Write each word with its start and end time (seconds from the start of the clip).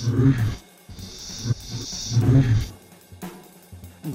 truth. 0.00 0.59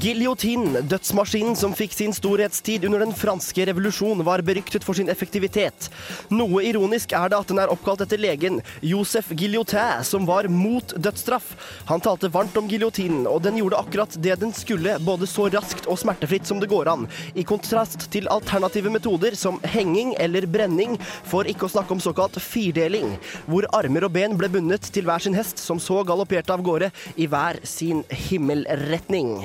Giljotin, 0.06 0.76
dødsmaskinen 0.86 1.56
som 1.58 1.72
fikk 1.74 1.96
sin 1.98 2.12
storhetstid 2.14 2.84
under 2.86 3.02
den 3.02 3.14
franske 3.18 3.64
revolusjon, 3.66 4.20
var 4.28 4.44
beryktet 4.46 4.84
for 4.86 4.94
sin 4.94 5.10
effektivitet. 5.10 5.88
Noe 6.30 6.62
ironisk 6.70 7.16
er 7.18 7.32
det 7.34 7.40
at 7.40 7.50
den 7.50 7.62
er 7.64 7.74
oppkalt 7.74 8.04
etter 8.06 8.22
legen 8.22 8.60
Josef 8.86 9.32
Giljotin, 9.34 10.04
som 10.06 10.28
var 10.30 10.46
mot 10.54 10.94
dødsstraff. 10.94 11.56
Han 11.90 12.06
talte 12.06 12.30
varmt 12.30 12.54
om 12.62 12.70
giljotinen, 12.70 13.26
og 13.26 13.42
den 13.48 13.58
gjorde 13.58 13.82
akkurat 13.82 14.20
det 14.22 14.38
den 14.44 14.54
skulle, 14.54 15.00
både 15.02 15.26
så 15.26 15.48
raskt 15.50 15.90
og 15.90 15.98
smertefritt 16.04 16.46
som 16.46 16.62
det 16.62 16.70
går 16.70 16.94
an, 16.94 17.10
i 17.34 17.42
kontrast 17.42 18.06
til 18.14 18.30
alternative 18.30 18.94
metoder 18.94 19.34
som 19.34 19.58
henging 19.74 20.14
eller 20.22 20.46
brenning, 20.46 21.00
for 21.26 21.50
ikke 21.50 21.66
å 21.66 21.74
snakke 21.80 21.98
om 21.98 22.06
såkalt 22.12 22.38
firdeling, 22.38 23.18
hvor 23.50 23.66
armer 23.74 24.06
og 24.06 24.14
ben 24.22 24.38
ble 24.38 24.54
bundet 24.54 24.86
til 24.86 25.10
hver 25.10 25.26
sin 25.26 25.42
hest, 25.42 25.58
som 25.58 25.82
så 25.82 26.04
galopperte 26.06 26.54
av 26.54 26.62
gårde 26.62 26.94
i 27.18 27.26
hver 27.26 27.64
sin 27.66 28.06
himmelretning. 28.30 29.40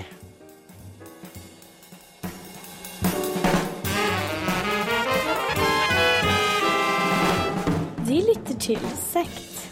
De 8.11 8.17
lytter 8.17 8.59
til 8.59 8.79
Sekt. 9.13 9.71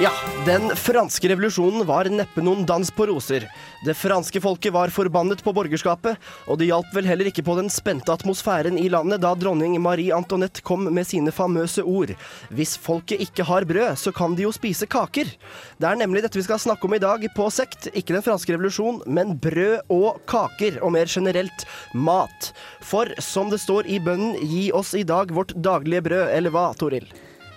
Ja, 0.00 0.10
den 0.46 0.68
franske 0.78 1.26
revolusjonen 1.26 1.82
var 1.88 2.06
neppe 2.06 2.42
noen 2.44 2.62
dans 2.66 2.90
på 2.94 3.08
roser. 3.10 3.48
Det 3.82 3.96
franske 3.98 4.38
folket 4.42 4.70
var 4.74 4.92
forbannet 4.94 5.40
på 5.42 5.50
borgerskapet, 5.56 6.20
og 6.46 6.60
det 6.60 6.68
hjalp 6.68 6.92
vel 6.94 7.08
heller 7.10 7.30
ikke 7.32 7.42
på 7.46 7.56
den 7.58 7.70
spente 7.72 8.14
atmosfæren 8.14 8.78
i 8.78 8.86
landet 8.92 9.24
da 9.24 9.32
dronning 9.34 9.74
Marie 9.82 10.14
Antoinette 10.14 10.62
kom 10.62 10.86
med 10.86 11.08
sine 11.10 11.34
famøse 11.34 11.82
ord. 11.82 12.14
Hvis 12.54 12.76
folket 12.78 13.26
ikke 13.26 13.48
har 13.48 13.66
brød, 13.66 13.98
så 13.98 14.14
kan 14.14 14.38
de 14.38 14.46
jo 14.46 14.54
spise 14.54 14.86
kaker. 14.86 15.34
Det 15.82 15.90
er 15.90 15.98
nemlig 15.98 16.22
dette 16.22 16.38
vi 16.38 16.46
skal 16.46 16.62
snakke 16.62 16.86
om 16.86 16.94
i 16.94 17.02
dag 17.02 17.26
på 17.34 17.50
Sekt. 17.50 17.90
Ikke 17.90 18.14
den 18.14 18.26
franske 18.26 18.54
revolusjon, 18.54 19.02
men 19.10 19.34
brød 19.42 19.90
og 19.90 20.22
kaker, 20.30 20.78
og 20.78 20.94
mer 20.94 21.10
generelt 21.10 21.66
mat. 21.90 22.52
For 22.86 23.10
som 23.18 23.50
det 23.50 23.64
står 23.66 23.90
i 23.90 23.98
bønnen, 23.98 24.38
gi 24.46 24.68
oss 24.70 24.94
i 24.94 25.06
dag 25.06 25.34
vårt 25.34 25.58
daglige 25.58 26.06
brød, 26.06 26.28
eller 26.38 26.54
hva, 26.54 26.70
Toril? 26.78 27.10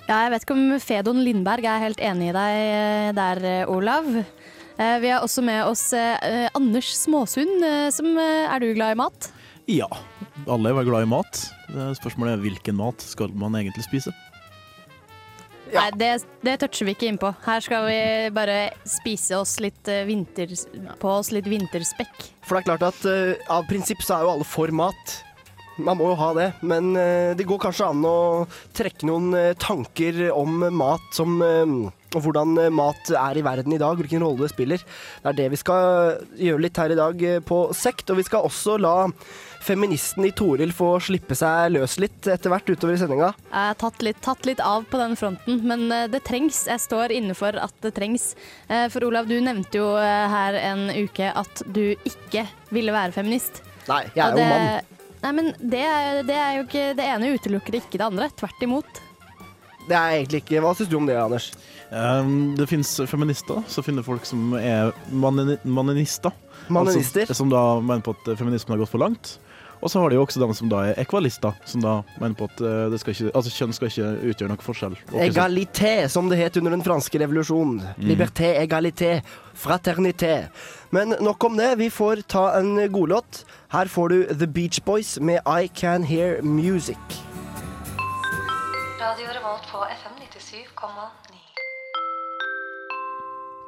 Ja, 0.10 0.24
jeg 0.26 0.32
vet 0.34 0.46
ikke 0.46 0.56
om 0.58 0.72
Fedon 0.82 1.20
Lindberg 1.22 1.68
er 1.70 1.84
helt 1.84 2.00
enig 2.02 2.32
i 2.32 2.34
deg 2.34 2.56
eh, 2.64 3.10
der, 3.14 3.42
eh, 3.46 3.70
Olav. 3.70 4.08
Eh, 4.18 4.96
Vi 5.04 5.12
har 5.12 5.22
også 5.22 5.44
med 5.46 5.62
oss 5.68 5.84
Anders 5.94 6.90
Småsund. 6.98 7.62
Som, 7.94 8.18
er 8.18 8.58
du 8.64 8.72
glad 8.74 8.96
i 8.96 8.98
mat? 8.98 9.28
Ja, 9.70 9.86
alle 10.50 10.72
er 10.74 10.88
glad 10.88 11.06
i 11.06 11.12
mat. 11.12 11.44
Spørsmålet 12.00 12.40
er 12.40 12.42
hvilken 12.42 12.80
mat 12.80 13.06
skal 13.06 13.30
man 13.38 13.54
egentlig 13.60 13.86
spise? 13.86 14.16
Ja. 15.70 15.84
Nei, 15.84 15.92
det, 16.02 16.12
det 16.42 16.58
toucher 16.64 16.90
vi 16.90 16.96
ikke 16.98 17.12
inn 17.12 17.22
på. 17.22 17.30
Her 17.46 17.62
skal 17.62 17.86
vi 17.86 18.02
bare 18.34 18.72
spise 18.90 19.38
oss 19.38 19.60
litt 19.62 19.86
vinter, 20.10 20.56
på 20.98 21.12
oss 21.20 21.30
litt 21.36 21.46
vinterspekk. 21.46 22.32
For 22.42 22.58
det 22.58 22.64
er 22.64 22.72
klart 22.72 22.88
at 22.88 23.06
uh, 23.06 23.52
av 23.60 23.70
prinsipp 23.70 24.02
så 24.02 24.18
er 24.18 24.26
jo 24.26 24.34
alle 24.40 24.48
for 24.58 24.74
mat. 24.74 25.20
Man 25.80 26.00
må 26.00 26.12
jo 26.12 26.18
ha 26.20 26.30
det, 26.36 26.50
men 26.66 26.92
eh, 27.00 27.32
det 27.38 27.48
går 27.48 27.62
kanskje 27.64 27.88
an 27.94 28.04
å 28.08 28.18
trekke 28.76 29.08
noen 29.08 29.32
eh, 29.38 29.56
tanker 29.60 30.26
om 30.36 30.66
mat 30.76 31.16
som 31.16 31.40
eh, 31.46 31.78
og 32.10 32.24
hvordan 32.26 32.56
mat 32.74 33.12
er 33.14 33.38
i 33.38 33.44
verden 33.46 33.76
i 33.76 33.78
dag, 33.78 33.94
hvilken 34.00 34.24
rolle 34.26 34.42
det 34.42 34.50
spiller. 34.50 34.82
Det 34.82 35.30
er 35.30 35.36
det 35.38 35.52
vi 35.54 35.60
skal 35.62 36.16
gjøre 36.42 36.64
litt 36.64 36.80
her 36.82 36.90
i 36.90 36.98
dag 36.98 37.22
på 37.46 37.60
Sekt. 37.78 38.10
Og 38.10 38.18
vi 38.18 38.26
skal 38.26 38.48
også 38.48 38.80
la 38.82 39.12
feministen 39.62 40.26
i 40.26 40.32
Toril 40.34 40.74
få 40.74 40.96
slippe 41.06 41.38
seg 41.38 41.76
løs 41.76 42.00
litt 42.02 42.26
etter 42.26 42.50
hvert 42.50 42.66
utover 42.66 42.98
i 42.98 43.04
sendinga. 43.04 43.30
Jeg 43.52 43.70
har 43.70 43.78
tatt 43.86 44.02
litt, 44.02 44.24
tatt 44.26 44.50
litt 44.50 44.66
av 44.66 44.90
på 44.90 44.98
den 44.98 45.14
fronten, 45.22 45.62
men 45.70 45.86
det 46.10 46.26
trengs. 46.26 46.64
Jeg 46.74 46.82
står 46.82 47.14
inne 47.14 47.38
for 47.38 47.54
at 47.62 47.78
det 47.86 47.94
trengs. 48.02 48.32
For 48.90 49.06
Olav, 49.06 49.30
du 49.30 49.38
nevnte 49.38 49.84
jo 49.84 49.92
her 50.02 50.58
en 50.66 50.88
uke 50.90 51.30
at 51.30 51.62
du 51.70 51.92
ikke 51.94 52.50
ville 52.74 52.96
være 52.96 53.14
feminist. 53.22 53.62
Nei, 53.86 54.08
jeg 54.16 54.26
er 54.26 54.34
jo 54.34 54.50
mann. 54.50 54.96
Nei, 55.20 55.32
men 55.36 55.50
det 55.60 55.82
er, 55.84 56.22
det 56.24 56.36
er 56.40 56.54
jo 56.56 56.62
ikke 56.64 56.84
Det 56.96 57.06
ene 57.12 57.34
utelukker 57.36 57.76
ikke 57.82 57.98
det 58.00 58.06
andre. 58.06 58.30
Tvert 58.40 58.62
imot. 58.64 59.02
Det 59.90 59.98
er 59.98 60.20
egentlig 60.20 60.44
ikke 60.44 60.62
Hva 60.64 60.72
syns 60.78 60.92
du 60.92 60.96
om 61.00 61.08
det, 61.10 61.18
Anders? 61.20 61.50
Um, 61.90 62.54
det 62.56 62.68
finnes 62.70 62.92
feminister, 63.10 63.64
så 63.66 63.82
finner 63.82 64.06
folk 64.06 64.28
som 64.30 64.52
er 64.60 64.92
manini- 65.10 65.58
maninister. 65.66 66.30
Maninister? 66.70 67.24
Altså, 67.26 67.40
som 67.40 67.50
da 67.50 67.64
mener 67.82 68.04
på 68.06 68.14
at 68.14 68.30
feminismen 68.38 68.76
har 68.76 68.84
gått 68.84 68.92
for 68.94 69.02
langt. 69.02 69.32
Og 69.80 69.92
så 69.92 70.02
har 70.02 70.12
de 70.12 70.18
jo 70.18 70.24
også 70.26 70.42
dem 70.42 70.54
som 70.58 70.72
da 70.72 70.82
er 70.90 70.98
ekvalister, 71.00 71.56
som 71.68 71.84
da 71.84 71.94
mener 72.20 72.36
på 72.40 72.50
at 72.50 72.64
eh, 72.64 72.88
det 72.92 73.00
skal 73.00 73.16
ikke, 73.16 73.32
altså 73.40 73.54
kjønn 73.56 73.76
skal 73.76 73.92
ikke 73.92 74.10
utgjøre 74.32 74.52
noen 74.52 74.64
forskjell. 74.66 74.98
Egalité, 75.24 75.94
som 76.12 76.28
det 76.32 76.40
het 76.42 76.60
under 76.60 76.76
den 76.76 76.84
franske 76.84 77.22
revolusjonen. 77.22 77.80
Liberté, 78.04 78.52
egalité, 78.60 79.20
fraternité. 79.56 80.50
Men 80.92 81.16
nok 81.24 81.48
om 81.48 81.56
det. 81.60 81.72
Vi 81.80 81.90
får 81.94 82.26
ta 82.28 82.50
en 82.60 82.76
godlåt. 82.92 83.46
Her 83.72 83.88
får 83.88 84.10
du 84.10 84.20
The 84.34 84.48
Beach 84.48 84.84
Boys 84.86 85.16
med 85.22 85.40
I 85.48 85.72
Can 85.72 86.04
Hear 86.04 86.42
Music. 86.44 87.00
Radio 89.00 89.32
Revolt 89.32 89.64
på 89.72 89.86
FM 89.96 90.20
97,9. 90.28 91.19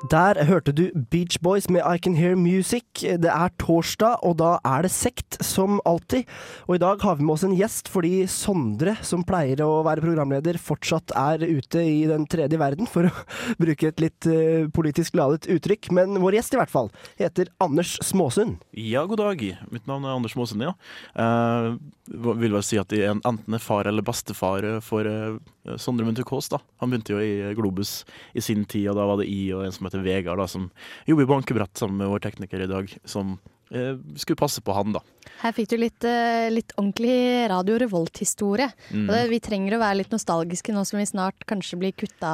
Der 0.10 0.34
hørte 0.50 0.72
du 0.74 0.88
Beach 1.12 1.38
Boys 1.46 1.68
med 1.70 1.84
I 1.86 2.00
Can 2.02 2.16
Hear 2.18 2.34
Music. 2.36 3.04
Det 3.04 3.30
er 3.30 3.52
torsdag, 3.62 4.24
og 4.26 4.40
da 4.40 4.56
er 4.66 4.88
det 4.88 4.90
sekt, 4.90 5.38
som 5.46 5.78
alltid. 5.86 6.26
Og 6.66 6.76
i 6.76 6.82
dag 6.82 7.04
har 7.06 7.20
vi 7.20 7.28
med 7.28 7.36
oss 7.36 7.44
en 7.46 7.54
gjest 7.54 7.92
fordi 7.92 8.24
Sondre, 8.26 8.96
som 9.06 9.22
pleier 9.28 9.62
å 9.62 9.84
være 9.86 10.02
programleder, 10.02 10.58
fortsatt 10.58 11.14
er 11.14 11.46
ute 11.46 11.84
i 11.86 12.08
den 12.10 12.26
tredje 12.26 12.58
verden, 12.58 12.90
for 12.90 13.12
å 13.12 13.14
bruke 13.62 13.92
et 13.92 14.02
litt 14.02 14.26
eh, 14.26 14.66
politisk 14.74 15.20
ladet 15.22 15.46
uttrykk. 15.54 15.92
Men 15.94 16.18
vår 16.24 16.40
gjest, 16.40 16.58
i 16.58 16.62
hvert 16.64 16.74
fall, 16.74 16.90
heter 17.22 17.54
Anders 17.62 18.00
Småsund. 18.02 18.58
Ja, 18.74 19.06
god 19.06 19.22
dag. 19.22 19.46
Mitt 19.70 19.86
navn 19.86 20.10
er 20.10 20.18
Anders 20.18 20.34
Småsund, 20.34 20.66
ja. 20.66 20.74
Eh, 21.14 21.78
vil 22.10 22.58
vel 22.58 22.66
si 22.66 22.82
at 22.82 22.90
jeg 22.90 23.06
er 23.06 23.14
enten 23.14 23.62
far 23.62 23.86
eller 23.86 24.06
bestefar 24.06 24.66
for 24.82 25.06
eh, 25.06 25.78
Sondre 25.78 26.10
Munthe 26.10 26.26
Kaas. 26.26 26.50
da. 26.50 26.58
Han 26.82 26.90
begynte 26.90 27.14
jo 27.14 27.22
i 27.22 27.54
Globus 27.54 28.00
i 28.34 28.42
sin 28.42 28.66
tid, 28.66 28.90
og 28.90 28.98
da 28.98 29.06
var 29.06 29.22
det 29.22 29.30
I 29.30 29.44
og 29.54 29.68
en 29.68 29.76
som 29.76 29.91
heter 29.91 30.06
Vegard, 30.06 30.41
da, 30.41 30.47
som 30.50 30.69
jobber 31.09 31.28
i 31.28 31.31
bankebrett 31.31 31.81
sammen 31.81 32.00
med 32.02 32.12
vår 32.13 32.24
tekniker 32.24 32.63
i 32.63 32.69
dag, 32.72 32.94
som 33.06 33.35
eh, 33.69 33.97
skulle 34.16 34.40
passe 34.40 34.63
på 34.63 34.75
han, 34.75 34.96
da. 34.96 35.03
Her 35.41 35.56
fikk 35.57 35.72
du 35.74 35.78
litt, 35.81 36.07
eh, 36.07 36.47
litt 36.53 36.74
ordentlig 36.78 37.18
Radio 37.52 37.79
Revolt-historie. 37.81 38.72
Mm. 38.94 39.12
Vi 39.31 39.41
trenger 39.44 39.75
å 39.78 39.84
være 39.84 40.00
litt 40.02 40.16
nostalgiske 40.16 40.74
nå 40.75 40.85
som 40.88 41.02
vi 41.02 41.09
snart 41.09 41.46
kanskje 41.50 41.81
blir 41.81 41.94
kutta 41.97 42.34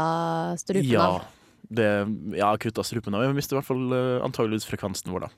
strupen 0.62 0.94
ja, 0.94 1.10
av. 1.18 1.60
det, 1.68 1.92
ja, 2.38 2.54
kutta 2.62 2.86
strupen 2.86 3.18
av. 3.18 3.28
Vi 3.28 3.40
mister 3.40 3.58
i 3.58 3.62
hvert 3.62 3.72
fall 3.72 3.86
uh, 3.92 4.24
antageligvis 4.28 4.70
frekvensen 4.70 5.14
vår, 5.16 5.28
da. 5.28 5.34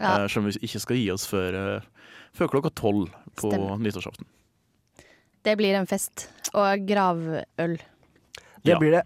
Ja. 0.00 0.22
Eh, 0.22 0.28
Selv 0.28 0.50
vi 0.50 0.66
ikke 0.66 0.82
skal 0.82 0.98
gi 0.98 1.10
oss 1.14 1.26
før, 1.30 1.58
eh, 1.58 2.08
før 2.34 2.50
klokka 2.56 2.72
tolv 2.74 3.12
på 3.36 3.50
Stemmer. 3.50 3.78
nyttårsaften. 3.78 4.26
Det 5.44 5.56
blir 5.56 5.74
en 5.74 5.86
fest. 5.86 6.28
Og 6.54 6.86
gravøl. 6.86 7.78
Det 8.64 8.72
Ja. 8.72 8.78
blir 8.80 8.94
det. 8.96 9.02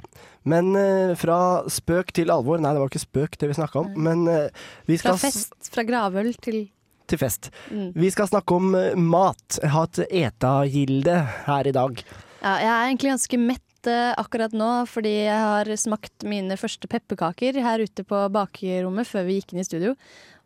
Men 0.48 0.70
uh, 0.76 1.14
fra 1.18 1.64
spøk 1.68 2.12
til 2.14 2.30
alvor 2.30 2.60
Nei, 2.62 2.70
det 2.72 2.80
var 2.80 2.88
ikke 2.92 3.02
spøk 3.02 3.38
det 3.40 3.48
vi 3.50 3.56
snakka 3.58 3.80
om, 3.82 3.92
men 3.98 4.26
uh, 4.30 4.48
vi 4.86 4.96
skal 5.00 5.16
Fra 5.18 5.28
fest, 5.28 5.54
fra 5.74 5.84
gravøl 5.84 6.32
til 6.40 6.68
til 7.08 7.18
fest. 7.18 7.50
mm. 7.72 7.92
Vi 7.96 8.10
skal 8.12 8.28
snakke 8.28 8.52
om 8.54 8.74
eh, 8.76 8.94
mat. 8.94 9.56
Jeg 9.62 9.70
har 9.72 9.86
et 9.88 10.00
etagilde 10.12 11.14
her 11.46 11.66
i 11.66 11.72
dag. 11.72 12.02
Ja, 12.42 12.52
jeg 12.60 12.68
er 12.68 12.82
egentlig 12.90 13.12
ganske 13.14 13.38
mett 13.40 13.64
akkurat 13.88 14.52
nå, 14.52 14.84
fordi 14.90 15.14
jeg 15.24 15.38
har 15.40 15.64
smakt 15.80 16.26
mine 16.28 16.58
første 16.60 16.84
pepperkaker 16.90 17.56
her 17.64 17.80
ute 17.80 18.04
på 18.04 18.18
bakerommet 18.34 19.08
før 19.08 19.24
vi 19.24 19.38
gikk 19.38 19.54
inn 19.54 19.62
i 19.62 19.64
studio. 19.64 19.94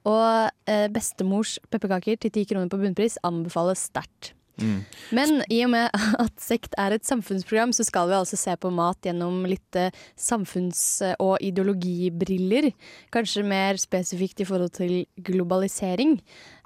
Og 0.06 0.50
eh, 0.70 0.86
bestemors 0.92 1.56
pepperkaker 1.70 2.20
til 2.22 2.30
ti 2.34 2.44
kroner 2.46 2.70
på 2.70 2.78
bunnpris 2.78 3.18
anbefales 3.26 3.88
sterkt. 3.90 4.32
Mm. 4.62 4.78
Men 5.18 5.42
i 5.52 5.60
og 5.66 5.72
med 5.74 5.90
at 6.24 6.32
Sekt 6.42 6.76
er 6.80 6.96
et 6.96 7.06
samfunnsprogram, 7.08 7.74
så 7.76 7.86
skal 7.88 8.08
vi 8.10 8.16
altså 8.18 8.38
se 8.40 8.54
på 8.60 8.72
mat 8.74 9.02
gjennom 9.04 9.42
litt 9.50 9.78
eh, 9.78 9.92
samfunns- 10.18 11.02
og 11.18 11.36
ideologibriller. 11.44 12.70
Kanskje 13.14 13.44
mer 13.46 13.80
spesifikt 13.82 14.42
i 14.44 14.48
forhold 14.48 14.74
til 14.78 14.96
globalisering. 15.26 16.18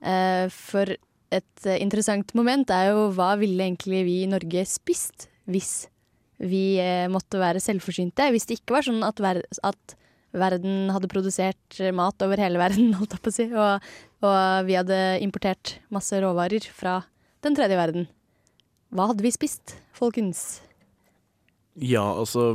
Eh, 0.05 0.47
For 0.53 0.95
et 1.35 1.67
eh, 1.67 1.81
interessant 1.83 2.33
moment 2.39 2.71
er 2.71 2.93
jo 2.93 3.11
hva 3.17 3.35
ville 3.41 3.65
egentlig 3.65 4.05
vi 4.07 4.21
i 4.23 4.31
Norge 4.31 4.67
spist 4.69 5.29
hvis 5.51 5.87
vi 6.43 6.77
eh, 6.83 7.07
måtte 7.11 7.41
være 7.41 7.63
selvforsynte? 7.63 8.31
Hvis 8.35 8.49
det 8.49 8.61
ikke 8.61 8.77
var 8.77 8.87
sånn 8.87 9.03
at, 9.07 9.23
ver 9.23 9.41
at 9.67 9.97
verden 10.37 10.91
hadde 10.95 11.11
produsert 11.11 11.81
eh, 11.81 11.95
mat 11.97 12.23
over 12.25 12.41
hele 12.43 12.61
verden, 12.61 12.95
holdt 12.99 13.17
jeg 13.17 13.25
på 13.25 13.33
å 13.33 13.37
si, 13.37 13.49
og, 13.53 13.91
og 14.27 14.69
vi 14.69 14.79
hadde 14.79 15.01
importert 15.25 15.79
masse 15.95 16.19
råvarer 16.23 16.67
fra 16.77 17.01
den 17.47 17.57
tredje 17.59 17.79
verden. 17.79 18.09
Hva 18.95 19.09
hadde 19.11 19.25
vi 19.25 19.33
spist, 19.35 19.77
folkens? 19.97 20.47
Ja, 21.77 22.01
altså 22.17 22.55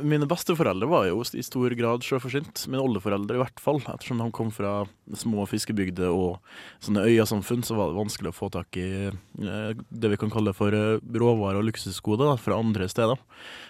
Mine 0.00 0.24
besteforeldre 0.24 0.86
var 0.88 1.04
jo 1.10 1.18
i 1.36 1.42
stor 1.44 1.74
grad 1.76 2.00
sjøforsynt. 2.06 2.62
Mine 2.72 2.80
oldeforeldre 2.80 3.36
i 3.36 3.42
hvert 3.42 3.60
fall. 3.60 3.82
Ettersom 3.84 4.22
de 4.22 4.30
kom 4.32 4.48
fra 4.54 4.86
små 5.20 5.44
fiskebygder 5.50 6.08
og 6.08 6.38
sånne 6.80 7.04
øyasamfunn, 7.10 7.60
så 7.66 7.76
var 7.76 7.90
det 7.92 7.98
vanskelig 8.00 8.32
å 8.32 8.38
få 8.38 8.48
tak 8.54 8.78
i 8.80 8.86
eh, 9.10 9.74
det 9.92 10.12
vi 10.14 10.20
kan 10.22 10.32
kalle 10.32 10.54
for 10.56 10.72
eh, 10.72 10.96
råvarer 11.04 11.60
og 11.60 11.68
luksusgoder 11.68 12.40
fra 12.40 12.56
andre 12.62 12.88
steder. 12.88 13.20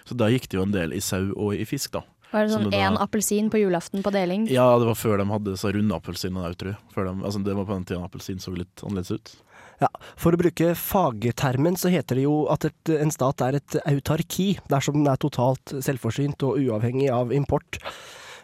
Så 0.07 0.15
da 0.15 0.31
gikk 0.31 0.47
det 0.47 0.61
jo 0.61 0.65
en 0.69 0.75
del 0.77 0.95
i 0.95 1.03
sau 1.03 1.25
og 1.35 1.51
i 1.59 1.67
fisk, 1.67 1.91
da. 1.99 2.05
Var 2.31 2.47
det 2.47 2.53
sånn 2.55 2.69
én 2.71 2.95
da- 2.95 3.03
appelsin 3.03 3.51
på 3.51 3.59
julaften 3.59 4.05
på 4.05 4.15
deling? 4.15 4.47
Ja, 4.47 4.69
det 4.79 4.87
var 4.87 4.95
før 4.95 5.19
de 5.19 5.27
hadde 5.33 5.57
så 5.59 5.73
runde 5.75 5.97
appelsinene 5.99 6.47
der, 6.47 6.55
tror 6.55 6.71
jeg. 6.77 6.79
De, 6.95 7.15
altså, 7.27 7.43
det 7.43 7.57
var 7.59 7.67
på 7.67 7.75
den 7.75 7.89
tida 7.91 8.05
appelsin 8.07 8.39
så 8.39 8.55
litt 8.55 8.85
annerledes 8.87 9.17
ut. 9.19 9.33
Ja, 9.81 9.89
For 10.19 10.35
å 10.35 10.37
bruke 10.37 10.75
fagtermen 10.77 11.77
så 11.79 11.89
heter 11.89 12.19
det 12.19 12.27
jo 12.27 12.35
at 12.53 12.67
et, 12.69 12.91
en 13.01 13.13
stat 13.13 13.41
er 13.41 13.57
et 13.57 13.77
autarki 13.89 14.51
dersom 14.69 14.99
den 14.99 15.09
er 15.09 15.17
totalt 15.21 15.73
selvforsynt 15.81 16.45
og 16.45 16.59
uavhengig 16.61 17.09
av 17.13 17.33
import. 17.33 17.79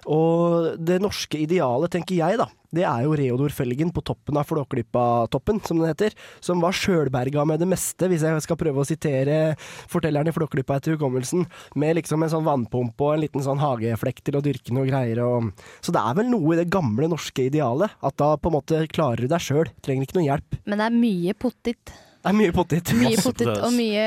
Og 0.07 0.77
det 0.79 1.01
norske 1.03 1.39
idealet, 1.43 1.91
tenker 1.91 2.15
jeg, 2.15 2.39
da, 2.39 2.47
det 2.75 2.83
er 2.83 3.03
jo 3.05 3.15
Reodor 3.15 3.53
Felgen 3.55 3.93
på 3.95 4.03
toppen 4.05 4.37
av 4.39 4.47
Flåklypa-toppen, 4.49 5.61
som 5.63 5.79
den 5.79 5.91
heter. 5.91 6.15
Som 6.43 6.63
var 6.63 6.75
sjølberga 6.75 7.45
med 7.47 7.61
det 7.63 7.69
meste, 7.71 8.09
hvis 8.11 8.25
jeg 8.27 8.43
skal 8.43 8.59
prøve 8.59 8.83
å 8.83 8.87
sitere 8.87 9.55
fortelleren 9.91 10.31
i 10.31 10.35
Flåklypa 10.35 10.79
etter 10.79 10.97
hukommelsen. 10.97 11.45
Med 11.79 11.99
liksom 11.99 12.23
en 12.23 12.33
sånn 12.33 12.47
vannpumpe 12.47 13.07
og 13.07 13.15
en 13.15 13.23
liten 13.23 13.45
sånn 13.45 13.61
hageflekk 13.63 14.23
til 14.23 14.39
å 14.39 14.43
dyrke 14.43 14.75
noe 14.75 14.87
greier. 14.89 15.23
Og... 15.23 15.53
Så 15.83 15.95
det 15.95 16.03
er 16.03 16.19
vel 16.19 16.31
noe 16.33 16.55
i 16.55 16.59
det 16.59 16.67
gamle 16.73 17.11
norske 17.11 17.47
idealet. 17.47 17.95
At 18.03 18.19
da 18.19 18.33
på 18.35 18.51
en 18.51 18.59
måte 18.59 18.83
klarer 18.91 19.23
du 19.23 19.31
deg 19.31 19.43
sjøl. 19.43 19.71
Trenger 19.83 20.07
ikke 20.07 20.19
noe 20.19 20.27
hjelp. 20.27 20.61
Men 20.67 20.83
det 20.83 20.89
er 20.89 20.99
mye 20.99 21.39
pottit. 21.39 21.95
Det 22.27 22.33
er 22.33 22.39
mye 22.41 22.53
potet. 22.55 22.91
Mye 22.99 23.21
potet. 23.23 23.53
og 23.63 23.71
mye 23.75 24.05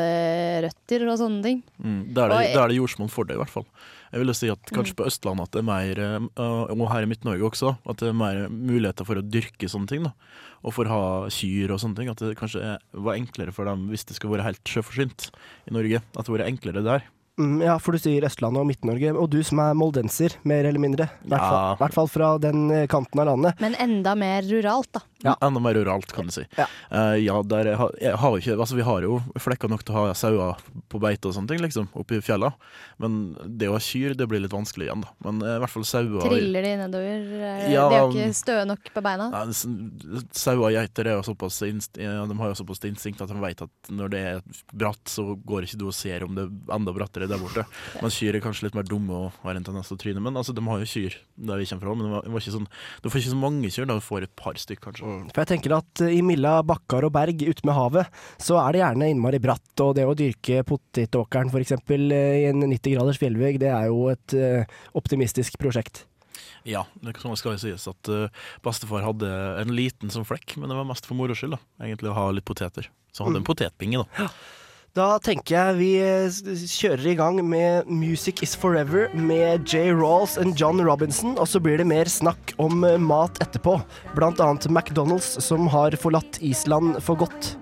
kålrøtter 0.00 1.04
og 1.10 1.18
sånne 1.20 1.42
ting. 1.44 1.62
Mm, 1.82 2.00
da 2.16 2.26
er 2.26 2.32
det, 2.32 2.54
da 2.56 2.64
er 2.64 2.72
det 2.72 2.78
jordsmonn 2.80 3.12
for 3.12 3.28
det, 3.28 3.36
i 3.36 3.40
hvert 3.42 3.52
fall. 3.52 3.66
Jeg 4.14 4.22
vil 4.22 4.34
si 4.38 4.48
at 4.52 4.70
kanskje 4.72 4.96
på 4.96 5.06
Østlandet 5.08 5.48
at 5.48 5.56
det 5.56 5.62
er 5.62 5.66
mer, 5.66 6.00
eh, 6.00 6.72
og 6.72 6.84
her 6.92 7.04
i 7.04 7.10
Midt-Norge 7.10 7.48
også, 7.50 7.74
at 7.90 8.00
det 8.00 8.08
er 8.12 8.16
mer 8.16 8.46
muligheter 8.48 9.08
for 9.08 9.18
å 9.20 9.24
dyrke 9.24 9.68
sånne 9.68 9.90
ting. 9.90 10.06
da. 10.06 10.14
Og 10.66 10.72
for 10.74 10.88
å 10.88 10.94
ha 10.94 11.02
kyr 11.30 11.74
og 11.74 11.82
sånne 11.82 11.98
ting. 12.00 12.08
At 12.10 12.22
det 12.22 12.36
kanskje 12.38 12.78
var 12.92 13.18
enklere 13.18 13.52
for 13.54 13.68
dem 13.68 13.88
hvis 13.90 14.06
det 14.08 14.16
skulle 14.16 14.38
være 14.38 14.48
helt 14.48 14.64
sjøforsynt 14.64 15.28
i 15.68 15.74
Norge. 15.76 16.00
At 16.16 16.24
det 16.26 16.32
var 16.32 16.46
enklere 16.46 16.82
der. 16.86 17.04
Mm, 17.36 17.58
ja, 17.60 17.74
for 17.76 17.92
du 17.92 18.00
sier 18.00 18.24
Østlandet 18.24 18.62
og 18.62 18.68
Midt-Norge, 18.70 19.10
og 19.12 19.28
du 19.28 19.42
som 19.44 19.58
er 19.60 19.74
moldenser, 19.76 20.38
mer 20.48 20.64
eller 20.64 20.80
mindre. 20.80 21.04
I 21.26 21.28
hvert, 21.28 21.42
Ja. 21.42 21.50
fall, 21.50 21.76
hvert 21.82 21.92
fall 21.98 22.08
fra 22.08 22.28
den 22.40 22.70
eh, 22.72 22.86
kanten 22.88 23.20
av 23.20 23.26
landet. 23.28 23.60
Men 23.60 23.74
enda 23.74 24.14
mer 24.16 24.40
ruralt, 24.48 24.88
da. 24.96 25.02
Ja. 25.24 25.32
Enda 25.40 25.60
mer 25.64 25.78
oralt, 25.80 26.12
kan 26.12 26.28
du 26.28 26.32
si. 26.34 26.44
Ja. 26.58 26.66
uh, 26.92 27.14
ja, 27.16 27.38
der 27.48 27.70
jeg 27.70 27.78
har, 27.80 27.94
jeg 28.02 28.18
har 28.20 28.36
ikke, 28.36 28.56
altså 28.60 28.76
Vi 28.76 28.84
har 28.84 29.06
jo 29.06 29.20
flekker 29.40 29.70
nok 29.72 29.84
til 29.86 29.94
å 29.96 30.02
ha 30.04 30.14
sauer 30.18 30.60
på 30.92 31.00
beite 31.00 31.30
og 31.30 31.36
sånne 31.36 31.48
ting, 31.54 31.62
liksom, 31.64 31.88
oppe 31.96 32.18
i 32.18 32.24
fjella. 32.24 32.52
Men 33.00 33.34
det 33.46 33.70
å 33.70 33.76
ha 33.76 33.80
kyr, 33.82 34.14
det 34.18 34.26
blir 34.28 34.42
litt 34.44 34.52
vanskelig 34.52 34.88
igjen, 34.90 35.04
da. 35.06 35.14
Men 35.24 35.40
uh, 35.44 35.54
i 35.56 35.62
hvert 35.64 35.72
fall 35.72 35.86
sauer 35.88 36.26
Triller 36.28 36.68
de 36.68 36.74
nedover? 36.82 37.26
eh, 37.40 37.64
Ja, 37.72 37.86
de 37.88 37.96
er 37.96 38.04
jo 38.04 38.12
ikke 38.12 38.36
støe 38.36 38.66
nok 38.68 38.92
på 38.92 39.04
beina. 39.04 39.30
Ja, 39.32 39.44
Sauer 40.36 40.68
og 40.68 40.74
geiter 40.76 41.08
er 41.08 41.16
jo 41.18 41.24
såpass 41.26 41.62
inst 41.66 41.96
de 41.96 42.06
har 42.38 42.50
jo 42.52 42.56
såpass 42.58 42.82
instinkt 42.86 43.20
at 43.24 43.30
de 43.32 43.38
vet 43.40 43.62
at 43.64 43.90
når 43.92 44.12
det 44.12 44.20
er 44.30 44.40
bratt, 44.76 45.02
så 45.10 45.34
går 45.46 45.66
ikke 45.66 45.78
du 45.80 45.86
og 45.88 45.94
ser 45.96 46.24
om 46.26 46.34
det 46.36 46.44
er 46.46 46.74
enda 46.76 46.92
brattere 46.96 47.28
der 47.30 47.40
borte. 47.40 47.64
Mens 48.02 48.16
kyr 48.18 48.36
er 48.38 48.44
kanskje 48.44 48.66
litt 48.68 48.76
mer 48.78 48.86
dumme 48.88 49.16
og 49.26 49.40
har 49.44 49.58
en 49.58 49.66
tendens 49.66 49.90
til 49.90 49.96
å 49.98 50.02
tryne. 50.02 50.22
Men 50.22 50.36
altså, 50.38 50.54
de 50.56 50.64
har 50.66 50.82
jo 50.82 50.88
kyr 50.90 51.16
der 51.48 51.60
vi 51.62 51.68
kommer 51.70 51.86
fra. 51.86 51.94
Men 52.00 52.14
var, 52.16 52.28
var 52.36 52.46
sånn, 52.46 52.68
du 53.02 53.08
får 53.10 53.22
ikke 53.22 53.32
så 53.34 53.40
mange 53.40 53.72
kyr, 53.72 53.88
da 53.88 53.96
du 53.98 54.04
får 54.04 54.26
et 54.28 54.34
par 54.38 54.58
stykk, 54.60 54.82
kanskje. 54.88 55.05
For 55.32 55.42
jeg 55.42 55.50
tenker 55.52 55.76
at 55.78 56.02
eh, 56.04 56.16
i 56.18 56.24
Milla 56.24 56.58
bakkar 56.66 57.06
og 57.06 57.14
berg 57.14 57.44
ute 57.46 57.66
med 57.66 57.76
havet, 57.76 58.18
så 58.42 58.58
er 58.62 58.74
det 58.74 58.82
gjerne 58.82 59.10
innmari 59.12 59.40
bratt. 59.42 59.72
Og 59.84 59.94
det 59.98 60.06
å 60.08 60.16
dyrke 60.18 60.64
potetåkeren 60.66 61.52
f.eks. 61.52 61.76
i 61.94 62.44
en 62.50 62.64
90 62.64 62.96
graders 62.96 63.20
fjellvegg, 63.22 63.60
det 63.62 63.72
er 63.72 63.88
jo 63.90 64.06
et 64.12 64.36
eh, 64.36 64.76
optimistisk 64.98 65.58
prosjekt. 65.62 66.04
Ja, 66.66 66.82
det 66.98 67.14
skal 67.16 67.54
jo 67.54 67.62
sies 67.62 67.86
at 67.90 68.12
eh, 68.12 68.44
bestefar 68.64 69.06
hadde 69.06 69.30
en 69.62 69.74
liten 69.74 70.12
som 70.12 70.26
flekk, 70.26 70.58
men 70.58 70.70
det 70.70 70.78
var 70.78 70.88
mest 70.88 71.06
for 71.08 71.18
moro 71.18 71.36
skyld, 71.36 71.56
da. 71.56 71.86
Egentlig 71.86 72.10
å 72.12 72.18
ha 72.18 72.28
litt 72.34 72.48
poteter. 72.48 72.90
Så 73.14 73.22
han 73.22 73.30
hadde 73.32 73.44
en 73.44 73.50
potetbinge, 73.50 74.02
da. 74.02 74.30
Da 74.96 75.18
tenker 75.20 75.52
jeg 75.52 75.76
vi 75.76 75.88
eh, 76.00 76.36
kjører 76.72 77.10
i 77.10 77.16
gang 77.18 77.36
med 77.44 77.84
Music 77.84 78.40
Is 78.40 78.54
Forever 78.56 79.10
med 79.12 79.68
J. 79.68 79.90
Rawls 79.92 80.38
og 80.40 80.54
John 80.56 80.80
Robinson, 80.80 81.34
og 81.36 81.44
så 81.52 81.60
blir 81.60 81.76
det 81.76 81.84
mer 81.84 82.08
snakk 82.08 82.54
om 82.56 82.80
eh, 82.80 82.96
mat 82.96 83.36
etterpå. 83.44 83.74
Blant 84.16 84.40
annet 84.40 84.70
McDonald's, 84.72 85.34
som 85.44 85.68
har 85.68 85.92
forlatt 86.00 86.40
Island 86.40 86.96
for 87.04 87.20
godt. 87.20 87.58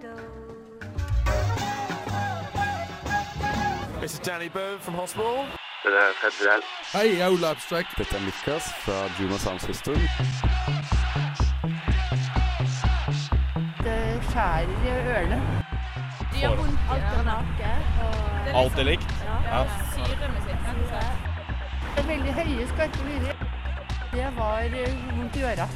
This 3.99 4.15
is 4.15 4.21
Danny 4.23 4.47
Byrne 4.55 4.79
from 4.79 4.95
Hospital. 4.95 5.43
Hei, 6.95 7.19
jeg 7.19 7.21
er 7.21 7.35
Ole 7.35 7.51
Abstract. 7.51 7.99
Dette 7.99 8.15
er 8.15 8.23
Lukas 8.31 8.71
fra 8.87 9.11
Juno 9.19 9.43
Sound 9.43 9.59
System. 9.67 9.99
Det 13.83 14.01
skjærer 14.31 14.71
i 14.71 14.99
ørene. 15.03 15.74
De 16.45 16.49
har 16.49 16.57
vondt 16.57 16.81
alt 16.93 17.05
er 17.19 17.25
naket. 17.25 18.55
Alt 18.55 18.79
er 18.79 18.85
likt. 18.85 19.13
Ja. 19.25 19.65
Det 21.95 22.03
er 22.03 22.09
veldig 22.09 22.33
høye, 22.37 22.67
skarpe 22.69 22.99
lyder. 23.07 23.35
Det 24.13 24.27
var 24.37 24.61
vondt 25.17 25.37
i 25.41 25.43
øra. 25.49 25.67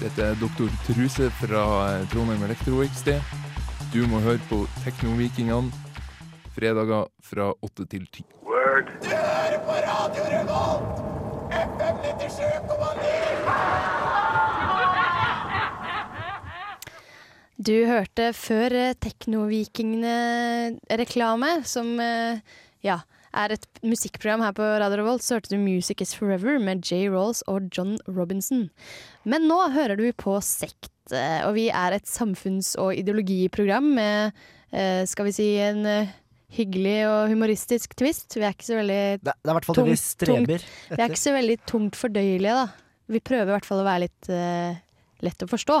Dette 0.00 0.20
er 0.26 0.34
Doktor 0.42 0.68
Truse 0.88 1.30
fra 1.38 1.62
Trondheim 2.10 2.42
Elektro 2.50 2.82
XD. 2.82 3.08
Du 3.94 4.02
må 4.10 4.18
høre 4.26 4.42
på 4.50 4.66
Teknovikingene 4.82 5.70
fredager 6.56 7.06
fra 7.22 7.52
åtte 7.62 7.86
til 7.86 8.10
ti. 8.10 8.26
Du 8.42 8.50
hørte 17.86 18.32
før 18.34 18.72
eh, 18.74 18.94
Teknovikingene-reklame, 19.02 21.64
som 21.68 22.00
eh, 22.02 22.38
ja, 22.82 23.00
er 23.32 23.52
et 23.54 23.66
musikkprogram 23.86 24.40
her 24.44 24.52
på 24.56 24.62
Radio 24.82 24.98
Revolt, 25.02 25.22
så 25.24 25.34
hørte 25.36 25.50
du 25.54 25.58
Music 25.62 26.00
Is 26.04 26.14
Forever 26.16 26.54
med 26.62 26.76
J. 26.84 26.90
Rawls 27.12 27.40
og 27.50 27.58
John 27.72 27.92
Robinson. 28.08 28.62
Men 29.24 29.40
nå 29.50 29.58
hører 29.74 29.96
du 30.00 30.12
på 30.12 30.40
Sekt, 30.44 31.12
eh, 31.12 31.46
og 31.46 31.54
vi 31.58 31.66
er 31.70 31.92
et 31.96 32.06
samfunns- 32.08 32.76
og 32.80 32.94
ideologiprogram 32.96 33.94
med, 33.98 34.32
skal 35.04 35.24
vi 35.28 35.32
si, 35.36 35.46
en 35.60 36.08
hyggelig 36.56 37.00
og 37.04 37.28
humoristisk 37.28 37.92
twist. 37.98 38.36
Vi 38.36 38.44
er 38.46 38.52
ikke 38.54 38.70
så 38.70 38.76
veldig 38.78 39.02
Det, 39.20 39.32
det 39.32 39.50
i 39.50 39.52
hvert 39.56 39.66
fall 39.68 39.76
det 39.76 39.84
vi 39.84 39.92
Tungt, 39.92 40.06
streber 40.06 40.60
Vi 40.64 40.96
er 40.96 41.08
ikke 41.10 41.20
så 41.20 41.34
veldig 41.36 41.58
tungt 41.68 41.94
fordøyelige, 42.00 42.54
da. 42.56 42.66
Vi 43.12 43.20
prøver 43.20 43.48
i 43.50 43.54
hvert 43.56 43.68
fall 43.68 43.82
å 43.82 43.86
være 43.86 44.02
litt 44.06 44.24
eh, 44.32 44.72
lett 45.24 45.44
å 45.44 45.50
forstå. 45.50 45.78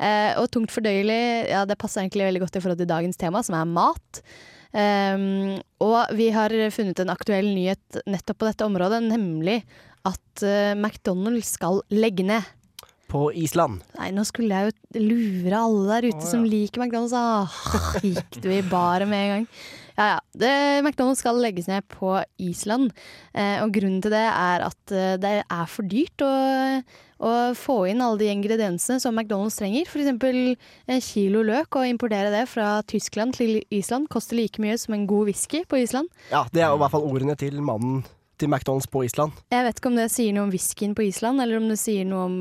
Eh, 0.00 0.32
og 0.40 0.48
tungt 0.52 0.72
fordøyelig, 0.74 1.20
ja, 1.50 1.66
det 1.68 1.78
passer 1.80 2.04
egentlig 2.04 2.28
veldig 2.28 2.44
godt 2.44 2.56
i 2.56 2.64
forhold 2.64 2.80
til 2.82 2.90
dagens 2.90 3.20
tema, 3.20 3.44
som 3.46 3.58
er 3.58 3.68
mat. 3.68 4.22
Um, 4.70 5.56
og 5.82 6.12
vi 6.14 6.28
har 6.30 6.52
funnet 6.70 7.00
en 7.02 7.10
aktuell 7.10 7.48
nyhet 7.56 8.04
nettopp 8.06 8.38
på 8.38 8.46
dette 8.46 8.66
området, 8.68 9.00
nemlig 9.02 9.64
at 10.06 10.44
uh, 10.46 10.76
McDonald's 10.76 11.56
skal 11.56 11.82
legge 11.90 12.26
ned. 12.28 12.46
På 13.10 13.32
Island. 13.34 13.82
Nei, 13.98 14.12
nå 14.14 14.22
skulle 14.28 14.54
jeg 14.54 14.70
jo 14.70 15.02
lure 15.02 15.58
alle 15.58 15.86
der 15.88 16.06
ute 16.12 16.20
oh, 16.20 16.22
ja. 16.22 16.30
som 16.30 16.46
liker 16.46 16.84
McDonald's. 16.84 17.16
Ah, 17.18 17.98
gikk 18.06 18.38
du 18.38 18.52
i 18.54 18.62
baret 18.62 19.10
med 19.10 19.24
en 19.24 19.32
gang. 19.34 19.48
Ja, 19.96 20.06
ja. 20.14 20.18
Det, 20.32 20.50
McDonald's 20.84 21.22
skal 21.22 21.40
legges 21.42 21.68
ned 21.70 21.86
på 21.90 22.14
Island. 22.40 22.92
Eh, 23.34 23.58
og 23.64 23.72
grunnen 23.74 24.02
til 24.04 24.14
det 24.14 24.26
er 24.26 24.66
at 24.66 24.94
eh, 24.94 25.16
det 25.20 25.34
er 25.42 25.70
for 25.70 25.88
dyrt 25.90 26.24
å, 26.24 26.30
å 27.20 27.32
få 27.58 27.78
inn 27.90 28.04
alle 28.04 28.20
de 28.22 28.30
ingrediensene 28.32 29.02
som 29.02 29.16
McDonald's 29.16 29.58
trenger. 29.60 29.88
F.eks. 29.88 30.12
en 30.90 31.04
kilo 31.04 31.44
løk. 31.46 31.80
Å 31.80 31.88
importere 31.88 32.32
det 32.34 32.46
fra 32.50 32.78
Tyskland 32.90 33.36
til 33.38 33.60
Island 33.68 34.10
koster 34.12 34.38
like 34.38 34.62
mye 34.62 34.78
som 34.80 34.96
en 34.96 35.08
god 35.10 35.32
whisky 35.32 35.64
på 35.68 35.82
Island. 35.82 36.10
Ja, 36.32 36.46
det 36.54 36.64
er 36.64 36.74
i 36.74 36.80
hvert 36.80 36.94
fall 36.94 37.06
ordene 37.06 37.36
til 37.40 37.60
mannen 37.64 38.02
til 38.40 38.48
McDonald's 38.48 38.88
på 38.90 39.04
Island. 39.04 39.36
Jeg 39.52 39.66
vet 39.66 39.80
ikke 39.80 39.90
om 39.92 39.98
det 40.00 40.10
sier 40.12 40.34
noe 40.36 40.48
om 40.48 40.52
whiskyen 40.54 40.96
på 40.96 41.04
Island, 41.08 41.42
eller 41.42 41.60
om 41.60 41.68
det 41.70 41.78
sier 41.80 42.06
noe 42.08 42.26
om 42.28 42.36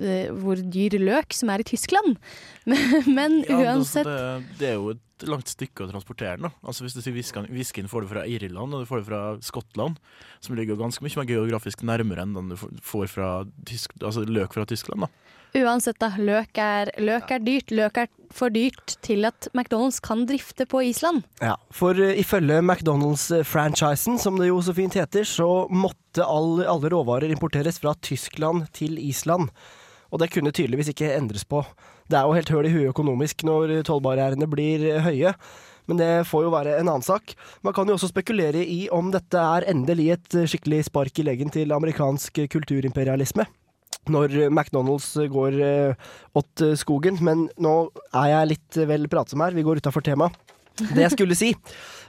eh, 0.00 0.30
hvor 0.32 0.60
dyr 0.60 0.96
løk 1.02 1.36
som 1.36 1.52
er 1.52 1.62
i 1.62 1.68
Tyskland. 1.68 2.16
Men, 2.64 2.86
men 3.18 3.42
Ja, 3.44 3.60
uansett 3.66 4.08
det, 4.08 4.22
det 4.60 4.70
er 4.72 4.78
jo 4.80 4.94
et 4.96 5.02
langt 5.24 5.48
stykke 5.48 5.86
å 5.86 5.90
transportere 5.90 6.36
den. 6.36 6.50
da. 6.50 6.50
Altså 6.66 6.84
Hvis 6.84 6.94
du 6.94 7.00
sier 7.00 7.14
whiskyen, 7.16 7.48
whiskyen 7.48 7.88
får 7.88 8.04
du 8.04 8.08
fra 8.08 8.26
Irland 8.28 8.74
og 8.74 8.82
du 8.84 8.86
får 8.90 9.00
det 9.00 9.06
fra 9.08 9.22
Skottland, 9.40 9.96
som 10.40 10.56
ligger 10.56 10.76
ganske 10.76 11.00
mye 11.02 11.16
mer 11.16 11.30
geografisk 11.30 11.82
nærmere 11.82 12.22
enn 12.26 12.34
den 12.34 12.48
du 12.52 12.56
får- 12.56 13.08
fra 13.08 13.30
tysk, 13.64 13.96
altså 14.02 14.26
løk 14.28 14.52
fra 14.52 14.66
Tyskland. 14.66 15.00
da. 15.06 15.08
Uansett, 15.56 15.96
da. 15.98 16.10
Løk 16.18 16.58
er, 16.58 16.90
løk 17.00 17.30
er 17.32 17.38
dyrt. 17.38 17.70
Løk 17.72 17.96
er 18.02 18.08
for 18.34 18.50
dyrt 18.52 18.96
til 19.00 19.24
at 19.24 19.48
McDonald's 19.54 20.02
kan 20.04 20.26
drifte 20.26 20.66
på 20.68 20.82
Island. 20.84 21.22
Ja, 21.40 21.54
for 21.72 21.94
uh, 21.96 22.12
ifølge 22.12 22.60
McDonald's-franchisen, 22.60 24.18
som 24.20 24.36
det 24.36 24.48
jo 24.50 24.60
så 24.60 24.74
fint 24.76 24.94
heter, 24.98 25.24
så 25.24 25.66
måtte 25.72 26.24
alle, 26.26 26.66
alle 26.68 26.90
råvarer 26.92 27.32
importeres 27.32 27.78
fra 27.80 27.94
Tyskland 28.04 28.66
til 28.76 28.98
Island. 28.98 29.48
Og 30.12 30.22
det 30.22 30.30
kunne 30.34 30.54
tydeligvis 30.54 30.92
ikke 30.92 31.14
endres 31.16 31.46
på. 31.48 31.62
Det 32.10 32.18
er 32.18 32.26
jo 32.26 32.36
helt 32.36 32.52
høl 32.52 32.68
i 32.68 32.72
huet 32.74 32.92
økonomisk 32.92 33.42
når 33.46 33.80
tollbarrierene 33.88 34.48
blir 34.50 34.86
høye. 35.06 35.34
Men 35.86 36.00
det 36.00 36.10
får 36.26 36.46
jo 36.46 36.54
være 36.54 36.78
en 36.80 36.88
annen 36.90 37.04
sak. 37.06 37.34
Man 37.66 37.74
kan 37.74 37.86
jo 37.86 37.94
også 37.98 38.10
spekulere 38.10 38.62
i 38.62 38.86
om 38.94 39.12
dette 39.14 39.38
er 39.38 39.68
endelig 39.70 40.10
et 40.16 40.40
skikkelig 40.50 40.86
spark 40.88 41.22
i 41.22 41.26
leggen 41.26 41.52
til 41.54 41.74
amerikansk 41.74 42.42
kulturimperialisme. 42.52 43.46
Når 44.10 44.34
McDonald's 44.50 45.08
går 45.30 45.60
eh, 45.66 46.10
åt 46.38 46.62
skogen. 46.78 47.18
Men 47.26 47.48
nå 47.58 47.76
er 48.14 48.32
jeg 48.32 48.50
litt 48.52 48.82
vel 48.90 49.08
pratsom 49.10 49.42
her, 49.42 49.54
vi 49.54 49.66
går 49.66 49.82
utafor 49.82 50.04
temaet. 50.06 50.45
Det 50.76 51.00
jeg 51.00 51.12
skulle 51.14 51.36
si, 51.38 51.52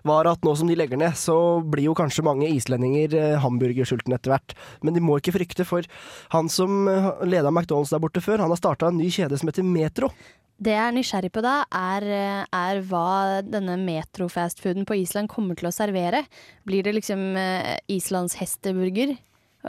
var 0.08 0.28
at 0.28 0.44
nå 0.46 0.54
som 0.60 0.68
de 0.70 0.76
legger 0.78 1.00
ned, 1.00 1.16
så 1.20 1.60
blir 1.64 1.88
jo 1.88 1.96
kanskje 1.98 2.26
mange 2.26 2.50
islendinger 2.52 3.16
eh, 3.16 3.36
hamburgersultne 3.44 4.18
etter 4.18 4.34
hvert. 4.34 4.56
Men 4.84 4.98
de 4.98 5.04
må 5.04 5.20
ikke 5.20 5.36
frykte, 5.38 5.66
for 5.68 5.88
han 6.34 6.52
som 6.52 6.90
eh, 6.92 7.08
leda 7.28 7.52
McDonald's 7.54 7.94
der 7.94 8.04
borte 8.04 8.24
før, 8.24 8.44
han 8.44 8.52
har 8.54 8.60
starta 8.60 8.92
en 8.92 9.00
ny 9.00 9.10
kjede 9.14 9.40
som 9.40 9.52
heter 9.52 9.68
Metro. 9.68 10.12
Det 10.58 10.74
jeg 10.74 10.82
er 10.82 10.96
nysgjerrig 10.96 11.30
på 11.36 11.44
da, 11.46 11.60
er, 11.70 12.08
er 12.44 12.80
hva 12.90 13.44
denne 13.46 13.76
metro-fastfooden 13.78 14.88
på 14.90 14.98
Island 15.04 15.30
kommer 15.30 15.58
til 15.58 15.70
å 15.70 15.76
servere. 15.76 16.24
Blir 16.68 16.88
det 16.88 16.96
liksom 16.98 17.30
eh, 17.38 17.78
Islands 17.94 18.40
hesteburger 18.42 19.14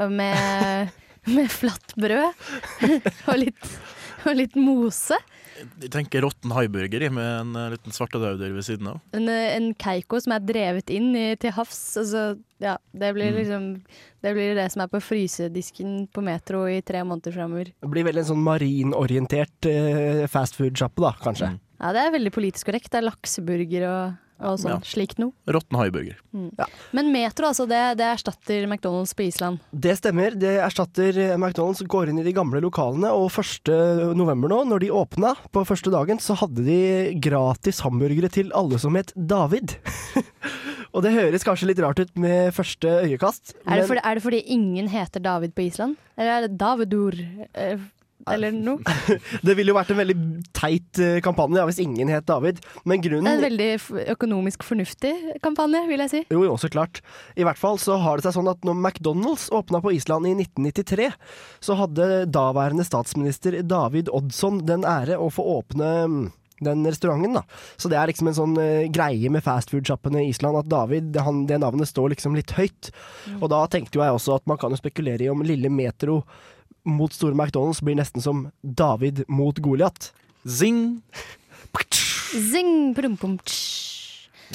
med, 0.09 0.97
med 1.37 1.53
flatt 1.53 1.95
brød 2.01 2.33
og 3.29 3.37
litt, 3.45 3.71
og 4.29 4.35
litt 4.39 4.57
mose? 4.59 5.19
Jeg 5.59 5.91
tenker 5.91 6.23
råtten 6.23 6.53
haiburger 6.55 7.09
med 7.11 7.27
en 7.27 7.57
eh, 7.59 7.71
liten 7.75 7.95
svartedauder 7.95 8.53
ved 8.55 8.67
siden 8.67 8.91
av. 8.93 9.01
En, 9.17 9.27
en 9.31 9.73
keiko 9.75 10.21
som 10.23 10.37
er 10.37 10.45
drevet 10.47 10.91
inn 10.95 11.09
i, 11.19 11.25
til 11.43 11.55
havs. 11.57 11.81
Altså, 11.99 12.25
ja, 12.63 12.77
det 12.95 13.11
blir 13.17 13.33
Mm. 13.33 13.39
liksom 13.39 13.65
Det 14.23 14.33
blir 14.35 14.55
det 14.59 14.69
som 14.73 14.83
er 14.83 14.89
på 14.91 14.99
frysedisken 15.03 16.09
på 16.11 16.23
Metro 16.27 16.65
i 16.67 16.81
tre 16.83 17.03
måneder 17.07 17.35
framover. 17.35 17.73
Det 17.79 17.91
blir 17.91 18.07
vel 18.07 18.19
en 18.19 18.27
sånn 18.27 18.43
marinorientert 18.43 19.69
uh, 19.71 20.25
fastfood-sjappe, 20.31 21.03
da, 21.05 21.13
kanskje. 21.23 21.53
Mm. 21.55 21.61
Ja, 21.79 21.93
det 21.95 22.03
er 22.03 22.15
veldig 22.17 22.33
politisk 22.35 22.67
korrekt. 22.67 22.91
Det 22.91 22.99
er 22.99 23.07
lakseburger 23.07 23.85
og, 23.87 24.17
og 24.41 24.59
sånn 24.61 24.77
Ja. 24.77 24.79
slikt 24.87 25.19
noe. 25.19 25.33
Råtten 25.51 25.79
haiburger. 25.79 26.17
Men 26.93 27.11
Metro, 27.13 27.49
altså, 27.51 27.67
det, 27.69 27.99
det 27.99 28.07
erstatter 28.07 28.67
McDonald's 28.69 29.15
på 29.19 29.27
Island. 29.27 29.59
Det 29.73 29.97
stemmer. 29.99 30.37
Det 30.39 30.57
erstatter 30.63 31.17
eh, 31.19 31.37
McDonald's, 31.37 31.83
går 31.87 32.13
inn 32.13 32.21
i 32.23 32.27
de 32.27 32.33
gamle 32.37 32.61
lokalene. 32.63 33.11
Og 33.15 33.31
1. 33.33 34.15
november 34.19 34.49
nå, 34.53 34.63
når 34.71 34.85
de 34.87 34.93
åpna 34.95 35.35
på 35.53 35.65
første 35.67 35.91
dagen, 35.95 36.19
så 36.23 36.37
hadde 36.39 36.65
de 36.67 36.79
gratis 37.25 37.83
hamburgere 37.87 38.31
til 38.31 38.53
alle 38.57 38.79
som 38.79 38.95
het 38.99 39.13
David. 39.17 39.77
og 40.95 41.03
det 41.05 41.15
høres 41.17 41.45
kanskje 41.47 41.73
litt 41.73 41.83
rart 41.85 42.01
ut 42.01 42.15
med 42.21 42.55
første 42.57 43.01
øyekast. 43.09 43.57
Er 43.67 43.83
det, 43.83 43.89
fordi, 43.91 44.05
er 44.05 44.15
det 44.19 44.23
fordi 44.25 44.43
ingen 44.55 44.89
heter 44.93 45.21
David 45.25 45.55
på 45.57 45.67
Island? 45.67 45.99
Eller 46.19 46.39
er 46.39 46.47
det 46.47 46.57
Davidur? 46.61 47.15
Eller 48.27 48.53
noe? 48.53 48.83
det 49.47 49.55
ville 49.57 49.73
jo 49.73 49.77
vært 49.77 49.93
en 49.95 50.01
veldig 50.01 50.17
teit 50.57 51.01
eh, 51.03 51.19
kampanje 51.25 51.61
ja, 51.61 51.67
hvis 51.69 51.81
ingen 51.83 52.11
het 52.11 52.27
David. 52.29 52.59
Men 52.89 53.03
grunnen 53.05 53.31
en 53.31 53.45
veldig 53.45 53.69
økonomisk 54.15 54.67
fornuftig 54.67 55.15
kampanje, 55.45 55.85
vil 55.91 56.03
jeg 56.05 56.13
si. 56.13 56.23
Jo, 56.35 56.43
jo, 56.49 56.57
så 56.61 56.71
klart. 56.73 57.03
I 57.39 57.47
hvert 57.47 57.61
fall 57.61 57.79
så 57.83 57.99
har 58.03 58.19
det 58.19 58.27
seg 58.27 58.39
sånn 58.39 58.51
at 58.51 58.67
når 58.67 58.81
McDonald's 58.81 59.49
åpna 59.55 59.83
på 59.85 59.95
Island 59.97 60.29
i 60.29 60.35
1993, 60.35 61.13
så 61.65 61.79
hadde 61.79 62.27
daværende 62.35 62.87
statsminister 62.87 63.61
David 63.67 64.11
Oddsson 64.15 64.63
den 64.69 64.87
ære 64.89 65.19
å 65.21 65.31
få 65.33 65.47
åpne 65.59 65.93
mm, 66.11 66.21
den 66.67 66.85
restauranten, 66.87 67.39
da. 67.39 67.45
Så 67.79 67.91
det 67.91 67.99
er 68.01 68.11
liksom 68.11 68.31
en 68.31 68.39
sånn 68.39 68.59
uh, 68.59 68.89
greie 68.93 69.31
med 69.33 69.45
fastfood-sjappene 69.47 70.25
i 70.25 70.33
Island 70.33 70.59
at 70.59 70.71
David, 70.71 71.17
han, 71.23 71.45
det 71.51 71.61
navnet 71.63 71.91
står 71.91 72.17
liksom 72.17 72.37
litt 72.39 72.55
høyt. 72.59 72.91
Og 73.39 73.49
da 73.53 73.65
tenkte 73.71 74.01
jo 74.01 74.05
jeg 74.05 74.19
også 74.19 74.39
at 74.41 74.49
man 74.51 74.61
kan 74.61 74.75
jo 74.75 74.81
spekulere 74.81 75.27
i 75.27 75.33
om 75.33 75.45
lille 75.47 75.71
Metro 75.73 76.23
mot 76.89 77.15
store 77.15 77.37
McDonald's 77.37 77.83
blir 77.85 77.99
nesten 77.99 78.25
som 78.25 78.49
David 78.63 79.25
mot 79.29 79.59
Goliat. 79.63 80.11
Zing! 80.49 81.01
Zing, 82.29 82.95
prum, 82.97 83.17
pum. 83.21 83.39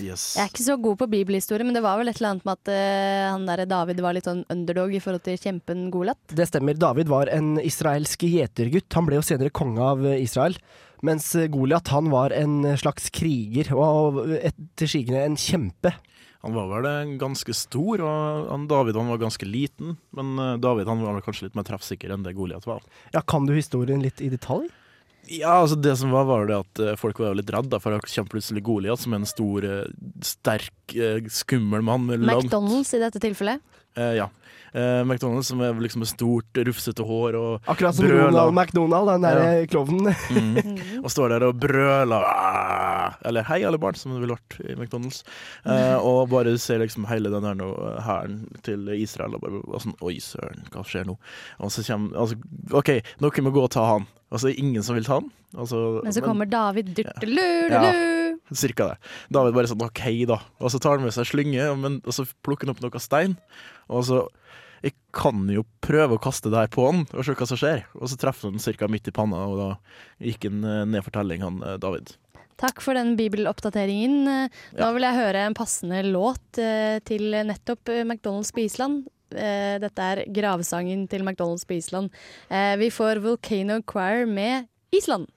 Yes. 0.01 0.33
Jeg 0.33 0.41
er 0.41 0.49
ikke 0.49 0.65
så 0.65 0.75
god 0.81 0.97
på 1.03 1.07
bibelhistorie, 1.11 1.65
men 1.65 1.75
det 1.75 1.83
var 1.85 1.99
vel 1.99 2.09
et 2.09 2.17
eller 2.17 2.31
annet 2.33 2.47
med 2.47 2.55
at 2.57 2.71
uh, 2.73 3.33
han 3.35 3.45
der 3.45 3.65
David 3.69 4.01
var 4.01 4.15
litt 4.17 4.29
sånn 4.29 4.41
underdog 4.53 4.93
i 4.95 5.01
forhold 5.03 5.21
til 5.25 5.37
kjempen 5.37 5.85
Golat? 5.93 6.17
Det 6.33 6.47
stemmer. 6.49 6.77
David 6.79 7.11
var 7.11 7.29
en 7.33 7.59
israelsk 7.61 8.25
gjetergutt. 8.25 8.89
Han 8.97 9.09
ble 9.09 9.19
jo 9.19 9.25
senere 9.25 9.53
konge 9.53 9.85
av 9.85 10.01
eh, 10.07 10.23
Israel. 10.23 10.57
Mens 11.05 11.29
eh, 11.37 11.49
Goliat 11.53 11.91
han 11.93 12.09
var 12.13 12.33
en 12.33 12.63
slags 12.79 13.11
kriger, 13.13 13.69
og 13.77 14.23
etter 14.39 14.89
sigende 14.89 15.27
en 15.27 15.37
kjempe. 15.37 15.93
Han 16.43 16.55
var 16.57 16.69
vel 16.71 16.87
eh, 16.89 17.15
ganske 17.21 17.55
stor, 17.55 18.03
og 18.03 18.47
han 18.51 18.67
David 18.67 18.99
han 18.99 19.11
var 19.11 19.21
ganske 19.21 19.47
liten. 19.47 19.97
Men 20.15 20.33
eh, 20.39 20.55
David 20.63 20.91
han 20.91 21.03
var 21.03 21.17
vel 21.17 21.25
kanskje 21.25 21.47
litt 21.47 21.59
mer 21.59 21.67
treffsikker 21.67 22.11
enn 22.13 22.25
det 22.25 22.35
Goliat 22.37 22.67
var. 22.67 22.83
Ja, 23.15 23.23
Kan 23.23 23.47
du 23.47 23.55
historien 23.55 24.03
litt 24.03 24.21
i 24.21 24.31
detalj? 24.33 24.67
Ja, 25.31 25.61
altså 25.61 25.77
Det 25.79 25.93
som 25.95 26.11
var, 26.11 26.25
var 26.27 26.49
det 26.49 26.57
at 26.59 26.81
eh, 26.83 26.97
folk 26.99 27.21
var 27.23 27.37
litt 27.39 27.51
redde, 27.53 27.79
for 27.79 27.95
det 27.95 28.03
kommer 28.09 28.35
plutselig 28.35 28.65
Goliat 28.67 28.99
som 28.99 29.15
er 29.15 29.23
en 29.23 29.29
stor, 29.29 29.69
sterk, 30.23 30.97
skummel 31.31 31.85
mann. 31.85 32.11
McDonald's 32.19 32.91
i 32.91 32.99
dette 33.05 33.23
tilfellet. 33.23 33.63
Eh, 33.95 34.15
ja. 34.17 34.29
Eh, 34.73 35.03
McDonald's 35.05 35.49
som 35.51 35.61
er 35.61 35.73
liksom 35.77 36.01
med 36.01 36.09
stort, 36.09 36.59
rufsete 36.65 37.05
hår 37.05 37.35
og 37.37 37.67
Akkurat 37.69 37.93
som 37.95 38.07
Brøla. 38.07 38.25
Ronald 38.25 38.53
McDonald, 38.57 39.11
den 39.13 39.21
der 39.27 39.65
klovnen. 39.69 40.13
Mm. 40.33 41.03
Og 41.03 41.11
står 41.11 41.29
der 41.33 41.43
og 41.45 41.59
brøler 41.61 42.23
«Ah!» 42.25 43.13
Eller 43.25 43.43
'hei, 43.43 43.61
alle 43.67 43.77
barn', 43.77 43.95
som 43.95 44.13
det 44.13 44.21
ville 44.23 44.33
vært 44.35 44.55
i 44.65 44.73
McDonald's. 44.75 45.21
Eh, 45.65 45.97
og 46.01 46.29
bare 46.31 46.57
ser 46.57 46.79
liksom 46.81 47.05
hele 47.07 47.29
den 47.29 47.43
her 47.45 48.01
hæren 48.01 48.39
til 48.63 48.87
Israel 48.95 49.35
og 49.35 49.41
bare 49.43 49.61
og 49.67 49.81
sånn 49.83 49.95
Oi, 50.01 50.15
søren, 50.23 50.65
hva 50.71 50.83
skjer 50.87 51.05
nå? 51.05 51.17
Og 51.59 51.71
så 51.71 51.83
kommer 51.85 52.17
Altså, 52.17 52.35
OK, 52.73 52.89
noen 53.21 53.43
må 53.45 53.51
gå 53.53 53.63
og 53.63 53.71
ta 53.71 53.85
han. 53.93 54.07
Og 54.31 54.39
så 54.39 54.47
er 54.49 54.55
det 54.55 54.63
ingen 54.63 54.83
som 54.83 54.95
vil 54.97 55.05
ta 55.05 55.19
han. 55.19 55.29
Altså, 55.55 56.01
Men 56.03 56.13
så 56.13 56.21
kommer 56.25 56.49
David 56.49 56.89
Ja. 56.97 57.03
dyrtelululu. 57.03 58.39
Cirka 58.53 58.87
det. 58.89 58.97
David 59.31 59.53
bare 59.53 59.67
sånn 59.69 59.81
OK, 59.85 60.25
da. 60.27 60.39
Og 60.59 60.71
så 60.73 60.79
tar 60.81 60.97
han 60.97 61.03
med 61.05 61.13
seg 61.13 61.25
slynge, 61.29 61.67
men, 61.77 62.01
og 62.05 62.13
så 62.13 62.25
plukker 62.43 62.65
han 62.67 62.75
opp 62.75 62.81
noe 62.81 62.99
stein. 62.99 63.37
Og 63.89 64.03
så 64.05 64.27
Jeg 64.83 64.97
kan 65.15 65.45
jo 65.47 65.63
prøve 65.83 66.17
å 66.17 66.21
kaste 66.21 66.51
det 66.51 66.59
her 66.65 66.71
på 66.73 66.83
han 66.89 67.05
og 67.13 67.23
se 67.23 67.35
hva 67.39 67.47
som 67.47 67.59
skjer. 67.59 67.85
Og 67.95 68.09
så 68.11 68.17
treffer 68.19 68.51
han 68.51 68.59
ca. 68.79 68.89
midt 68.91 69.07
i 69.07 69.15
panna, 69.15 69.45
og 69.47 69.55
da 69.61 69.69
gikk 70.19 70.49
han 70.49 70.63
eh, 70.67 70.83
ned 70.91 71.05
for 71.05 71.15
telling, 71.15 71.43
han 71.45 71.61
eh, 71.63 71.77
David. 71.79 72.15
Takk 72.59 72.83
for 72.85 72.93
den 72.99 73.15
bibeloppdateringen. 73.17 74.27
Da 74.75 74.83
Nå 74.83 74.91
vil 74.97 75.07
jeg 75.07 75.17
høre 75.17 75.47
en 75.47 75.55
passende 75.57 76.03
låt 76.05 76.59
eh, 76.61 76.99
til 77.07 77.31
nettopp 77.47 77.89
eh, 77.95 78.03
McDonald's 78.05 78.53
på 78.53 78.65
Island. 78.67 79.07
Eh, 79.33 79.79
Dette 79.81 80.09
er 80.11 80.23
gravesangen 80.35 81.07
til 81.09 81.25
McDonald's 81.25 81.65
på 81.67 81.79
Island. 81.79 82.13
Eh, 82.49 82.75
Vi 82.83 82.91
får 82.93 83.23
Volcano 83.23 83.79
Choir 83.87 84.27
med 84.29 84.67
Island. 84.93 85.31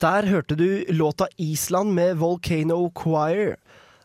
Der 0.00 0.26
hørte 0.28 0.56
du 0.56 0.84
låta 0.92 1.26
'Island' 1.38 1.92
med 1.92 2.16
Volcano 2.16 2.90
Choir. 2.92 3.56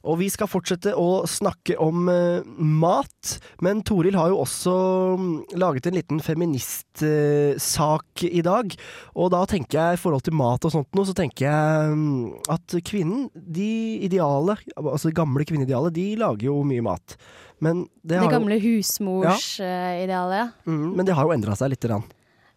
Og 0.02 0.18
vi 0.18 0.30
skal 0.34 0.50
fortsette 0.50 0.96
å 0.98 1.28
snakke 1.30 1.76
om 1.82 2.08
uh, 2.10 2.42
mat, 2.58 3.36
men 3.62 3.84
Toril 3.86 4.16
har 4.18 4.32
jo 4.32 4.40
også 4.42 4.74
mm, 5.20 5.36
laget 5.62 5.86
en 5.86 5.98
liten 6.00 6.22
feministsak 6.26 8.24
i 8.26 8.42
dag. 8.42 8.74
Og 9.14 9.30
da 9.36 9.44
tenker 9.46 9.78
jeg 9.78 10.00
i 10.00 10.02
forhold 10.02 10.26
til 10.26 10.34
mat 10.40 10.66
og 10.66 10.74
sånt 10.74 10.90
noe, 10.98 11.06
så 11.06 11.14
tenker 11.18 11.46
jeg 11.46 11.94
um, 11.94 12.34
at 12.50 12.66
kvinnen, 12.88 13.30
de 13.36 14.02
ideale, 14.08 14.58
altså 14.80 15.12
det 15.12 15.20
gamle 15.20 15.46
kvinneidealet, 15.46 15.94
de 15.94 16.08
lager 16.24 16.50
jo 16.50 16.64
mye 16.66 16.82
mat. 16.88 17.18
Men 17.62 17.86
det, 18.02 18.18
Det 18.24 18.32
gamle 18.34 18.58
husmorsidealet, 18.58 20.40
ja. 20.40 20.50
mm, 20.66 20.98
men 20.98 21.06
det 21.06 21.14
har 21.14 21.30
jo 21.30 21.36
endra 21.38 21.54
seg 21.60 21.76
lite 21.76 21.92
grann. 21.92 22.10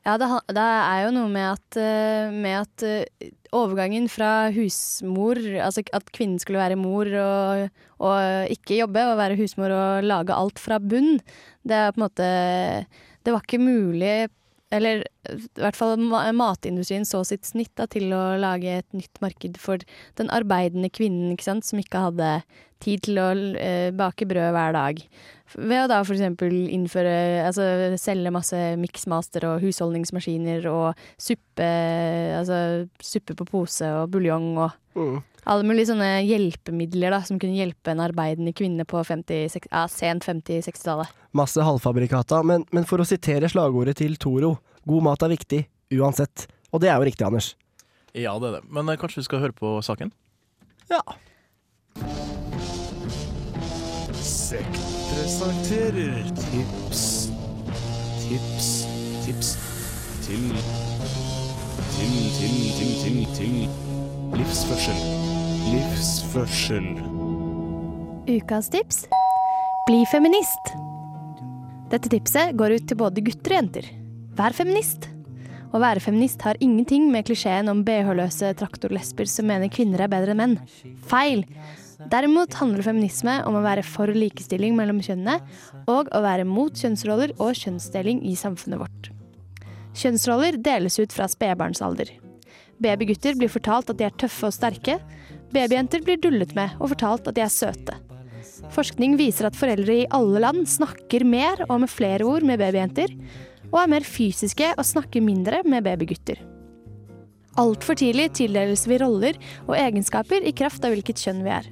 Ja, 0.05 0.19
det, 0.21 0.29
det 0.53 0.63
er 0.63 0.99
jo 1.07 1.15
noe 1.17 1.31
med 1.33 1.47
at, 1.55 1.79
eh, 1.81 2.29
med 2.29 2.59
at 2.59 2.85
eh, 2.85 3.31
overgangen 3.57 4.05
fra 4.13 4.51
husmor, 4.53 5.41
altså 5.65 5.85
at 5.97 6.13
kvinnen 6.13 6.41
skulle 6.43 6.61
være 6.61 6.77
mor 6.77 7.09
og, 7.09 7.81
og 8.05 8.53
ikke 8.53 8.83
jobbe, 8.83 9.01
og 9.09 9.21
være 9.23 9.39
husmor 9.41 9.73
og 9.73 10.05
lage 10.05 10.37
alt 10.37 10.61
fra 10.61 10.77
bunn, 10.83 11.17
det 11.65 11.79
er 11.79 11.93
på 11.95 12.03
en 12.03 12.05
måte 12.05 12.31
Det 13.25 13.33
var 13.33 13.47
ikke 13.47 13.63
mulig 13.65 14.17
eller 14.75 15.05
i 15.31 15.61
hvert 15.61 15.77
fall 15.79 16.01
matindustrien 16.35 17.07
så 17.07 17.21
sitt 17.27 17.47
snitt 17.47 17.73
da, 17.79 17.87
til 17.91 18.13
å 18.17 18.35
lage 18.41 18.81
et 18.81 18.97
nytt 18.97 19.21
marked 19.23 19.59
for 19.61 19.83
den 20.19 20.31
arbeidende 20.35 20.91
kvinnen, 20.93 21.33
ikke 21.35 21.47
sant, 21.47 21.67
som 21.69 21.81
ikke 21.81 22.03
hadde 22.09 22.31
tid 22.85 23.05
til 23.07 23.21
å 23.21 23.29
eh, 23.61 23.91
bake 23.97 24.27
brød 24.29 24.51
hver 24.57 24.75
dag. 24.77 25.03
Ved 25.57 25.85
å 25.85 25.89
da 25.91 26.01
f.eks. 26.03 26.23
innføre 26.75 27.15
Altså 27.47 27.65
selge 28.01 28.33
masse 28.35 28.59
miksmaster 28.81 29.45
og 29.49 29.63
husholdningsmaskiner 29.63 30.67
og 30.71 31.01
suppe 31.21 31.69
Altså 32.39 32.59
suppe 33.03 33.37
på 33.39 33.47
pose 33.51 33.91
og 34.01 34.11
buljong 34.15 34.57
og 34.59 34.81
Mm. 34.95 35.17
alle 35.51 35.65
mulige 35.67 35.89
sånne 35.89 36.21
hjelpemidler 36.23 37.11
da 37.11 37.19
som 37.27 37.35
kunne 37.43 37.57
hjelpe 37.59 37.91
en 37.91 37.99
arbeidende 38.05 38.53
kvinne 38.55 38.85
på 38.87 39.01
50, 39.03 39.49
60, 39.51 39.67
ja, 39.73 39.81
sent 39.91 40.23
50-60-tallet. 40.23 41.11
Masse 41.35 41.59
halvfabrikata, 41.67 42.45
men, 42.47 42.63
men 42.71 42.87
for 42.87 43.03
å 43.03 43.07
sitere 43.09 43.51
slagordet 43.51 43.97
til 43.99 44.15
Toro, 44.23 44.53
god 44.87 45.03
mat 45.03 45.27
er 45.27 45.33
viktig, 45.35 45.61
uansett. 45.99 46.47
Og 46.71 46.79
det 46.85 46.93
er 46.93 47.03
jo 47.03 47.09
riktig, 47.11 47.27
Anders. 47.27 47.57
Ja, 48.15 48.37
det 48.39 48.53
er 48.53 48.61
det. 48.61 48.63
Men 48.71 48.87
eh, 48.95 49.01
kanskje 49.03 49.25
vi 49.25 49.27
skal 49.27 49.43
høre 49.43 49.59
på 49.59 49.75
saken? 49.83 50.15
Ja. 50.95 51.03
Sekt 54.23 55.04
presenterer 55.15 56.25
tips, 56.35 57.03
tips, 58.19 58.71
tips 59.23 59.51
til 60.27 60.49
til, 61.95 62.15
til, 62.35 62.57
til, 62.79 62.91
til, 63.03 63.19
til 63.37 63.53
livsførsel. 64.35 64.99
Livsførsel. 65.71 66.89
Ukas 68.35 68.73
tips 68.75 69.05
bli 69.87 70.03
feminist. 70.11 70.75
Dette 71.95 72.11
tipset 72.11 72.59
går 72.59 72.75
ut 72.81 72.89
til 72.91 72.99
både 72.99 73.23
gutter 73.23 73.55
og 73.55 73.61
jenter. 73.61 73.91
Vær 74.35 74.57
feminist. 74.57 75.07
Å 75.71 75.79
være 75.83 76.03
feminist 76.03 76.43
har 76.43 76.59
ingenting 76.65 77.07
med 77.15 77.29
klisjeen 77.31 77.71
om 77.71 77.87
BH-løse 77.87 78.51
traktorlesber 78.59 79.31
som 79.31 79.47
mener 79.47 79.71
kvinner 79.71 80.03
er 80.03 80.11
bedre 80.11 80.35
enn 80.35 80.43
menn. 80.43 80.61
Feil! 81.07 81.47
Derimot 82.11 82.57
handler 82.59 82.85
feminisme 82.87 83.37
om 83.49 83.57
å 83.59 83.65
være 83.65 83.85
for 83.87 84.11
likestilling 84.11 84.75
mellom 84.79 85.01
kjønnene, 85.05 85.39
og 85.91 86.11
å 86.15 86.23
være 86.25 86.47
mot 86.49 86.75
kjønnsroller 86.75 87.35
og 87.39 87.55
kjønnsdeling 87.59 88.23
i 88.27 88.35
samfunnet 88.39 88.83
vårt. 88.83 89.11
Kjønnsroller 89.95 90.59
deles 90.59 90.99
ut 90.99 91.15
fra 91.15 91.29
spedbarnsalder. 91.31 92.11
Babygutter 92.83 93.37
blir 93.39 93.53
fortalt 93.53 93.93
at 93.93 94.01
de 94.01 94.09
er 94.09 94.17
tøffe 94.19 94.49
og 94.51 94.57
sterke. 94.57 94.99
Babyjenter 95.55 96.03
blir 96.05 96.19
dullet 96.19 96.55
med 96.59 96.75
og 96.81 96.91
fortalt 96.97 97.31
at 97.31 97.37
de 97.37 97.45
er 97.45 97.53
søte. 97.53 97.95
Forskning 98.75 99.15
viser 99.21 99.49
at 99.49 99.59
foreldre 99.59 100.01
i 100.03 100.09
alle 100.15 100.43
land 100.43 100.65
snakker 100.69 101.25
mer 101.27 101.63
og 101.69 101.85
med 101.85 101.93
flere 101.93 102.27
ord 102.27 102.47
med 102.47 102.59
babyjenter, 102.61 103.15
og 103.71 103.79
er 103.83 103.95
mer 103.95 104.07
fysiske 104.07 104.73
og 104.75 104.87
snakker 104.87 105.25
mindre 105.25 105.63
med 105.69 105.87
babygutter. 105.87 106.43
Altfor 107.61 107.95
tidlig 107.99 108.33
tildeles 108.35 108.83
vi 108.91 108.99
roller 108.99 109.39
og 109.69 109.77
egenskaper 109.79 110.43
i 110.43 110.55
kraft 110.57 110.85
av 110.85 110.95
hvilket 110.95 111.23
kjønn 111.23 111.45
vi 111.47 111.55
er. 111.55 111.69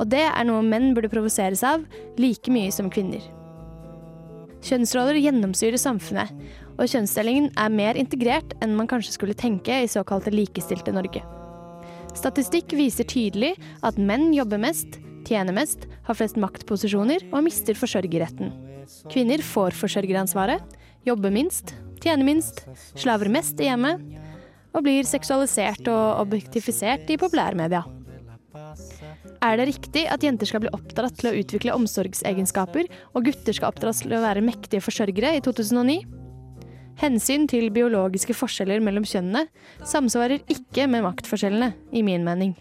Og 0.00 0.08
det 0.10 0.24
er 0.24 0.48
noe 0.48 0.64
menn 0.64 0.92
burde 0.96 1.10
provoseres 1.12 1.62
av 1.66 1.84
like 2.20 2.52
mye 2.52 2.72
som 2.74 2.90
kvinner. 2.92 3.22
Kjønnsroller 4.62 5.18
gjennomsyrer 5.18 5.80
samfunnet, 5.80 6.30
og 6.78 6.88
kjønnsdelingen 6.88 7.50
er 7.58 7.72
mer 7.74 7.98
integrert 7.98 8.54
enn 8.62 8.76
man 8.78 8.88
kanskje 8.90 9.16
skulle 9.16 9.36
tenke 9.38 9.82
i 9.82 9.90
såkalte 9.90 10.32
likestilte 10.34 10.94
Norge. 10.94 11.22
Statistikk 12.14 12.74
viser 12.76 13.08
tydelig 13.08 13.56
at 13.82 13.98
menn 13.98 14.30
jobber 14.36 14.60
mest, 14.62 15.00
tjener 15.26 15.54
mest, 15.56 15.86
har 16.06 16.18
flest 16.18 16.38
maktposisjoner 16.40 17.24
og 17.32 17.44
mister 17.46 17.76
forsørgerretten. 17.78 18.52
Kvinner 19.10 19.42
får 19.42 19.74
forsørgeransvaret, 19.78 20.62
jobber 21.06 21.32
minst, 21.34 21.74
tjener 22.02 22.26
minst, 22.26 22.64
slaver 22.94 23.30
mest 23.32 23.60
i 23.62 23.70
hjemmet 23.70 24.02
og 24.72 24.84
blir 24.86 25.06
seksualisert 25.08 25.88
og 25.90 26.22
objektifisert 26.22 27.10
i 27.12 27.18
populærmedia. 27.20 27.82
Er 29.42 29.58
det 29.58 29.64
riktig 29.72 30.04
at 30.06 30.22
jenter 30.22 30.46
skal 30.46 30.62
bli 30.62 30.70
oppdratt 30.70 31.16
til 31.18 31.32
å 31.32 31.34
utvikle 31.34 31.74
omsorgsegenskaper, 31.74 32.86
og 33.10 33.24
gutter 33.26 33.56
skal 33.56 33.72
oppdras 33.72 34.04
til 34.04 34.14
å 34.14 34.20
være 34.22 34.44
mektige 34.44 34.84
forsørgere 34.84 35.32
i 35.34 35.40
2009? 35.42 35.96
Hensyn 37.02 37.48
til 37.50 37.72
biologiske 37.74 38.36
forskjeller 38.38 38.78
mellom 38.84 39.02
kjønnene 39.08 39.48
samsvarer 39.88 40.44
ikke 40.52 40.86
med 40.86 41.02
maktforskjellene, 41.08 41.72
i 41.90 42.04
min 42.06 42.22
mening. 42.22 42.54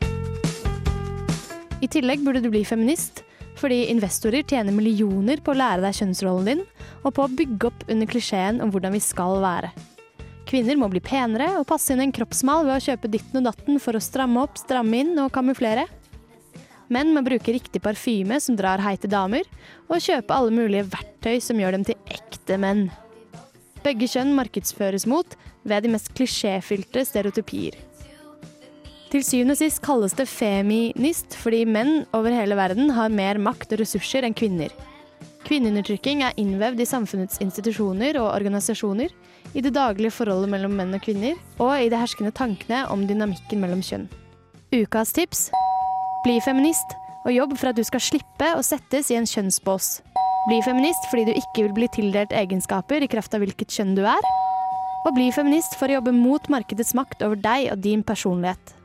I 1.86 1.90
tillegg 1.92 2.26
burde 2.26 2.42
du 2.42 2.50
bli 2.50 2.64
feminist, 2.66 3.22
fordi 3.62 3.84
investorer 3.94 4.42
tjener 4.42 4.74
millioner 4.74 5.42
på 5.46 5.54
å 5.54 5.60
lære 5.62 5.86
deg 5.86 6.02
kjønnsrollen 6.02 6.50
din, 6.50 6.66
og 7.06 7.14
på 7.14 7.28
å 7.28 7.34
bygge 7.38 7.70
opp 7.70 7.86
under 7.94 8.10
klisjeen 8.10 8.62
om 8.66 8.74
hvordan 8.74 8.98
vi 8.98 9.06
skal 9.06 9.38
være. 9.44 9.70
Kvinner 10.50 10.82
må 10.82 10.90
bli 10.90 11.00
penere 11.04 11.54
og 11.60 11.68
passe 11.70 11.94
inn 11.94 12.02
en 12.02 12.14
kroppsmal 12.16 12.66
ved 12.66 12.80
å 12.80 12.86
kjøpe 12.90 13.12
ditten 13.12 13.44
og 13.44 13.52
datten 13.52 13.78
for 13.80 13.94
å 13.94 14.02
stramme 14.02 14.42
opp, 14.42 14.58
stramme 14.58 15.06
inn 15.06 15.14
og 15.22 15.30
kamuflere. 15.36 15.86
Menn 16.92 17.14
må 17.16 17.24
bruke 17.24 17.54
riktig 17.56 17.80
parfyme 17.84 18.36
som 18.44 18.58
drar 18.60 18.82
heite 18.84 19.08
damer, 19.08 19.48
og 19.88 20.04
kjøpe 20.04 20.36
alle 20.36 20.52
mulige 20.52 20.90
verktøy 20.92 21.40
som 21.44 21.60
gjør 21.62 21.78
dem 21.78 21.86
til 21.88 22.12
ekte 22.12 22.58
menn. 22.60 22.90
Begge 23.82 24.10
kjønn 24.12 24.36
markedsføres 24.38 25.08
mot 25.10 25.38
ved 25.64 25.86
de 25.86 25.94
mest 25.94 26.12
klisjéfylte 26.18 27.06
stereotypier. 27.08 27.78
Til 29.12 29.24
syvende 29.28 29.56
og 29.56 29.60
sist 29.60 29.82
kalles 29.84 30.14
det 30.16 30.28
feminist 30.32 31.36
fordi 31.40 31.66
menn 31.68 32.06
over 32.16 32.32
hele 32.36 32.56
verden 32.60 32.94
har 32.96 33.12
mer 33.12 33.40
makt 33.40 33.74
og 33.76 33.82
ressurser 33.82 34.28
enn 34.28 34.36
kvinner. 34.38 34.72
Kvinneundertrykking 35.48 36.22
er 36.24 36.38
innvevd 36.40 36.84
i 36.84 36.88
samfunnets 36.88 37.42
institusjoner 37.44 38.20
og 38.22 38.30
organisasjoner, 38.36 39.12
i 39.52 39.64
det 39.64 39.74
daglige 39.76 40.14
forholdet 40.16 40.52
mellom 40.54 40.78
menn 40.80 40.96
og 40.96 41.04
kvinner, 41.04 41.36
og 41.60 41.74
i 41.76 41.90
de 41.92 42.00
herskende 42.00 42.32
tankene 42.36 42.86
om 42.94 43.04
dynamikken 43.10 43.60
mellom 43.64 43.84
kjønn. 43.84 44.08
Ukas 44.72 45.12
tips 45.18 45.50
bli 46.26 46.38
feminist, 46.46 46.94
og 47.26 47.34
jobb 47.34 47.56
for 47.58 47.72
at 47.72 47.78
du 47.78 47.84
skal 47.86 48.02
slippe 48.04 48.50
å 48.54 48.62
settes 48.66 49.10
i 49.10 49.18
en 49.18 49.26
kjønnsbås. 49.30 50.02
Bli 50.50 50.60
feminist 50.66 51.08
fordi 51.10 51.28
du 51.30 51.34
ikke 51.34 51.66
vil 51.68 51.74
bli 51.78 51.88
tildelt 51.94 52.34
egenskaper 52.34 53.02
i 53.02 53.10
kraft 53.10 53.34
av 53.38 53.44
hvilket 53.44 53.74
kjønn 53.74 53.96
du 53.98 54.04
er. 54.10 54.30
Og 55.06 55.16
bli 55.18 55.32
feminist 55.34 55.74
for 55.80 55.90
å 55.90 55.98
jobbe 55.98 56.14
mot 56.14 56.46
markedets 56.54 56.94
makt 56.98 57.26
over 57.26 57.42
deg 57.42 57.72
og 57.74 57.82
din 57.82 58.06
personlighet. 58.06 58.76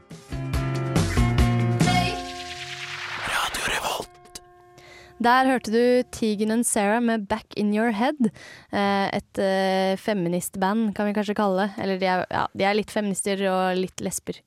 Der 5.16 5.48
hørte 5.48 5.72
du 5.72 5.84
Tegan 6.12 6.52
and 6.52 6.66
Sarah 6.68 7.00
med 7.00 7.26
'Back 7.26 7.56
In 7.56 7.72
Your 7.72 7.92
Head'. 7.92 8.28
Eh, 8.72 9.08
Et 9.16 9.38
eh, 9.38 9.96
feministband, 9.96 10.94
kan 10.94 11.06
vi 11.06 11.14
kanskje 11.14 11.34
kalle 11.34 11.66
det. 11.66 11.82
Eller 11.82 11.98
de 11.98 12.06
er, 12.06 12.26
ja, 12.30 12.46
de 12.52 12.64
er 12.64 12.74
litt 12.74 12.90
feminister 12.90 13.40
og 13.48 13.76
litt 13.76 13.96
lesber. 14.00 14.40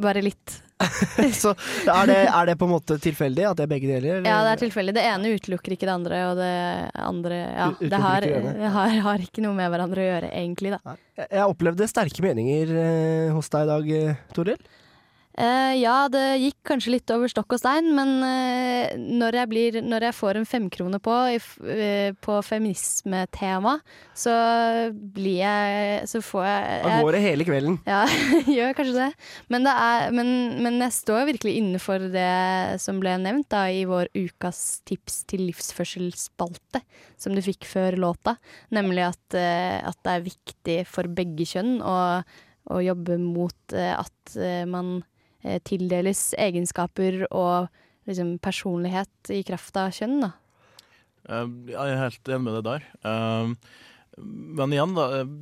Bare 0.00 0.20
litt. 0.20 0.69
Så 1.42 1.52
er 1.92 2.06
det, 2.08 2.16
er 2.30 2.46
det 2.50 2.56
på 2.60 2.66
en 2.68 2.72
måte 2.74 2.96
tilfeldig 3.02 3.44
at 3.50 3.58
det 3.60 3.66
er 3.66 3.70
begge 3.74 3.88
deler? 3.90 4.18
eller? 4.18 4.28
Ja, 4.30 4.38
det 4.46 4.52
er 4.56 4.62
tilfeldig. 4.64 4.94
Det 4.96 5.04
ene 5.10 5.32
utelukker 5.36 5.74
ikke 5.76 5.88
det 5.88 5.94
andre, 5.94 6.20
og 6.30 6.40
det 6.40 6.50
andre 7.04 7.38
ja, 7.44 7.68
det 7.80 8.00
har, 8.04 8.26
det 8.26 8.72
har, 8.76 8.94
har 9.06 9.24
ikke 9.26 9.44
noe 9.44 9.56
med 9.58 9.70
hverandre 9.74 10.02
å 10.04 10.08
gjøre, 10.10 10.32
egentlig, 10.40 10.74
da. 10.78 10.96
Jeg- 11.20 11.28
Jeg 11.36 11.44
opplevde 11.52 11.88
sterke 11.90 12.22
meninger 12.24 12.70
eh, 12.80 13.32
hos 13.36 13.48
deg 13.52 13.66
i 13.66 13.70
dag, 13.74 13.90
eh, 14.00 14.14
Toril. 14.36 14.56
Eh, 15.38 15.74
ja, 15.78 16.08
det 16.10 16.40
gikk 16.42 16.58
kanskje 16.66 16.96
litt 16.96 17.10
over 17.14 17.30
stokk 17.30 17.54
og 17.54 17.60
stein, 17.62 17.92
men 17.94 18.16
uh, 18.18 18.90
når, 18.98 19.36
jeg 19.38 19.50
blir, 19.52 19.76
når 19.86 20.08
jeg 20.08 20.16
får 20.18 20.40
en 20.40 20.48
femkrone 20.48 20.98
på, 21.00 21.14
uh, 21.14 22.08
på 22.18 22.38
feminismetema, 22.44 23.76
så 24.10 24.34
blir 24.90 25.38
jeg 25.38 26.08
Så 26.10 26.20
får 26.24 26.44
jeg, 26.44 26.80
Da 26.82 26.96
går 27.00 27.16
det 27.16 27.22
hele 27.24 27.46
kvelden. 27.46 27.78
Ja, 27.86 28.02
gjør 28.58 28.74
kanskje 28.76 28.96
det. 28.98 29.28
Men, 29.54 29.68
det 29.68 29.74
er, 29.86 30.10
men, 30.18 30.32
men 30.66 30.80
jeg 30.82 30.96
står 30.98 31.28
virkelig 31.30 31.54
innenfor 31.60 32.10
det 32.10 32.80
som 32.82 32.98
ble 33.00 33.14
nevnt 33.22 33.48
da, 33.54 33.64
i 33.70 33.86
vår 33.88 34.10
ukas 34.18 34.82
tips 34.88 35.22
til 35.30 35.46
livsførselsspalte, 35.46 36.82
som 37.20 37.38
du 37.38 37.42
fikk 37.44 37.68
før 37.70 37.96
låta. 38.02 38.34
Nemlig 38.74 39.06
at, 39.12 39.38
at 39.38 40.02
det 40.04 40.16
er 40.16 40.26
viktig 40.26 40.78
for 40.90 41.08
begge 41.08 41.46
kjønn 41.48 41.78
å, 41.86 41.96
å 42.74 42.82
jobbe 42.82 43.16
mot 43.22 43.78
at 43.78 44.36
man 44.68 44.98
tildeles 45.64 46.30
egenskaper 46.38 47.22
og 47.30 47.70
liksom, 48.08 48.34
personlighet 48.42 49.32
i 49.32 49.42
kraft 49.46 49.78
av 49.80 49.94
kjønn. 49.96 50.20
Da. 50.26 50.32
Eh, 51.28 51.46
jeg 51.72 51.80
er 51.94 52.02
helt 52.04 52.32
enig 52.32 52.44
med 52.46 52.58
det 52.58 52.64
der. 52.68 52.86
Eh, 53.06 53.54
men 54.20 54.74
igjen, 54.74 54.94
da, 54.96 55.08
eh, 55.20 55.34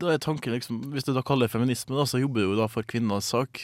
da 0.00 0.12
er 0.14 0.20
tanken 0.22 0.54
liksom 0.54 0.82
Hvis 0.94 1.06
du 1.06 1.12
da 1.14 1.24
kaller 1.26 1.48
det 1.48 1.54
feminisme, 1.54 1.96
da, 1.96 2.06
så 2.08 2.22
jobber 2.22 2.40
du 2.40 2.52
jo 2.52 2.60
da 2.60 2.68
for 2.70 2.86
kvinners 2.86 3.32
sak. 3.34 3.62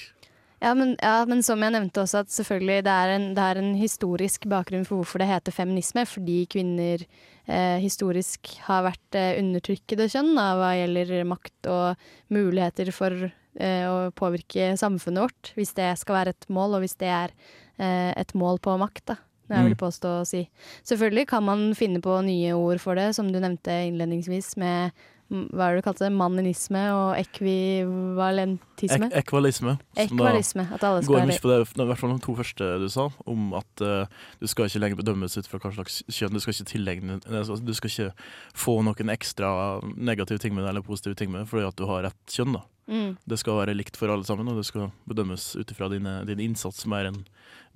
Ja 0.61 0.75
men, 0.77 0.93
ja, 1.01 1.25
men 1.25 1.41
som 1.41 1.63
jeg 1.65 1.73
nevnte 1.73 2.03
også, 2.03 2.21
at 2.21 2.33
selvfølgelig 2.35 2.83
det 2.85 2.93
er, 2.93 3.13
en, 3.15 3.27
det 3.37 3.45
er 3.45 3.61
en 3.63 3.71
historisk 3.81 4.45
bakgrunn 4.51 4.85
for 4.85 5.01
hvorfor 5.01 5.23
det 5.23 5.31
heter 5.31 5.57
feminisme. 5.57 6.05
Fordi 6.05 6.43
kvinner 6.53 7.07
eh, 7.47 7.79
historisk 7.81 8.53
har 8.67 8.85
vært 8.91 9.17
eh, 9.17 9.39
undertrykkede 9.41 10.11
kjønn 10.13 10.35
da, 10.37 10.51
hva 10.61 10.75
gjelder 10.77 11.15
makt 11.29 11.71
og 11.73 12.11
muligheter 12.37 12.93
for 12.93 13.31
eh, 13.59 13.87
å 13.89 14.11
påvirke 14.13 14.77
samfunnet 14.79 15.25
vårt. 15.27 15.53
Hvis 15.57 15.75
det 15.75 15.99
skal 15.99 16.15
være 16.21 16.35
et 16.37 16.47
mål, 16.49 16.75
og 16.79 16.81
hvis 16.85 16.97
det 17.01 17.09
er 17.09 17.31
eh, 17.79 18.13
et 18.17 18.35
mål 18.35 18.59
på 18.61 18.77
makt, 18.79 19.05
da. 19.07 19.17
Det 19.51 19.57
jeg 19.57 19.65
vil 19.67 19.75
Mm. 19.75 19.83
påstå 19.83 20.11
å 20.21 20.27
si. 20.27 20.49
Selvfølgelig 20.87 21.27
kan 21.27 21.43
man 21.43 21.75
finne 21.75 22.01
på 22.01 22.23
nye 22.23 22.53
ord 22.55 22.79
for 22.79 22.95
det, 22.95 23.15
som 23.17 23.33
du 23.33 23.41
nevnte 23.41 23.73
innledningsvis, 23.89 24.57
med 24.57 24.93
hva 25.31 25.69
er 25.69 25.77
det 25.77 25.83
du 25.83 25.87
kalte 25.87 26.03
det, 26.03 26.11
manninisme 26.19 26.81
og 26.91 27.11
ekvivalentisme. 27.15 29.11
Ek 29.13 29.21
ekvalisme. 29.23 29.77
Ekvalisme. 29.95 30.65
At 30.75 30.83
alle 30.87 31.05
skal 31.05 31.21
Går 31.21 31.29
mye 31.31 31.43
på 31.43 31.53
det, 31.53 31.59
i 31.71 31.87
hvert 31.93 32.01
fall 32.01 32.15
de 32.17 32.25
to 32.25 32.35
første 32.39 32.71
du 32.83 32.89
sa, 32.91 33.07
om 33.31 33.55
at 33.59 33.85
uh, 33.87 34.25
du 34.43 34.49
skal 34.51 34.67
ikke 34.67 34.83
lenger 34.83 34.99
bedømmes 34.99 35.39
ut 35.39 35.51
fra 35.51 35.63
hva 35.63 35.73
slags 35.77 36.01
kjønn. 36.11 36.35
Du 36.35 36.43
skal 36.43 36.57
ikke 36.57 36.71
tilegne 36.73 37.21
altså, 37.29 37.61
Du 37.63 37.73
skal 37.79 37.95
ikke 37.95 38.29
få 38.59 38.81
noen 38.87 39.15
ekstra 39.15 39.53
negative 39.95 40.43
ting 40.43 40.57
med 40.57 40.67
det, 40.67 40.75
eller 40.75 40.87
positive 40.87 41.19
ting 41.19 41.31
med 41.31 41.45
det, 41.45 41.51
fordi 41.53 41.69
at 41.69 41.79
du 41.79 41.87
har 41.91 42.09
rett 42.09 42.39
kjønn. 42.39 42.59
da. 42.59 42.67
Mm. 42.91 43.11
Det 43.31 43.39
skal 43.39 43.61
være 43.63 43.77
likt 43.79 43.99
for 44.01 44.11
alle 44.11 44.27
sammen, 44.27 44.51
og 44.51 44.59
det 44.59 44.67
skal 44.67 44.91
bedømmes 45.09 45.53
ut 45.61 45.71
ifra 45.71 45.91
din, 45.93 46.09
din 46.27 46.43
innsats 46.51 46.89
mer 46.91 47.13
enn 47.13 47.23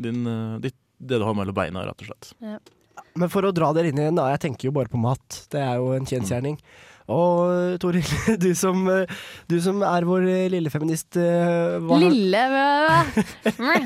din, 0.02 0.24
eh, 0.26 0.56
ditt, 0.64 0.80
det 0.98 1.20
du 1.20 1.24
har 1.26 1.36
mellom 1.38 1.54
beina, 1.54 1.84
rett 1.86 2.02
og 2.02 2.10
slett. 2.10 2.74
Men 3.14 3.30
for 3.30 3.46
å 3.46 3.52
dra 3.54 3.70
dere 3.74 3.90
inn 3.90 4.00
igjen, 4.00 4.18
da. 4.18 4.26
Jeg 4.34 4.42
tenker 4.48 4.68
jo 4.68 4.74
bare 4.74 4.90
på 4.90 4.98
mat. 4.98 5.44
Det 5.50 5.60
er 5.62 5.78
jo 5.78 5.92
en 5.94 6.06
kjensgjerning. 6.08 6.58
Og 7.12 7.74
Toril, 7.82 8.06
du 8.44 8.46
som, 8.56 8.78
eh, 8.88 9.10
du 9.50 9.58
som 9.60 9.82
er 9.84 10.06
vår 10.08 10.22
eh, 10.32 10.46
lille 10.54 10.70
feminist 10.72 11.18
eh, 11.20 11.74
hva- 11.84 11.98
Lille 12.00 12.44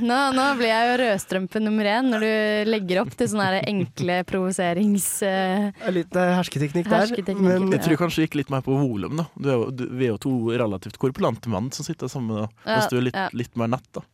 nå, 0.07 0.19
nå 0.37 0.45
blir 0.61 0.71
jeg 0.71 0.87
jo 0.93 0.99
rødstrømpe 1.03 1.63
nummer 1.65 1.89
én 1.97 2.13
når 2.13 2.23
du 2.27 2.71
legger 2.71 3.01
opp 3.03 3.17
til 3.19 3.31
sånne 3.33 3.63
enkle 3.67 4.21
provoserings... 4.29 5.09
eh, 5.27 5.67
Litt 5.95 6.15
eh, 6.15 6.31
hersketeknikk 6.39 6.87
der. 6.93 7.35
Men 7.43 7.73
Jeg 7.75 7.83
tror 7.89 8.01
kanskje 8.05 8.23
det 8.23 8.29
gikk 8.29 8.39
litt 8.45 8.55
mer 8.55 8.63
på 8.67 8.79
volum, 8.79 9.19
da. 9.19 9.27
Du 9.35 9.51
er 9.51 9.57
jo, 9.59 9.67
du, 9.75 9.85
vi 9.99 10.07
er 10.07 10.15
jo 10.15 10.21
to 10.29 10.37
relativt 10.55 11.01
korpulante 11.03 11.51
mann 11.51 11.73
som 11.75 11.87
sitter 11.89 12.11
sammen, 12.13 12.45
da. 12.47 12.49
hvis 12.77 12.91
du 12.93 13.01
er 13.01 13.09
litt, 13.11 13.19
ja. 13.19 13.27
litt 13.35 13.59
mer 13.59 13.75
nett, 13.75 13.89
da. 13.99 14.05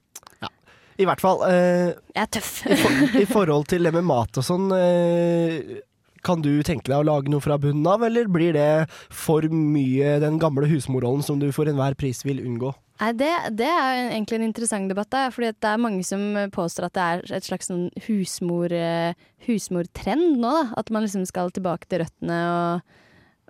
i 0.96 1.04
hvert 1.08 1.20
fall 1.20 1.40
eh, 1.48 1.90
Jeg 2.14 2.22
er 2.24 2.32
tøff. 2.38 2.52
i, 2.70 2.76
for, 2.78 3.18
I 3.20 3.26
forhold 3.28 3.68
til 3.72 3.84
det 3.84 3.92
med 3.96 4.06
mat 4.08 4.40
og 4.40 4.46
sånn, 4.46 4.68
eh, 4.78 5.82
kan 6.24 6.42
du 6.44 6.52
tenke 6.66 6.90
deg 6.90 7.02
å 7.02 7.06
lage 7.06 7.30
noe 7.32 7.44
fra 7.44 7.58
bunnen 7.60 7.86
av, 7.90 8.04
eller 8.06 8.30
blir 8.32 8.56
det 8.56 8.86
for 9.12 9.44
mye 9.50 10.16
den 10.22 10.40
gamle 10.42 10.68
husmorrollen 10.70 11.24
som 11.26 11.38
du 11.42 11.50
for 11.54 11.70
enhver 11.70 11.96
pris 12.00 12.24
vil 12.26 12.42
unngå? 12.44 12.72
Nei, 13.02 13.10
det, 13.18 13.30
det 13.58 13.68
er 13.68 14.00
egentlig 14.14 14.38
en 14.38 14.46
interessant 14.46 14.90
debatt. 14.90 15.10
Da, 15.10 15.28
fordi 15.34 15.50
det 15.50 15.70
er 15.70 15.82
mange 15.82 16.04
som 16.06 16.26
påstår 16.54 16.88
at 16.88 16.96
det 16.96 17.06
er 17.06 17.38
et 17.40 17.48
slags 17.48 17.70
sånn 17.70 17.88
husmor, 18.06 18.72
eh, 18.72 19.16
husmortrend 19.48 20.38
nå. 20.38 20.52
Da. 20.60 20.66
At 20.78 20.92
man 20.94 21.06
liksom 21.06 21.26
skal 21.28 21.50
tilbake 21.54 21.90
til 21.90 22.04
røttene 22.04 22.38
og, 22.52 23.00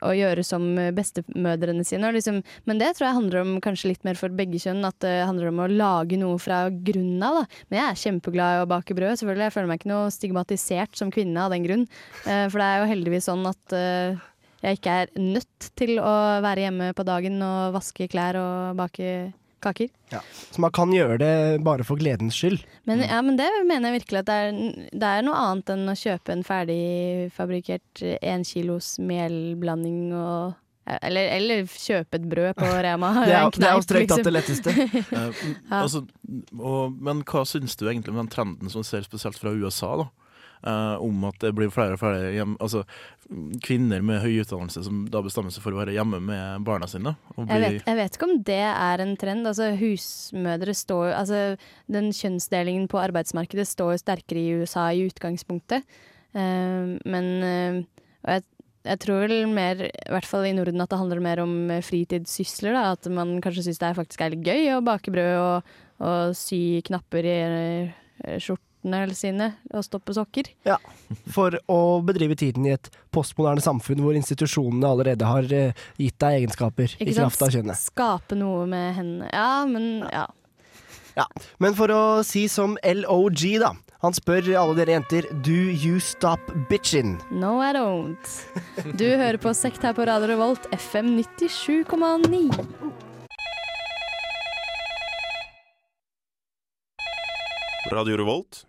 og 0.04 0.18
gjøre 0.18 0.44
som 0.46 0.66
bestemødrene 0.96 1.84
sine. 1.86 2.12
Liksom, 2.14 2.42
men 2.68 2.80
det 2.80 2.92
tror 2.94 3.08
jeg 3.08 3.18
handler 3.18 3.40
om 3.42 3.54
kanskje 3.64 3.92
litt 3.92 4.04
mer 4.06 4.18
for 4.20 4.34
begge 4.34 4.60
kjønn. 4.62 4.84
At 4.86 5.00
det 5.04 5.16
handler 5.24 5.50
om 5.50 5.62
å 5.64 5.70
lage 5.70 6.18
noe 6.20 6.38
fra 6.42 6.66
grunnen 6.70 7.24
av. 7.24 7.40
Da. 7.40 7.62
Men 7.70 7.80
jeg 7.80 7.86
er 7.86 8.02
kjempeglad 8.04 8.58
i 8.58 8.62
å 8.64 8.70
bake 8.70 8.96
brød. 8.96 9.16
selvfølgelig. 9.20 9.48
Jeg 9.48 9.56
føler 9.56 9.70
meg 9.70 9.80
ikke 9.80 9.92
noe 9.94 10.12
stigmatisert 10.14 11.00
som 11.00 11.12
kvinne 11.14 11.46
av 11.46 11.54
den 11.54 11.66
grunn. 11.66 11.88
Eh, 12.24 12.46
for 12.48 12.60
det 12.60 12.68
er 12.68 12.82
jo 12.82 12.90
heldigvis 12.92 13.28
sånn 13.30 13.48
at 13.50 13.76
eh, 13.76 14.22
jeg 14.64 14.78
ikke 14.78 14.98
er 15.02 15.14
nødt 15.20 15.70
til 15.76 15.98
å 16.00 16.12
være 16.44 16.68
hjemme 16.68 16.92
på 16.96 17.04
dagen 17.06 17.40
og 17.44 17.74
vaske 17.76 18.08
klær 18.08 18.38
og 18.40 18.78
bake 18.78 19.08
kaker. 19.64 19.92
Så 20.54 20.62
man 20.62 20.72
kan 20.74 20.92
gjøre 20.94 21.18
det 21.22 21.34
bare 21.66 21.86
for 21.86 22.00
gledens 22.00 22.36
skyld. 22.38 22.60
Men, 22.88 23.02
ja, 23.04 23.20
men 23.24 23.38
det 23.40 23.48
mener 23.66 23.90
jeg 23.90 24.02
virkelig 24.02 24.22
at 24.22 24.28
det 24.30 24.40
er, 24.42 24.58
det 24.92 25.12
er 25.12 25.24
noe 25.26 25.38
annet 25.40 25.72
enn 25.74 25.88
å 25.90 25.96
kjøpe 25.98 26.34
en 26.34 26.44
ferdigfabrikkert 26.46 28.04
én 28.20 28.44
kilos 28.46 28.94
melblanding 29.02 30.12
og 30.14 30.60
eller, 30.84 31.30
eller 31.32 31.62
kjøpe 31.64 32.18
et 32.18 32.26
brød 32.28 32.58
på 32.58 32.66
Rema. 32.84 33.12
Det 33.24 33.32
er, 33.32 33.46
det 33.56 33.68
er 33.68 33.78
jo 33.78 33.84
strengt 33.86 34.10
tatt 34.12 34.26
det 34.26 34.34
letteste. 34.34 34.74
ja. 35.16 35.22
altså, 35.80 36.02
og, 36.58 36.98
men 37.00 37.22
hva 37.24 37.44
syns 37.48 37.78
du 37.80 37.86
egentlig 37.88 38.12
om 38.12 38.20
den 38.20 38.28
trenden 38.32 38.72
som 38.72 38.84
ser 38.84 39.06
spesielt 39.06 39.40
fra 39.40 39.54
USA, 39.56 39.94
da? 40.02 40.10
Eh, 40.64 40.96
om 41.04 41.24
at 41.28 41.36
det 41.44 41.50
blir 41.52 41.68
flere 41.72 41.92
og 41.92 42.00
flere 42.00 42.30
hjem, 42.32 42.54
altså, 42.62 42.86
kvinner 43.64 44.00
med 44.04 44.22
høy 44.22 44.38
utdannelse 44.40 44.84
som 44.86 45.02
da 45.12 45.20
bestemmer 45.24 45.52
seg 45.52 45.64
for 45.64 45.76
å 45.76 45.80
være 45.82 45.92
hjemme 45.96 46.22
med 46.24 46.64
barna 46.64 46.88
sine. 46.88 47.12
Og 47.34 47.50
Jeg 47.52 47.60
vet, 47.60 47.76
jeg 47.84 47.98
vet 47.98 48.16
ikke 48.16 48.28
om 48.30 48.38
det 48.48 48.62
er 48.70 49.02
en 49.04 49.12
trend. 49.20 49.50
Altså, 49.50 49.74
husmødre 49.76 50.76
står 50.76 51.12
Altså, 51.18 51.42
den 51.92 52.08
kjønnsdelingen 52.16 52.88
på 52.88 53.02
arbeidsmarkedet 53.02 53.68
står 53.68 53.94
jo 53.94 54.00
sterkere 54.00 54.40
i 54.40 54.56
USA 54.62 54.88
i 54.92 55.04
utgangspunktet. 55.04 55.84
Eh, 56.32 56.96
men 57.12 57.30
eh, 57.44 57.78
jeg, 58.24 58.46
jeg 58.88 59.02
tror 59.04 59.26
vel 59.26 59.36
mer, 59.52 59.84
i 59.90 60.12
hvert 60.16 60.28
fall 60.28 60.48
i 60.48 60.56
Norden, 60.56 60.80
at 60.80 60.92
det 60.92 61.02
handler 61.02 61.24
mer 61.28 61.44
om 61.44 61.54
eh, 61.76 61.84
fritidssysler. 61.84 62.72
Da. 62.72 62.86
At 62.96 63.12
man 63.12 63.36
kanskje 63.44 63.68
syns 63.68 63.84
det 63.84 63.90
er 63.92 64.00
faktisk 64.00 64.24
er 64.24 64.32
litt 64.32 64.48
gøy 64.48 64.78
å 64.78 64.84
bake 64.84 65.12
brød 65.12 65.34
og, 65.44 65.76
og 66.08 66.36
sy 66.40 66.80
knapper 66.88 67.28
i 67.28 67.40
eh, 67.44 68.40
skjortene 68.84 69.14
sine 69.16 69.54
og 69.72 69.84
stoppe 69.84 70.14
sokker. 70.14 70.50
For 71.32 71.56
å 71.68 72.02
bedrive 72.04 72.36
tiden 72.36 72.66
i 72.66 72.74
et 72.74 72.90
postmoderne 73.14 73.60
samfunn 73.64 74.02
hvor 74.02 74.14
institusjonene 74.14 74.86
allerede 74.88 75.24
har 75.24 75.44
eh, 75.52 75.72
gitt 75.98 76.18
deg 76.20 76.42
egenskaper 76.42 76.96
i 76.98 77.12
sant? 77.12 77.24
kraft 77.24 77.42
av 77.42 77.50
kjønnet. 77.54 77.80
Skape 77.80 78.36
noe 78.36 78.66
med 78.66 78.94
hendene. 78.98 79.30
Ja, 79.32 79.64
men 79.66 80.04
ja. 80.04 80.26
Men 81.62 81.74
for 81.78 81.88
å 81.94 82.22
si 82.26 82.48
som 82.50 82.76
LOG, 82.82 83.60
da. 83.62 83.72
Han 84.02 84.12
spør 84.12 84.50
alle 84.58 84.74
dere 84.76 84.98
jenter 84.98 85.24
Do 85.46 85.54
you 85.54 86.00
stop 86.02 86.40
bitchin'? 86.68 87.14
No, 87.30 87.62
I 87.62 87.72
don't. 87.72 88.34
Du 88.98 89.06
hører 89.06 89.38
på 89.40 89.54
Sekt 89.54 89.86
her 89.86 89.94
på 89.96 90.04
Radio 90.04 90.28
Revolt, 90.34 90.66
FM 90.74 91.14
97,9. 91.16 92.50
Radio 97.94 98.16
Revolt. 98.16 98.64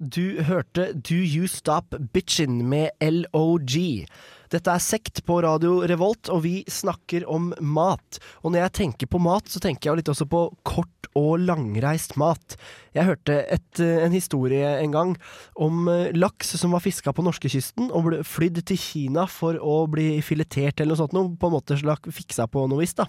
Du 0.00 0.42
hørte 0.48 0.90
Do 0.96 1.16
You 1.16 1.48
Stop 1.48 1.94
Bitchin' 2.12 2.62
med 2.64 2.90
LOG. 3.00 4.06
Dette 4.50 4.72
er 4.72 4.82
Sekt 4.82 5.20
på 5.28 5.38
Radio 5.44 5.78
Revolt, 5.86 6.30
og 6.32 6.42
vi 6.46 6.64
snakker 6.68 7.26
om 7.30 7.50
mat. 7.60 8.18
Og 8.42 8.50
når 8.50 8.64
jeg 8.64 8.74
tenker 8.80 9.10
på 9.12 9.20
mat, 9.22 9.46
så 9.52 9.60
tenker 9.62 9.90
jeg 9.90 10.00
litt 10.00 10.10
også 10.10 10.26
på 10.28 10.40
kort 10.66 11.10
og 11.18 11.44
langreist 11.44 12.16
mat. 12.20 12.56
Jeg 12.96 13.06
hørte 13.08 13.38
et, 13.46 13.80
eh, 13.80 14.04
en 14.04 14.12
historie 14.12 14.74
en 14.80 14.92
gang 14.96 15.16
om 15.54 15.88
eh, 15.88 16.10
laks 16.16 16.56
som 16.60 16.72
var 16.72 16.84
fiska 16.84 17.12
på 17.12 17.24
norskekysten 17.24 17.92
og 17.92 18.08
ble 18.08 18.22
flydd 18.26 18.64
til 18.64 18.80
Kina 18.80 19.28
for 19.30 19.56
å 19.60 19.86
bli 19.90 20.18
filetert 20.24 20.80
eller 20.80 20.96
noe 20.96 21.02
sånt, 21.04 21.16
noe, 21.16 21.36
på 21.36 21.50
en 21.50 21.56
måte 21.56 21.78
fiksa 22.10 22.48
på 22.50 22.66
noe 22.68 22.82
vis, 22.82 22.96
da. 22.98 23.06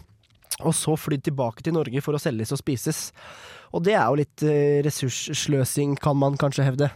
Og 0.68 0.76
så 0.78 0.96
flydd 1.00 1.26
tilbake 1.30 1.64
til 1.66 1.76
Norge 1.76 2.04
for 2.04 2.18
å 2.18 2.22
selges 2.22 2.54
og 2.54 2.62
spises. 2.62 3.10
Og 3.72 3.84
det 3.86 3.96
er 3.96 4.06
jo 4.06 4.20
litt 4.20 4.44
eh, 4.46 4.82
ressurssløsing, 4.86 5.96
kan 6.02 6.18
man 6.20 6.38
kanskje 6.40 6.68
hevde. 6.68 6.92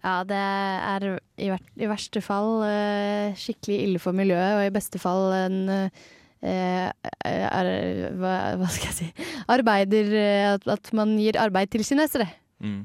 Ja, 0.00 0.20
det 0.24 0.38
er 0.38 1.06
i, 1.36 1.50
ver 1.50 1.60
i 1.76 1.88
verste 1.90 2.22
fall 2.24 2.62
eh, 2.64 3.36
skikkelig 3.36 3.80
ille 3.84 4.00
for 4.00 4.16
miljøet, 4.16 4.56
og 4.56 4.64
i 4.64 4.74
beste 4.74 5.00
fall 5.02 5.26
en 5.36 5.58
eh, 5.76 6.06
er, 6.40 7.68
hva, 8.16 8.34
hva 8.56 8.68
skal 8.72 8.86
jeg 8.88 8.96
si 8.96 9.08
Arbeider 9.52 10.14
at, 10.54 10.64
at 10.72 10.88
man 10.96 11.18
gir 11.20 11.36
arbeid 11.36 11.68
til 11.74 11.84
kinesere. 11.84 12.30
mm. 12.64 12.80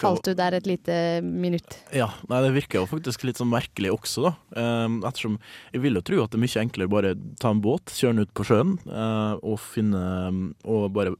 Falt 0.00 0.24
du 0.24 0.32
der 0.32 0.54
et 0.56 0.66
lite 0.68 0.94
minutt. 1.20 1.76
Ja, 1.92 2.08
nei, 2.30 2.40
det 2.46 2.54
virker 2.54 2.80
jo 2.80 2.88
faktisk 2.88 3.26
litt 3.28 3.40
sånn 3.40 3.50
merkelig 3.52 3.92
også, 3.92 4.30
da. 4.30 4.32
Um, 4.56 5.00
ettersom 5.04 5.36
jeg 5.74 5.82
vil 5.84 5.98
jo 5.98 6.04
tro 6.08 6.22
at 6.22 6.32
det 6.32 6.38
er 6.38 6.44
mye 6.46 6.62
enklere 6.62 6.92
bare 6.94 7.12
ta 7.42 7.52
en 7.52 7.60
båt, 7.64 7.92
kjøre 7.92 8.16
den 8.16 8.24
ut 8.24 8.32
på 8.38 8.46
sjøen 8.48 8.78
eh, 8.88 9.34
og 9.44 9.58
finne 9.60 10.00
Og 10.68 10.88
bare 10.94 11.12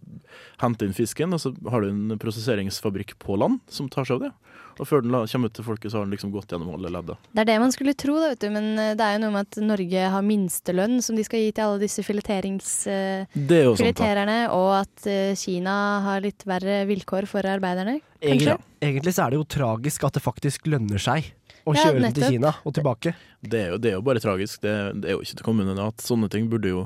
hente 0.63 0.87
inn 0.87 0.97
fisken, 0.97 1.35
og 1.37 1.43
så 1.43 1.53
har 1.69 1.85
du 1.85 1.91
en 1.91 2.19
prosesseringsfabrikk 2.21 3.19
på 3.23 3.37
land 3.41 3.61
som 3.73 3.91
tar 3.93 4.09
seg 4.09 4.19
av 4.19 4.29
det. 4.29 4.33
Og 4.79 4.88
før 4.88 5.03
den 5.05 5.14
kommer 5.14 5.51
ut 5.51 5.57
til 5.59 5.67
folket, 5.67 5.93
så 5.93 5.99
har 6.01 6.07
den 6.07 6.14
liksom 6.14 6.33
gått 6.35 6.53
gjennom 6.55 6.71
alle 6.77 6.93
ledda. 6.95 7.17
Det 7.33 7.43
er 7.43 7.51
det 7.51 7.57
man 7.62 7.75
skulle 7.75 7.95
tro, 7.99 8.17
da, 8.21 8.33
vet 8.33 8.45
du, 8.45 8.49
men 8.55 8.69
eh, 8.79 8.93
det 8.99 9.05
er 9.07 9.17
jo 9.17 9.23
noe 9.25 9.35
med 9.35 9.49
at 9.49 9.61
Norge 9.64 10.11
har 10.14 10.27
minstelønn 10.27 11.01
som 11.05 11.19
de 11.19 11.25
skal 11.27 11.43
gi 11.43 11.51
til 11.57 11.67
alle 11.67 11.83
disse 11.83 12.05
eh, 12.05 13.25
er 13.27 13.73
filetererne, 13.79 14.38
og 14.55 14.71
at 14.83 15.09
eh, 15.11 15.35
Kina 15.38 15.75
har 16.07 16.23
litt 16.25 16.47
verre 16.49 16.85
vilkår 16.88 17.29
for 17.31 17.47
arbeiderne. 17.47 17.99
Egentlig, 18.23 18.55
Kanskje? 18.55 18.79
egentlig 18.87 19.14
så 19.14 19.27
er 19.27 19.35
det 19.35 19.41
jo 19.43 19.51
tragisk 19.59 20.09
at 20.09 20.19
det 20.19 20.25
faktisk 20.25 20.71
lønner 20.71 21.03
seg 21.03 21.33
å 21.69 21.75
Ja, 21.77 21.88
kjøre 21.88 22.03
den 22.07 22.14
til. 22.17 22.29
Kina 22.33 22.53
og 22.64 22.75
tilbake. 22.77 23.14
Det 23.43 23.59
er, 23.61 23.73
jo, 23.75 23.79
det 23.83 23.91
er 23.91 23.97
jo 23.99 24.05
bare 24.07 24.23
tragisk. 24.23 24.62
Det, 24.64 24.75
det 25.03 25.11
er 25.11 25.17
jo 25.19 25.25
ikke 25.25 25.41
til 25.43 25.62
unna 25.64 25.88
at 25.91 26.05
sånne 26.05 26.31
ting 26.33 26.49
burde 26.51 26.71
jo 26.73 26.85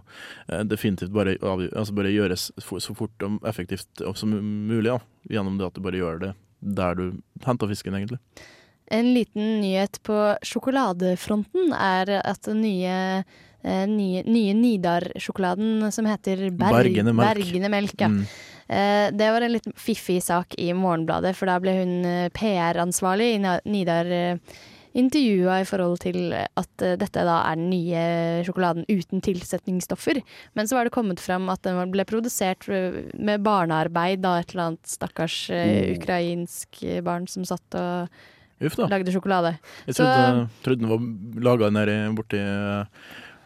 eh, 0.48 0.64
definitivt 0.68 1.12
bare, 1.14 1.36
altså 1.40 1.94
bare 1.96 2.12
gjøres 2.12 2.50
for, 2.64 2.82
så 2.82 2.96
fort 2.98 3.26
og 3.26 3.38
effektivt 3.48 4.02
som 4.18 4.34
mulig. 4.34 4.90
Ja. 4.90 4.98
Gjennom 5.30 5.60
det 5.60 5.68
at 5.68 5.76
du 5.78 5.84
bare 5.84 6.00
gjør 6.00 6.18
det 6.24 6.32
der 6.62 6.94
du 6.98 7.06
henter 7.44 7.70
fisken, 7.70 7.96
egentlig. 7.98 8.18
En 8.92 9.12
liten 9.14 9.60
nyhet 9.62 9.98
på 10.04 10.16
sjokoladefronten 10.44 11.72
er 11.76 12.18
at 12.20 12.42
den 12.48 12.62
nye, 12.64 12.96
eh, 13.64 13.84
nye, 13.88 14.24
nye 14.26 14.54
Nidar-sjokoladen 14.58 15.90
som 15.92 16.08
heter 16.10 16.50
Berg, 16.50 16.76
Bergene 16.76 17.14
Melk. 17.14 17.38
Bergene 17.38 17.70
Melk 17.72 17.94
ja. 18.00 18.10
Mm. 18.12 18.26
Eh, 18.68 19.06
Det 19.12 19.30
var 19.32 19.42
en 19.42 19.52
litt 19.52 19.68
fiffig 19.76 20.22
sak 20.22 20.54
i 20.58 20.72
Morgenbladet, 20.72 21.34
for 21.36 21.46
da 21.46 21.58
ble 21.62 21.72
hun 21.80 22.04
eh, 22.04 22.28
PR-ansvarlig 22.36 23.34
i 23.34 23.40
Nidar 23.70 24.12
intervjua 24.98 25.60
i 25.62 25.66
forhold 25.68 25.98
til 26.04 26.34
at 26.34 26.84
eh, 26.84 26.96
dette 27.00 27.24
da 27.26 27.38
er 27.50 27.56
den 27.60 27.70
nye 27.72 28.02
sjokoladen 28.46 28.84
uten 28.90 29.22
tilsetningsstoffer. 29.24 30.20
Men 30.58 30.68
så 30.68 30.76
var 30.78 30.84
det 30.88 30.94
kommet 30.94 31.22
fram 31.22 31.48
at 31.52 31.62
den 31.66 31.80
ble 31.94 32.04
produsert 32.08 32.68
eh, 32.68 33.00
med 33.18 33.42
barnearbeid 33.46 34.24
av 34.28 34.42
et 34.42 34.52
eller 34.54 34.70
annet 34.72 34.92
stakkars 34.92 35.38
eh, 35.54 35.94
ukrainsk 35.96 36.82
eh, 36.84 37.00
barn 37.04 37.26
som 37.30 37.44
satt 37.48 37.78
og 37.78 38.22
da. 38.62 38.86
lagde 38.92 39.10
sjokolade. 39.14 39.56
Jeg 39.88 39.94
Så- 39.96 40.04
trodde, 40.06 40.48
trodde 40.62 40.80
den 40.80 40.88
var 40.92 41.42
laga 41.42 41.70
borti 42.14 42.38
eh, 42.38 42.84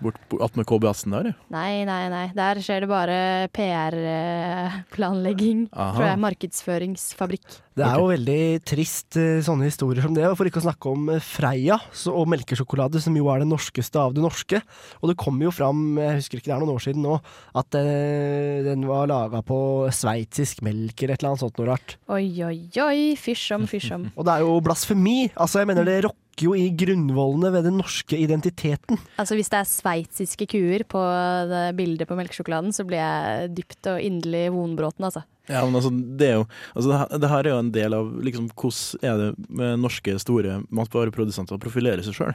bort, 0.03 0.19
bort 0.31 0.43
attmed 0.47 0.67
KBS-en 0.69 1.15
der. 1.15 1.27
Nei, 1.53 1.85
nei, 1.89 2.05
nei. 2.13 2.27
Der 2.37 2.61
skjer 2.65 2.81
det 2.85 2.91
bare 2.91 3.19
PR-planlegging. 3.57 5.61
Tror 5.73 6.07
jeg. 6.07 6.23
Markedsføringsfabrikk. 6.27 7.47
Det 7.77 7.85
er 7.85 7.99
jo 8.01 8.07
veldig 8.09 8.65
trist 8.65 9.19
eh, 9.21 9.43
sånne 9.45 9.67
historier 9.69 10.07
som 10.07 10.15
det, 10.17 10.25
for 10.39 10.49
ikke 10.49 10.63
å 10.63 10.65
snakke 10.65 10.89
om 10.89 11.11
eh, 11.13 11.21
Freia 11.21 11.77
og 12.09 12.25
melkesjokolade, 12.33 13.03
som 13.05 13.13
jo 13.19 13.29
er 13.29 13.45
det 13.45 13.51
norskeste 13.51 14.01
av 14.01 14.15
det 14.17 14.25
norske. 14.25 14.63
Og 15.03 15.11
det 15.11 15.19
kom 15.21 15.37
jo 15.45 15.53
fram, 15.53 15.99
jeg 16.01 16.23
husker 16.23 16.41
ikke 16.41 16.49
det 16.49 16.55
er 16.57 16.65
noen 16.65 16.73
år 16.73 16.85
siden 16.87 17.05
nå, 17.05 17.19
at 17.61 17.77
eh, 17.77 18.65
den 18.65 18.87
var 18.89 19.11
laga 19.11 19.43
på 19.45 19.59
sveitsisk 19.93 20.65
melk 20.65 21.03
eller 21.03 21.17
et 21.17 21.21
eller 21.21 21.35
annet 21.35 21.45
sånt 21.45 21.61
noe 21.61 21.69
rart. 21.69 21.99
Oi, 22.17 22.31
oi, 22.49 22.59
oi. 22.81 23.01
Fysj 23.21 23.51
om, 23.59 23.69
fysj 23.69 23.93
om. 23.99 24.09
Og 24.17 24.25
det 24.25 24.39
er 24.39 24.47
jo 24.47 24.57
blasfemi! 24.65 25.19
Altså, 25.35 25.61
jeg 25.61 25.69
mener 25.69 25.85
det 25.85 26.07
rokker 26.09 26.26
rokker 26.37 26.51
jo 26.51 26.55
i 26.55 26.69
grunnvollene 26.77 27.53
ved 27.53 27.65
den 27.65 27.79
norske 27.81 28.17
identiteten. 28.17 28.99
Altså 29.19 29.35
Hvis 29.35 29.49
det 29.49 29.59
er 29.59 29.65
sveitsiske 29.65 30.47
kuer 30.47 30.85
på 30.85 31.01
det 31.49 31.77
bildet 31.77 32.09
på 32.09 32.17
melkesjokoladen, 32.17 32.73
så 32.73 32.85
blir 32.85 32.99
jeg 32.99 33.57
dypt 33.57 33.87
og 33.89 34.01
inderlig 34.01 34.53
vonbråten, 34.53 35.05
altså. 35.05 35.25
Ja, 35.49 35.63
men 35.65 35.77
altså, 35.79 35.91
det 35.93 36.27
er 36.27 36.35
jo 36.41 36.45
altså, 36.75 37.19
det, 37.23 37.29
her, 37.31 37.47
er 37.47 37.53
jo 37.53 37.59
en 37.63 37.73
del 37.75 37.95
av 37.95 38.09
liksom, 38.27 38.49
hvordan 38.59 39.07
er 39.07 39.21
det 39.21 39.49
med 39.61 39.83
norske 39.85 40.17
store 40.23 40.61
matvareprodusenter 40.75 41.61
profilere 41.63 42.03
seg 42.07 42.17
sjøl. 42.19 42.33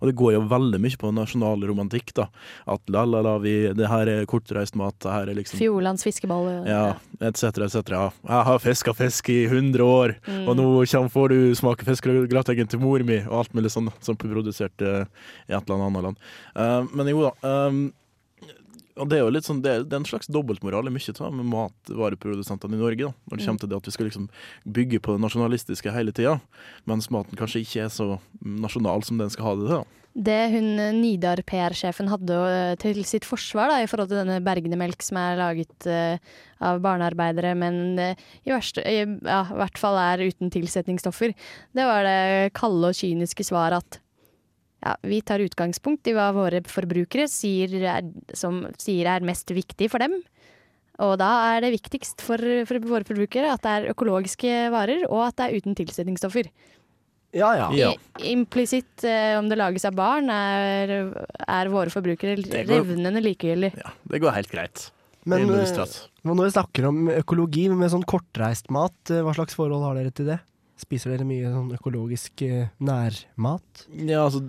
Og 0.00 0.08
det 0.10 0.14
går 0.18 0.34
jo 0.34 0.40
veldig 0.50 0.80
mye 0.82 0.98
på 0.98 1.10
nasjonal 1.14 1.62
romantikk, 1.68 2.12
da. 2.16 2.28
At 2.70 2.82
la, 2.90 3.04
la, 3.06 3.20
la, 3.24 3.36
vi, 3.42 3.54
det 3.76 3.90
her 3.90 4.10
er 4.10 4.26
kortreist 4.30 4.78
mat, 4.78 4.96
det 5.04 5.12
her 5.12 5.30
er 5.30 5.38
liksom 5.38 5.60
Fjordlands 5.60 6.06
fiskeball, 6.06 6.48
ja. 6.50 6.62
Ja, 6.66 7.28
etc., 7.30 7.62
etc. 7.68 7.92
Ja. 7.94 8.08
Jeg 8.26 8.48
har 8.50 8.62
fiska 8.64 8.94
fisk 8.96 9.30
i 9.34 9.40
100 9.46 9.84
år, 9.84 10.16
Mm. 10.28 10.48
og 10.48 10.56
nå 10.58 10.64
kommer, 10.90 11.08
får 11.12 11.28
du 11.32 11.38
smake 11.56 11.84
fiskegrateng 11.86 12.68
til 12.68 12.80
mor 12.82 13.02
mi, 13.06 13.20
og 13.28 13.38
alt 13.42 13.54
mulig 13.56 13.70
sånn 13.72 13.88
som 14.04 14.16
blir 14.18 14.34
produsert 14.34 14.82
eh, 14.84 15.06
i 15.48 15.54
et 15.56 15.62
eller 15.68 15.86
annet 15.86 16.04
land. 16.08 16.18
Uh, 16.56 16.82
men 16.92 17.08
jo 17.12 17.22
da. 17.28 17.32
eh, 17.48 17.78
og 18.98 19.10
det 19.10 19.18
er 19.18 19.24
jo 19.24 19.34
litt 19.34 19.46
sånn, 19.48 19.62
det 19.64 19.72
er, 19.72 19.84
det 19.86 19.96
er 19.96 20.02
en 20.02 20.08
slags 20.08 20.30
dobbeltmoral 20.32 20.90
i 20.90 20.94
mye 20.94 21.14
av 21.16 21.34
med 21.34 21.48
matvareprodusentene 21.52 22.78
i 22.78 22.82
Norge. 22.82 23.08
da, 23.08 23.28
Når 23.30 23.40
det 23.40 23.46
kommer 23.46 23.62
til 23.62 23.70
det 23.72 23.78
at 23.78 23.88
vi 23.88 23.94
skal 23.94 24.10
liksom 24.10 24.26
bygge 24.78 25.02
på 25.04 25.14
det 25.14 25.24
nasjonalistiske 25.24 25.94
hele 25.94 26.14
tida, 26.14 26.38
mens 26.88 27.10
maten 27.14 27.38
kanskje 27.38 27.62
ikke 27.64 27.86
er 27.86 27.94
så 27.94 28.18
nasjonal 28.42 29.06
som 29.06 29.22
den 29.22 29.32
skal 29.32 29.50
ha 29.50 29.54
det 29.58 29.68
til. 29.68 29.78
da. 29.78 29.98
Det 30.18 30.38
hun 30.50 30.80
eh, 30.82 30.94
Nidar 30.96 31.42
PR-sjefen 31.46 32.08
hadde 32.10 32.36
eh, 32.50 32.74
til 32.80 32.98
sitt 33.06 33.26
forsvar 33.28 33.70
da, 33.70 33.78
i 33.82 33.88
forhold 33.90 34.10
til 34.10 34.18
denne 34.22 34.40
Bergnemelk 34.42 35.04
som 35.04 35.20
er 35.20 35.38
laget 35.38 35.86
uh, 35.86 36.18
av 36.64 36.80
barnearbeidere, 36.82 37.52
men 37.58 38.00
uh, 38.00 38.26
i, 38.42 38.50
verste, 38.50 38.82
uh, 38.82 39.14
ja, 39.28 39.42
hvert 39.60 39.78
fall 39.78 39.98
er 40.00 40.24
uten 40.26 40.50
tilsetningsstoffer, 40.54 41.36
det 41.76 41.86
var 41.86 42.08
det 42.08 42.56
kalde 42.58 42.90
og 42.90 42.98
kyniske 42.98 43.46
svaret 43.46 43.84
at 43.84 44.00
ja, 44.84 44.94
vi 45.02 45.20
tar 45.26 45.42
utgangspunkt 45.42 46.06
i 46.06 46.14
hva 46.16 46.28
våre 46.36 46.60
forbrukere 46.70 47.26
sier 47.30 47.72
er, 47.82 48.06
som 48.36 48.64
sier 48.78 49.08
er 49.16 49.24
mest 49.26 49.50
viktig 49.50 49.88
for 49.90 49.98
dem. 50.04 50.18
Og 51.02 51.16
da 51.20 51.28
er 51.54 51.62
det 51.62 51.72
viktigst 51.76 52.22
for, 52.26 52.42
for 52.66 52.82
våre 52.90 53.06
forbrukere 53.06 53.52
at 53.54 53.62
det 53.62 53.74
er 53.76 53.90
økologiske 53.92 54.54
varer, 54.74 55.04
og 55.10 55.28
at 55.28 55.36
det 55.38 55.46
er 55.46 55.60
uten 55.62 55.76
tilsetningsstoffer. 55.78 56.48
Ja, 57.36 57.50
ja. 57.58 57.66
Ja. 57.76 57.90
Implisitt 58.24 59.04
eh, 59.04 59.34
om 59.38 59.50
det 59.50 59.58
lages 59.60 59.84
av 59.84 59.94
barn, 59.98 60.30
er, 60.32 60.92
er 61.44 61.70
våre 61.70 61.92
forbrukere 61.92 62.38
går- 62.40 62.70
revnende 62.70 63.20
likegyldig. 63.22 63.74
Ja, 63.82 63.92
Det 64.10 64.22
går 64.24 64.34
helt 64.38 64.50
greit. 64.54 64.86
Men 65.28 65.44
eh, 65.52 65.84
når 66.24 66.48
vi 66.48 66.54
snakker 66.54 66.86
om 66.88 67.02
økologi 67.12 67.66
med 67.68 67.92
sånn 67.92 68.06
kortreist 68.08 68.70
mat, 68.72 68.96
eh, 69.12 69.20
hva 69.26 69.34
slags 69.36 69.58
forhold 69.58 69.84
har 69.84 69.98
dere 70.00 70.14
til 70.14 70.30
det? 70.32 70.38
Spiser 70.78 71.10
dere 71.14 71.26
mye 71.26 71.50
sånn 71.50 71.72
økologisk 71.74 72.42
eh, 72.46 72.68
nærmat? 72.78 73.86
Ja, 73.98 74.24
altså, 74.28 74.44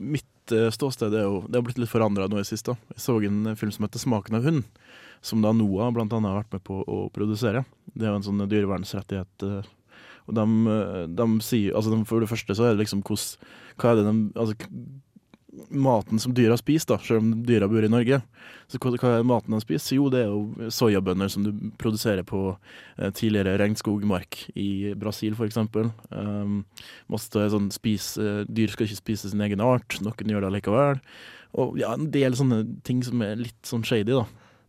mitt 0.00 0.54
eh, 0.54 0.70
ståsted 0.72 1.12
er 1.12 1.26
jo 1.26 1.42
Det 1.46 1.58
har 1.58 1.66
blitt 1.66 1.80
litt 1.82 1.92
forandra 1.92 2.28
nå 2.30 2.40
i 2.40 2.48
sist. 2.48 2.66
da. 2.70 2.76
Jeg 2.94 3.04
så 3.04 3.18
en 3.20 3.56
film 3.60 3.72
som 3.74 3.84
heter 3.84 4.00
'Smaken 4.00 4.38
av 4.38 4.44
hund', 4.48 4.64
som 5.20 5.42
da 5.42 5.52
NOAH 5.52 5.92
blant 5.92 6.12
annet 6.12 6.30
har 6.32 6.42
vært 6.42 6.52
med 6.56 6.64
på 6.64 6.84
å 6.88 7.10
produsere. 7.12 7.64
Det 7.94 8.04
er 8.06 8.12
jo 8.12 8.16
en 8.16 8.28
sånn 8.28 8.48
dyrevernsrettighet. 8.48 9.42
eh, 9.42 9.62
Og 10.26 10.34
de, 10.34 10.44
eh, 10.72 11.06
de 11.06 11.40
sier 11.40 11.74
altså 11.74 11.90
de, 11.92 12.04
For 12.04 12.20
det 12.20 12.30
første 12.30 12.56
så 12.56 12.64
er 12.64 12.76
det 12.76 12.86
liksom 12.86 13.02
hvordan 13.02 13.36
Hva 13.76 13.90
er 13.90 13.96
det 13.96 14.04
de 14.08 14.40
altså, 14.40 14.54
Maten 15.70 16.20
som 16.22 16.34
dyra 16.34 16.56
spiser, 16.58 16.94
da, 16.94 16.98
selv 17.02 17.22
om 17.22 17.32
dyra 17.46 17.68
bor 17.70 17.84
i 17.84 17.90
Norge. 17.90 18.20
Så 18.70 18.80
hva, 18.80 18.94
hva 18.98 19.12
er 19.18 19.26
maten 19.28 19.54
de 19.54 19.60
spiser? 19.62 19.96
Jo, 19.98 20.08
det 20.12 20.24
er 20.24 20.32
jo 20.32 20.70
soyabønner 20.72 21.30
som 21.32 21.44
du 21.46 21.52
produserer 21.80 22.24
på 22.26 22.40
eh, 22.52 23.10
tidligere 23.14 23.56
regnskogmark 23.60 24.40
i 24.58 24.94
Brasil, 24.98 25.36
f.eks. 25.36 25.60
Um, 26.10 26.62
masse 27.12 27.48
sånn 27.54 27.70
eh, 27.70 28.40
dyr 28.48 28.72
skal 28.72 28.88
ikke 28.88 29.02
spise 29.02 29.32
sin 29.32 29.44
egen 29.44 29.62
art, 29.64 29.98
noen 30.04 30.32
gjør 30.34 30.48
det 30.48 30.54
likevel. 30.58 31.02
Og 31.60 31.76
ja, 31.78 31.92
en 31.94 32.10
del 32.14 32.34
sånne 32.38 32.64
ting 32.86 33.04
som 33.06 33.22
er 33.22 33.38
litt 33.44 33.60
sånn 33.68 33.86
shady, 33.86 34.16
da. 34.16 34.24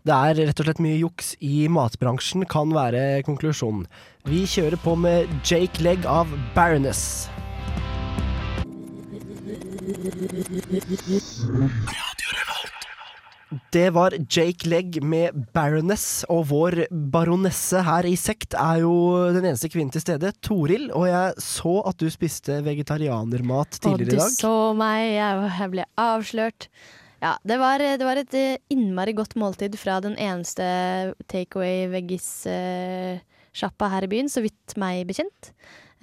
Det 0.06 0.13
er 0.13 0.38
rett 0.38 0.60
og 0.62 0.67
slett 0.67 0.82
mye 0.86 1.00
juks 1.00 1.32
i 1.41 1.65
matbransjen, 1.71 2.45
kan 2.45 2.69
være 2.76 3.24
konklusjonen. 3.26 3.88
Vi 4.30 4.43
kjører 4.45 4.78
på 4.84 4.93
med 5.02 5.32
Jake 5.41 5.82
Legg 5.82 6.06
av 6.06 6.30
Baroness. 6.54 7.26
Det 13.71 13.89
var 13.93 14.12
Jake 14.32 14.67
Legg 14.67 15.04
med 15.04 15.34
Baroness, 15.56 16.26
og 16.32 16.48
vår 16.50 16.88
baronesse 17.12 17.82
her 17.86 18.06
i 18.10 18.15
Sekt 18.19 18.54
er 18.58 18.80
jo 18.84 18.93
den 19.36 19.45
eneste 19.45 19.69
kvinnen 19.71 19.91
til 19.93 20.02
stede, 20.04 20.32
Toril. 20.43 20.91
Og 20.95 21.08
jeg 21.10 21.34
så 21.43 21.82
at 21.88 21.98
du 22.02 22.10
spiste 22.12 22.63
vegetarianermat 22.65 23.71
tidligere 23.80 24.15
i 24.15 24.17
du 24.19 24.21
så 24.34 24.74
meg, 24.78 25.00
jeg, 25.15 25.69
ble 25.76 25.84
avslørt. 26.02 26.62
Ja, 27.24 27.34
det 27.48 27.58
var, 27.62 27.78
det 27.80 28.06
var 28.06 28.17
et 28.19 28.34
eh, 28.38 28.58
innmari 28.74 29.13
godt 29.17 29.36
måltid 29.39 29.74
fra 29.80 30.00
den 30.04 30.15
eneste 30.19 30.65
takeaway-veggis-sjappa 31.32 33.86
her 33.93 34.04
i 34.06 34.12
byen, 34.12 34.30
så 34.32 34.39
vidt 34.45 34.76
meg 34.82 34.95
bekjent. 35.10 35.41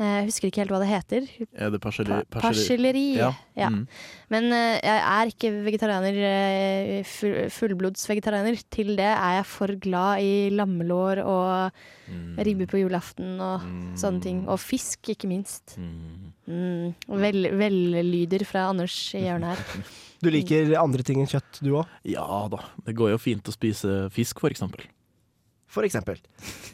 Eh, 0.01 0.05
Jeg 0.23 0.25
husker 0.31 0.49
ikke 0.49 0.63
helt 0.63 0.71
hva 0.73 0.79
det 0.81 0.89
heter. 0.89 1.27
Er 1.53 1.71
det? 1.71 1.81
Pa- 1.83 2.41
Parselleri. 2.41 3.17
Ja. 3.19 3.33
Ja. 3.55 3.69
Mm. 3.69 3.87
Men 4.33 4.45
eh, 4.57 4.81
jeg 4.81 5.03
er 5.05 5.31
ikke 5.31 5.51
vegetarianer, 5.67 6.17
eh, 6.29 7.03
full, 7.05 7.35
fullblodsvegetarianer. 7.53 8.57
Til 8.73 8.95
det 8.97 9.05
er 9.13 9.37
jeg 9.39 9.47
for 9.47 9.75
glad 9.77 10.23
i 10.25 10.51
lammelår 10.51 11.23
og 11.25 11.73
Mm. 12.13 12.37
ribbe 12.45 12.67
på 12.67 12.81
julaften 12.83 13.39
og 13.41 13.61
Mm. 13.63 13.95
sånne 13.97 14.21
ting. 14.23 14.49
Og 14.49 14.59
fisk, 14.59 14.99
ikke 15.09 15.29
minst. 15.29 15.77
Mm. 15.79 16.33
Mm. 16.49 16.95
Vel, 17.09 17.51
vellyder 17.57 18.45
fra 18.45 18.69
Anders 18.71 19.15
i 19.15 19.21
hjørnet 19.23 19.55
her. 19.57 19.57
Du 20.23 20.31
liker 20.31 20.77
andre 20.79 21.03
ting 21.03 21.19
enn 21.19 21.27
kjøtt, 21.27 21.59
du 21.63 21.73
òg? 21.75 21.87
Ja 22.05 22.47
da. 22.49 22.59
Det 22.87 22.95
går 22.95 23.11
jo 23.11 23.19
fint 23.19 23.43
å 23.43 23.53
spise 23.53 24.09
fisk, 24.15 24.39
for 24.39 24.51
eksempel. 24.51 24.85
For 25.73 25.87
eksempel. 25.87 26.19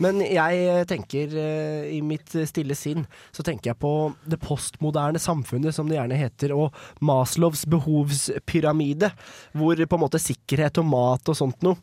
Men 0.02 0.18
jeg 0.24 0.86
tenker 0.90 1.34
eh, 1.38 1.90
i 1.94 2.00
mitt 2.02 2.34
stille 2.50 2.74
sinn, 2.74 3.04
så 3.30 3.44
tenker 3.46 3.70
jeg 3.70 3.78
på 3.78 3.92
det 4.26 4.40
postmoderne 4.42 5.22
samfunnet, 5.22 5.76
som 5.76 5.86
det 5.86 6.00
gjerne 6.00 6.18
heter, 6.18 6.54
og 6.56 6.74
Maslows 7.04 7.62
behovspyramide, 7.70 9.12
hvor 9.54 9.78
på 9.78 9.98
en 9.98 10.02
måte 10.02 10.22
sikkerhet 10.22 10.82
og 10.82 10.90
mat 10.90 11.30
og 11.30 11.38
sånt 11.38 11.62
noe 11.66 11.78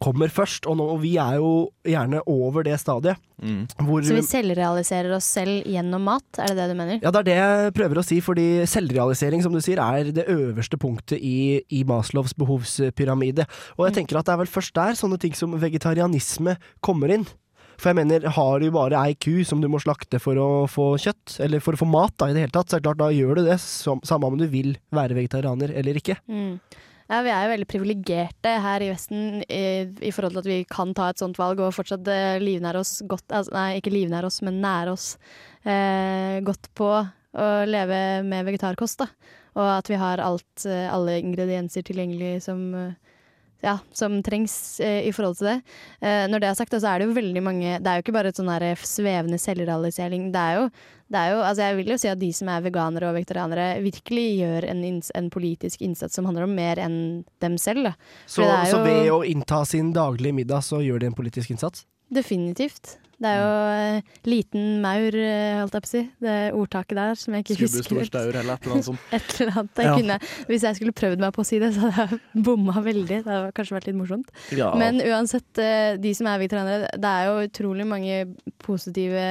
kommer 0.00 0.30
først. 0.32 0.64
Og, 0.66 0.78
nå, 0.80 0.84
og 0.94 1.00
vi 1.02 1.14
er 1.20 1.36
jo 1.36 1.50
gjerne 1.84 2.22
over 2.26 2.64
det 2.64 2.78
stadiet. 2.80 3.20
Mm. 3.40 3.66
Hvor, 3.86 4.02
Så 4.04 4.16
vi 4.16 4.22
selvrealiserer 4.24 5.12
oss 5.16 5.28
selv 5.36 5.64
gjennom 5.68 6.02
mat, 6.08 6.24
er 6.40 6.52
det 6.52 6.56
det 6.56 6.68
du 6.70 6.74
mener? 6.78 6.98
ja, 7.02 7.10
det 7.12 7.20
er 7.20 7.28
det 7.28 7.36
jeg 7.40 7.74
prøver 7.76 8.00
å 8.00 8.04
si, 8.04 8.20
fordi 8.24 8.46
selvrealisering, 8.68 9.42
som 9.44 9.52
du 9.52 9.60
sier, 9.64 9.80
er 9.80 10.10
det 10.16 10.24
øverste 10.32 10.76
punktet 10.80 11.20
i, 11.20 11.60
i 11.70 11.84
Maslows 11.88 12.32
behovspyramide. 12.36 13.46
Og 13.78 13.86
jeg 13.86 13.92
Mm. 13.92 13.98
tenker 14.00 14.18
at 14.18 14.26
det 14.26 14.32
er 14.32 14.42
vel 14.44 14.46
først 14.56 14.74
der 14.74 14.92
sånne 14.96 15.18
ting 15.20 15.32
som 15.36 15.52
vegetarianisme 15.60 16.56
kommer 16.82 17.10
inn. 17.12 17.26
For 17.80 17.88
jeg 17.94 17.96
mener, 17.96 18.28
har 18.28 18.58
du 18.60 18.70
bare 18.70 18.92
ei 19.08 19.14
ku 19.14 19.42
som 19.42 19.60
du 19.62 19.68
må 19.72 19.78
slakte 19.80 20.20
for 20.20 20.34
å 20.36 20.68
få 20.68 20.98
kjøtt, 21.00 21.38
eller 21.40 21.60
for 21.60 21.72
å 21.72 21.80
få 21.80 21.88
mat 21.88 22.12
da, 22.20 22.26
i 22.28 22.34
det 22.36 22.42
hele 22.44 22.52
tatt, 22.52 22.68
så 22.68 22.76
er 22.76 22.80
det 22.80 22.88
klart 22.90 22.98
da 23.00 23.08
gjør 23.08 23.36
du 23.40 23.44
det, 23.46 23.58
som, 23.58 24.00
samme 24.04 24.26
om 24.28 24.36
du 24.36 24.46
vil 24.46 24.74
være 24.92 25.16
vegetarianer 25.16 25.72
eller 25.74 25.94
ikke. 25.96 26.18
Mm. 26.28 26.58
Ja, 27.10 27.24
vi 27.26 27.30
er 27.34 27.42
jo 27.42 27.50
veldig 27.50 27.66
privilegerte 27.66 28.50
her 28.62 28.84
i 28.86 28.90
Vesten 28.92 29.40
i, 29.42 29.62
i 30.06 30.12
forhold 30.14 30.36
til 30.36 30.44
at 30.44 30.48
vi 30.50 30.58
kan 30.70 30.92
ta 30.94 31.08
et 31.10 31.18
sånt 31.18 31.40
valg 31.40 31.58
og 31.58 31.72
fortsatt 31.74 32.06
eh, 32.06 32.36
livnære 32.38 32.82
oss 32.84 33.00
godt 33.10 33.34
altså, 33.34 33.50
Nei, 33.56 33.80
ikke 33.80 33.90
livnære 33.90 34.28
oss, 34.28 34.38
men 34.46 34.60
nære 34.62 34.94
oss 34.94 35.06
eh, 35.66 36.38
godt 36.46 36.70
på 36.78 36.92
å 36.94 37.48
leve 37.66 37.98
med 38.26 38.46
vegetarkost. 38.46 39.02
da. 39.02 39.08
Og 39.58 39.66
at 39.72 39.90
vi 39.90 39.98
har 39.98 40.22
alt, 40.22 40.66
eh, 40.70 40.86
alle 40.86 41.18
ingredienser 41.18 41.82
tilgjengelig 41.86 42.44
som, 42.46 42.62
eh, 42.78 43.09
ja, 43.64 43.76
som 43.96 44.20
trengs 44.24 44.54
eh, 44.80 45.02
i 45.08 45.12
forhold 45.12 45.38
til 45.40 45.50
det. 45.50 45.58
Eh, 46.00 46.24
når 46.30 46.42
det 46.42 46.48
er 46.50 46.56
sagt, 46.58 46.76
så 46.76 46.92
er 46.92 47.00
det 47.00 47.10
jo 47.10 47.16
veldig 47.18 47.42
mange 47.44 47.76
Det 47.80 47.90
er 47.90 47.98
jo 47.98 48.04
ikke 48.04 48.16
bare 48.16 48.32
et 48.32 48.40
sånn 48.40 48.50
her 48.52 48.64
svevende 48.86 49.40
selvrealisering. 49.40 50.30
Det 50.34 50.46
er 50.46 50.58
jo 50.60 50.64
det 51.10 51.18
er 51.18 51.32
jo, 51.34 51.38
altså 51.42 51.66
jeg 51.66 51.76
vil 51.80 51.88
jo 51.90 51.96
si 51.98 52.06
at 52.06 52.20
de 52.20 52.28
som 52.30 52.48
er 52.52 52.60
veganere 52.62 53.08
og 53.08 53.16
vegetarianere, 53.16 53.80
virkelig 53.82 54.26
gjør 54.38 54.66
en, 54.70 54.84
en 55.18 55.30
politisk 55.34 55.82
innsats 55.82 56.14
som 56.14 56.28
handler 56.28 56.46
om 56.46 56.52
mer 56.54 56.78
enn 56.78 57.00
dem 57.42 57.56
selv. 57.58 57.88
Da. 57.88 57.92
Så, 58.30 58.46
er 58.46 58.70
så 58.70 58.78
ved 58.84 59.10
å 59.10 59.24
innta 59.26 59.64
sin 59.66 59.90
daglige 59.96 60.36
middag, 60.38 60.62
så 60.62 60.78
gjør 60.84 61.02
de 61.02 61.10
en 61.10 61.16
politisk 61.18 61.50
innsats? 61.50 61.82
Definitivt. 62.10 62.96
Det 63.20 63.28
er 63.28 63.40
jo 63.42 63.96
uh, 64.00 64.14
liten 64.24 64.78
maur, 64.80 65.12
eh, 65.12 65.58
holdt 65.60 65.74
jeg 65.76 65.84
på 65.84 65.88
å 65.88 65.90
si. 65.90 66.00
Det 66.24 66.36
ordtaket 66.56 66.96
der 66.96 67.18
som 67.20 67.34
jeg 67.36 67.44
ikke 67.44 67.56
Skubbe 67.58 67.82
stor 67.84 68.06
staur 68.08 68.28
eller 68.40 68.54
et 68.54 68.64
eller 68.64 68.76
annet 68.78 68.86
sånt. 68.86 69.02
Et 69.18 69.34
eller 69.36 69.58
annet. 69.60 69.80
Jeg 69.82 69.88
Ja. 69.90 69.96
kunne, 69.98 70.16
hvis 70.48 70.64
jeg 70.64 70.78
skulle 70.78 70.94
prøvd 70.96 71.20
meg 71.20 71.34
på 71.36 71.42
å 71.44 71.48
si 71.50 71.58
det, 71.60 71.68
så 71.76 71.90
hadde 71.90 72.06
jeg 72.16 72.44
bomma 72.48 72.80
veldig. 72.80 73.18
Det 73.26 73.28
hadde 73.28 73.52
kanskje 73.58 73.76
vært 73.76 73.88
litt 73.90 73.98
morsomt. 73.98 74.32
Ja. 74.56 74.70
Men 74.80 75.02
uansett, 75.04 75.50
uh, 75.60 75.98
de 76.00 76.12
som 76.16 76.30
er 76.32 76.40
vegetarianere, 76.40 76.88
det 76.96 77.10
er 77.12 77.28
jo 77.28 77.34
utrolig 77.50 77.86
mange 77.92 78.16
positive, 78.64 79.26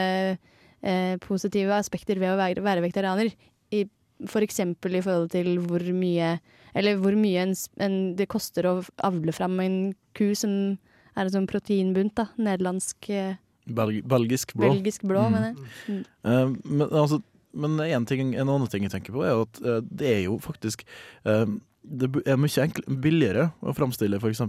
uh, 0.85 1.15
positive 1.25 1.73
aspekter 1.81 2.21
ved 2.21 2.35
å 2.35 2.37
være, 2.37 2.61
være 2.65 2.85
vegetarianer. 2.85 3.33
I, 3.73 3.87
for 4.29 4.45
eksempel 4.45 4.99
i 4.99 5.01
forhold 5.01 5.31
til 5.33 5.57
hvor 5.65 5.83
mye 5.95 6.39
Eller 6.77 6.97
hvor 7.01 7.15
mye 7.17 7.41
en, 7.41 7.53
en, 7.81 7.93
det 8.13 8.27
koster 8.29 8.67
å 8.69 8.75
avle 9.01 9.33
fram 9.33 9.55
en 9.63 9.77
ku 10.13 10.35
som 10.37 10.77
er 11.15 11.25
en 11.25 11.31
sånn 11.33 11.47
proteinbunt. 11.49 12.15
da, 12.15 12.27
Nederlandsk, 12.37 13.09
eh, 13.09 13.35
Belg 13.69 14.03
belgisk 14.07 14.53
blå. 14.55 14.69
belgisk 14.73 15.03
blå, 15.03 15.27
Mm. 15.29 15.31
mener 15.31 15.53
jeg. 15.53 15.57
Mm. 15.87 16.05
Uh, 16.25 16.55
men 16.65 16.87
altså, 16.89 17.21
Men 17.51 17.79
en, 17.79 18.05
ting, 18.05 18.35
en 18.35 18.47
annen 18.47 18.67
ting 18.69 18.83
jeg 18.83 18.91
tenker 18.91 19.11
på, 19.11 19.23
er 19.25 19.41
at 19.41 19.59
uh, 19.65 19.79
det 19.81 20.07
er 20.07 20.23
jo 20.27 20.37
faktisk 20.37 20.83
uh, 21.25 21.45
Det 21.83 22.09
er 22.27 22.37
mye 22.37 22.99
billigere 23.01 23.51
å 23.63 23.73
framstille 23.73 24.19
f.eks. 24.19 24.41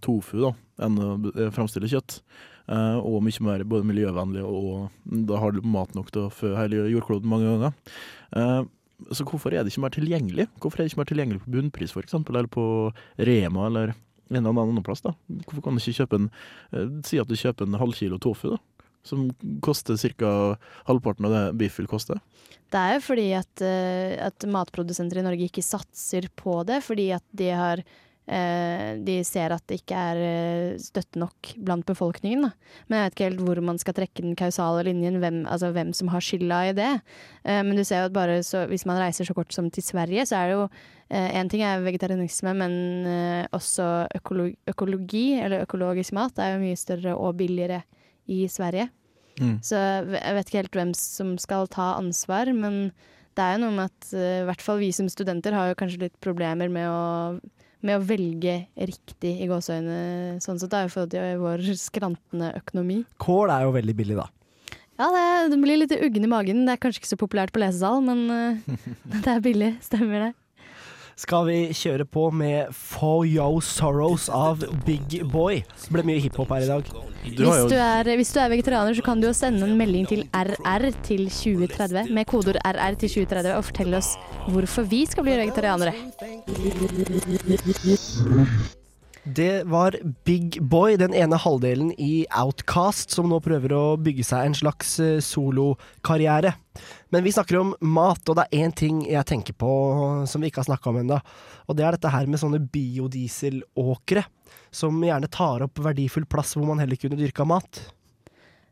tofu 0.00 0.38
da, 0.44 0.52
enn 0.78 0.98
å 0.98 1.50
framstille 1.50 1.88
kjøtt. 1.90 2.20
Eh, 2.68 2.96
og 2.98 3.22
mye 3.22 3.40
mer 3.42 3.64
både 3.64 3.86
miljøvennlig, 3.86 4.42
og 4.44 4.90
da 5.26 5.38
har 5.38 5.52
du 5.52 5.62
mat 5.62 5.94
nok 5.94 6.10
til 6.12 6.26
å 6.26 6.30
fø 6.30 6.54
hele 6.54 6.84
jordkloden 6.92 7.26
mange 7.30 7.46
ganger. 7.48 7.72
Eh, 8.36 8.62
så 9.10 9.24
hvorfor 9.24 9.54
er 9.54 9.64
det 9.64 9.72
ikke 9.72 9.82
mer 9.86 9.94
tilgjengelig? 9.96 10.46
Hvorfor 10.60 10.80
er 10.80 10.84
det 10.84 10.92
ikke 10.92 11.00
mer 11.02 11.10
tilgjengelig 11.10 11.42
på 11.44 11.50
bunnpris 11.56 11.94
f.eks., 11.96 12.14
eller 12.14 12.46
på 12.46 12.92
Rema, 13.18 13.66
eller 13.70 13.94
en 14.30 14.42
eller 14.42 14.62
annen 14.62 14.86
plass? 14.86 15.04
da? 15.04 15.14
Hvorfor 15.46 15.64
kan 15.64 15.76
du 15.76 15.82
ikke 15.82 16.02
kjøpe 16.02 16.20
en 16.20 16.30
eh, 16.72 16.88
Si 17.06 17.20
at 17.22 17.30
du 17.30 17.36
kjøper 17.38 17.66
en 17.66 17.78
halvkilo 17.80 18.18
tofu, 18.22 18.54
da. 18.56 18.62
Som 19.06 19.28
koster 19.62 19.94
ca. 20.18 20.30
halvparten 20.88 21.28
av 21.28 21.34
det 21.34 21.44
biff 21.60 21.76
vil 21.78 21.86
koste. 21.90 22.16
Det 22.74 22.80
er 22.80 22.96
jo 22.96 23.04
fordi 23.06 23.28
at, 23.38 23.62
eh, 23.62 24.16
at 24.18 24.48
matprodusenter 24.50 25.20
i 25.20 25.28
Norge 25.28 25.46
ikke 25.46 25.62
satser 25.62 26.26
på 26.34 26.64
det, 26.66 26.80
fordi 26.82 27.12
at 27.14 27.22
de 27.30 27.52
har 27.54 27.84
eh, 28.26 28.98
De 29.06 29.20
ser 29.22 29.54
at 29.54 29.62
det 29.70 29.78
ikke 29.78 29.94
er 29.94 30.80
støtte 30.82 31.22
nok 31.22 31.52
blant 31.62 31.86
befolkningen. 31.86 32.48
Da. 32.48 32.50
Men 32.88 32.98
jeg 32.98 33.06
vet 33.06 33.14
ikke 33.14 33.28
helt 33.28 33.44
hvor 33.46 33.62
man 33.62 33.78
skal 33.78 33.94
trekke 33.94 34.26
den 34.26 34.34
kausale 34.34 34.82
linjen, 34.88 35.20
hvem, 35.22 35.44
altså 35.46 35.70
hvem 35.70 35.94
som 35.94 36.10
har 36.10 36.26
skylda 36.26 36.64
i 36.66 36.74
det. 36.74 36.90
Men 37.46 37.78
du 37.78 37.84
ser 37.86 38.02
jo 38.02 38.10
at 38.10 38.18
bare 38.18 38.40
så, 38.42 38.64
hvis 38.66 38.88
man 38.90 38.98
reiser 38.98 39.28
så 39.28 39.36
kort 39.38 39.54
som 39.54 39.70
til 39.70 39.86
Sverige, 39.86 40.26
så 40.26 40.40
er 40.40 40.50
det 40.50 40.58
jo 40.58 40.66
Én 41.06 41.46
ting 41.46 41.62
er 41.62 41.84
vegetarianisme, 41.84 42.50
men 42.58 42.72
eh, 43.06 43.48
også 43.54 44.08
økologi, 44.18 44.56
økologi, 44.66 45.26
eller 45.38 45.62
økologisk 45.62 46.16
mat, 46.18 46.38
er 46.42 46.56
jo 46.56 46.62
mye 46.64 46.78
større 46.80 47.12
og 47.14 47.36
billigere 47.38 47.84
i 48.26 48.46
Sverige. 48.50 48.88
Mm. 49.38 49.58
Så 49.62 49.78
jeg 49.78 50.34
vet 50.34 50.48
ikke 50.48 50.62
helt 50.64 50.78
hvem 50.80 50.94
som 50.98 51.36
skal 51.38 51.68
ta 51.70 51.92
ansvar, 52.00 52.50
men 52.56 52.88
det 53.36 53.44
er 53.44 53.56
jo 53.56 53.66
noe 53.66 53.76
med 53.76 53.92
at 53.92 54.08
eh, 54.16 54.40
i 54.40 54.46
hvert 54.48 54.64
fall 54.64 54.80
vi 54.80 54.90
som 54.96 55.10
studenter 55.12 55.54
har 55.54 55.70
jo 55.70 55.78
kanskje 55.78 56.06
litt 56.06 56.16
problemer 56.24 56.72
med 56.72 56.88
å, 56.88 57.02
med 57.86 57.98
å 57.98 58.06
velge 58.06 58.56
riktig 58.74 59.36
i 59.44 59.48
gåseøynene, 59.50 60.40
sånn 60.42 60.58
sett, 60.58 60.72
da, 60.72 60.86
i 60.86 60.90
forhold 60.90 61.12
til 61.12 61.42
vår 61.42 61.68
skrantende 61.78 62.50
økonomi. 62.62 63.02
Kål 63.22 63.52
er 63.52 63.68
jo 63.68 63.76
veldig 63.76 63.96
billig, 63.98 64.18
da. 64.18 64.26
Ja, 64.96 65.10
det, 65.12 65.52
det 65.52 65.60
blir 65.60 65.78
litt 65.82 65.92
uggen 65.92 66.24
i 66.24 66.32
magen. 66.32 66.64
Det 66.64 66.74
er 66.74 66.80
kanskje 66.80 67.02
ikke 67.02 67.12
så 67.12 67.20
populært 67.20 67.52
på 67.52 67.60
lesesal, 67.60 68.00
men 68.04 68.26
eh, 68.32 68.82
det 69.20 69.36
er 69.36 69.44
billig. 69.44 69.74
Stemmer 69.84 70.28
det. 70.28 70.32
Skal 71.16 71.46
vi 71.48 71.60
kjøre 71.72 72.04
på 72.04 72.26
med 72.28 72.74
For 72.76 73.24
Yo 73.24 73.60
Sorrows 73.64 74.26
av 74.28 74.60
Big 74.84 75.14
Boy? 75.32 75.62
Det 75.64 75.94
ble 75.94 76.02
mye 76.04 76.20
hiphop 76.20 76.50
her 76.52 76.66
i 76.66 76.68
dag. 76.68 76.90
Du 77.24 77.40
har 77.48 77.62
Hvis 77.62 77.72
du, 77.72 77.76
er, 77.80 78.10
hvis 78.20 78.32
du 78.34 78.40
er 78.42 78.50
vegetarianer, 78.52 78.92
så 78.92 79.04
kan 79.06 79.22
du 79.22 79.30
jo 79.30 79.32
sende 79.32 79.64
en 79.64 79.78
melding 79.80 80.04
til 80.10 80.26
RR 80.36 80.90
til 81.08 81.24
2030 81.32 82.12
med 82.12 82.28
kodeord 82.28 82.60
RR 82.60 83.00
til 83.00 83.14
2030 83.14 83.56
og 83.56 83.64
fortelle 83.64 83.96
oss 83.96 84.12
hvorfor 84.50 84.84
vi 84.92 85.06
skal 85.08 85.24
bli 85.24 85.38
vegetarianere. 85.40 85.96
Det 89.26 89.64
var 89.66 89.96
Big 90.24 90.62
Boy, 90.62 90.94
den 90.96 91.14
ene 91.14 91.34
halvdelen 91.34 91.88
i 91.98 92.26
Outcast, 92.30 93.10
som 93.10 93.26
nå 93.26 93.40
prøver 93.42 93.72
å 93.74 93.96
bygge 93.98 94.22
seg 94.22 94.46
en 94.46 94.54
slags 94.54 94.92
eh, 95.02 95.16
solokarriere. 95.18 96.52
Men 97.10 97.24
vi 97.26 97.32
snakker 97.34 97.58
om 97.58 97.72
mat, 97.82 98.22
og 98.22 98.38
det 98.38 98.44
er 98.46 98.62
én 98.62 98.74
ting 98.78 99.00
jeg 99.02 99.26
tenker 99.26 99.56
på 99.58 99.72
som 100.30 100.44
vi 100.44 100.52
ikke 100.52 100.62
har 100.62 100.68
snakka 100.68 100.92
om 100.92 101.00
ennå. 101.02 101.18
Og 101.66 101.74
det 101.74 101.88
er 101.88 101.98
dette 101.98 102.12
her 102.14 102.30
med 102.30 102.38
sånne 102.38 102.62
biodieselåkre, 102.70 104.22
som 104.70 105.02
gjerne 105.02 105.32
tar 105.34 105.66
opp 105.66 105.82
verdifull 105.82 106.28
plass 106.30 106.54
hvor 106.54 106.70
man 106.70 106.84
heller 106.84 107.00
kunne 107.00 107.18
dyrka 107.18 107.48
mat. 107.50 107.82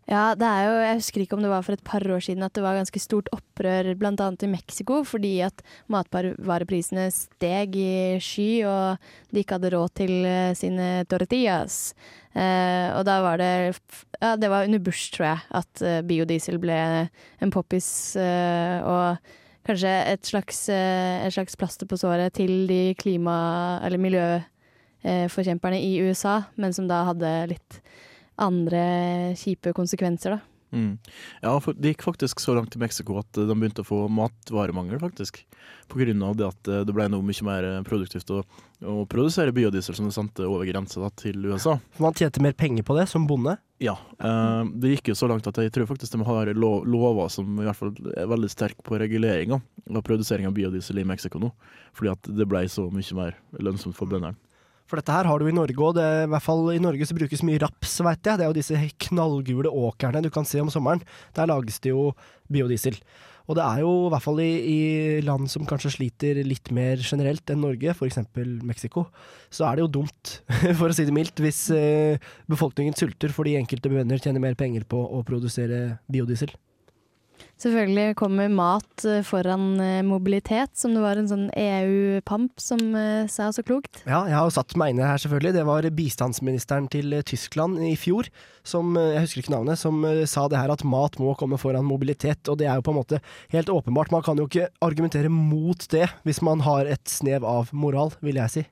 Ja, 0.05 0.35
det 0.37 0.45
er 0.45 0.67
jo, 0.67 0.73
jeg 0.85 0.97
husker 0.99 1.23
ikke 1.23 1.37
om 1.39 1.45
det 1.45 1.49
var 1.49 1.63
for 1.65 1.73
et 1.73 1.85
par 1.87 2.05
år 2.13 2.21
siden 2.27 2.45
at 2.45 2.53
det 2.53 2.61
var 2.65 2.77
ganske 2.77 3.01
stort 3.01 3.31
opprør 3.33 3.95
bl.a. 3.97 4.27
i 4.45 4.51
Mexico 4.53 4.99
fordi 5.09 5.39
at 5.47 5.63
matvareprisene 5.89 7.07
steg 7.15 7.79
i 7.81 8.19
sky, 8.21 8.49
og 8.69 9.33
de 9.33 9.41
ikke 9.41 9.57
hadde 9.57 9.73
råd 9.73 9.95
til 10.03 10.13
eh, 10.29 10.53
sine 10.59 10.91
tortillas. 11.09 11.95
Eh, 12.37 12.93
og 12.99 13.07
da 13.09 13.17
var 13.25 13.41
det 13.41 13.55
Ja, 14.21 14.35
det 14.37 14.53
var 14.53 14.69
under 14.69 14.85
Bush, 14.85 15.09
tror 15.15 15.31
jeg, 15.31 15.45
at 15.57 15.83
eh, 15.83 16.03
biodiesel 16.05 16.61
ble 16.61 16.77
en 17.41 17.55
poppis, 17.55 17.89
eh, 18.21 18.85
og 18.85 19.17
kanskje 19.65 19.93
et 20.13 20.29
slags, 20.29 20.67
eh, 20.69 21.25
et 21.25 21.33
slags 21.33 21.57
plaster 21.57 21.89
på 21.89 21.97
såret 21.97 22.37
til 22.37 22.67
de 22.69 22.93
klima- 23.01 23.81
eller 23.81 24.01
miljøforkjemperne 24.05 25.81
i 25.81 25.97
USA, 26.05 26.43
men 26.61 26.77
som 26.77 26.89
da 26.93 27.07
hadde 27.09 27.39
litt 27.57 27.81
andre 28.41 28.83
kjipe 29.39 29.75
konsekvenser, 29.77 30.39
da. 30.39 30.55
Mm. 30.75 30.99
Ja, 31.41 31.53
for 31.63 31.77
det 31.79 31.93
gikk 31.93 32.03
faktisk 32.03 32.41
så 32.43 32.55
langt 32.57 32.75
i 32.75 32.81
Mexico 32.83 33.21
at 33.21 33.39
eh, 33.39 33.47
de 33.47 33.55
begynte 33.55 33.85
å 33.85 33.87
få 33.87 34.01
matvaremangel, 34.11 34.99
faktisk. 34.99 35.45
På 35.87 36.01
grunn 36.01 36.23
av 36.27 36.35
det 36.39 36.49
at 36.49 36.71
eh, 36.71 36.83
det 36.89 36.95
ble 36.97 37.07
noe 37.13 37.23
mye 37.23 37.47
mer 37.47 37.67
eh, 37.69 37.83
produktivt 37.87 38.33
å, 38.35 38.41
å 38.83 39.05
produsere 39.11 39.55
biodiesel 39.55 39.95
som 39.95 40.09
de 40.09 40.17
sendte 40.17 40.49
over 40.49 40.67
grensa 40.67 41.05
da, 41.05 41.13
til 41.15 41.47
USA. 41.47 41.77
Man 42.03 42.17
tjente 42.19 42.43
mer 42.43 42.57
penger 42.59 42.87
på 42.87 42.97
det 42.99 43.07
som 43.13 43.29
bonde. 43.31 43.55
Ja. 43.85 43.95
Eh, 44.19 44.65
det 44.83 44.97
gikk 44.97 45.13
jo 45.13 45.19
så 45.19 45.31
langt 45.31 45.47
at 45.47 45.61
jeg 45.63 45.71
tror 45.75 45.87
faktisk 45.93 46.17
de 46.17 46.27
har 46.27 46.51
lo 46.59 46.73
lover 46.89 47.31
som 47.31 47.61
i 47.61 47.69
hvert 47.69 47.79
fall 47.79 47.95
er 48.17 48.31
veldig 48.31 48.51
sterke 48.51 48.83
på 48.87 48.99
reguleringa 48.99 49.61
og 49.61 50.03
produsering 50.07 50.51
av 50.51 50.57
biodiesel 50.59 50.99
i 50.99 51.07
Mexico 51.07 51.39
nå. 51.43 51.53
Fordi 51.95 52.17
at 52.17 52.35
det 52.35 52.49
ble 52.51 52.67
så 52.73 52.89
mye 52.91 53.21
mer 53.21 53.39
lønnsomt 53.63 53.95
for 53.95 54.11
bøndene. 54.11 54.35
For 54.89 55.01
dette 55.01 55.15
her 55.17 55.29
har 55.29 55.41
du 55.41 55.49
i 55.49 55.55
Norge 55.57 55.81
òg. 55.81 56.01
I 56.01 56.31
hvert 56.31 56.45
fall 56.45 56.67
i 56.75 56.81
Norge 56.83 57.07
så 57.09 57.17
brukes 57.17 57.45
mye 57.47 57.61
raps, 57.63 57.99
veit 58.05 58.21
jeg. 58.21 58.41
Det 58.41 58.45
er 58.45 58.51
jo 58.51 58.59
disse 58.59 58.89
knallgule 59.09 59.73
åkrene 59.73 60.25
du 60.25 60.31
kan 60.33 60.49
se 60.49 60.61
om 60.61 60.73
sommeren. 60.73 61.05
Der 61.37 61.49
lages 61.49 61.81
det 61.85 61.95
jo 61.95 62.11
biodiesel. 62.53 62.99
Og 63.45 63.59
det 63.59 63.65
er 63.65 63.83
jo 63.83 63.91
i 64.07 64.11
hvert 64.13 64.25
fall 64.25 64.41
i, 64.41 64.51
i 64.73 64.79
land 65.25 65.51
som 65.53 65.67
kanskje 65.69 65.93
sliter 65.99 66.39
litt 66.47 66.71
mer 66.73 67.01
generelt 67.05 67.51
enn 67.53 67.61
Norge, 67.61 67.93
f.eks. 67.93 68.23
Mexico, 68.65 69.05
så 69.53 69.67
er 69.69 69.77
det 69.77 69.85
jo 69.85 69.91
dumt, 70.01 70.39
for 70.79 70.89
å 70.89 70.97
si 70.97 71.05
det 71.05 71.13
mildt, 71.17 71.43
hvis 71.45 71.67
eh, 71.77 72.31
befolkningen 72.49 72.97
sulter 72.97 73.35
fordi 73.37 73.59
enkelte 73.61 73.93
bønder 73.93 74.23
tjener 74.23 74.41
mer 74.41 74.57
penger 74.57 74.89
på 74.89 74.97
å 74.97 75.21
produsere 75.29 75.99
biodiesel. 76.09 76.55
Selvfølgelig 77.63 78.17
kommer 78.19 78.51
mat 78.51 79.05
eh, 79.07 79.23
foran 79.23 79.79
eh, 79.81 80.03
mobilitet, 80.03 80.73
som 80.77 80.95
det 80.95 81.03
var 81.05 81.21
en 81.21 81.29
sånn 81.31 81.45
EU-pamp 81.55 82.59
som 82.61 82.81
eh, 82.99 83.31
sa 83.31 83.47
så 83.55 83.63
klokt. 83.63 84.03
Ja, 84.09 84.25
jeg 84.27 84.35
har 84.35 84.49
jo 84.49 84.55
satt 84.57 84.75
meg 84.81 84.93
inne 84.93 85.07
her, 85.07 85.23
selvfølgelig. 85.23 85.55
Det 85.55 85.65
var 85.69 85.89
bistandsministeren 85.95 86.91
til 86.91 87.15
Tyskland 87.23 87.79
i 87.87 87.95
fjor, 88.01 88.29
som 88.67 88.99
jeg 88.99 89.23
husker 89.23 89.45
ikke 89.45 89.55
navnet, 89.55 89.79
som 89.79 90.03
sa 90.27 90.49
det 90.51 90.59
her 90.59 90.73
at 90.75 90.83
mat 90.89 91.19
må 91.23 91.37
komme 91.39 91.61
foran 91.61 91.87
mobilitet. 91.87 92.43
Og 92.51 92.59
det 92.59 92.67
er 92.67 92.81
jo 92.81 92.87
på 92.89 92.95
en 92.95 93.01
måte 93.01 93.23
helt 93.55 93.71
åpenbart. 93.71 94.11
Man 94.15 94.25
kan 94.27 94.41
jo 94.41 94.49
ikke 94.51 94.71
argumentere 94.85 95.31
mot 95.31 95.87
det 95.95 96.09
hvis 96.27 96.43
man 96.45 96.65
har 96.67 96.91
et 96.91 97.07
snev 97.09 97.47
av 97.47 97.71
moral, 97.77 98.17
vil 98.25 98.41
jeg 98.43 98.57
si. 98.57 98.65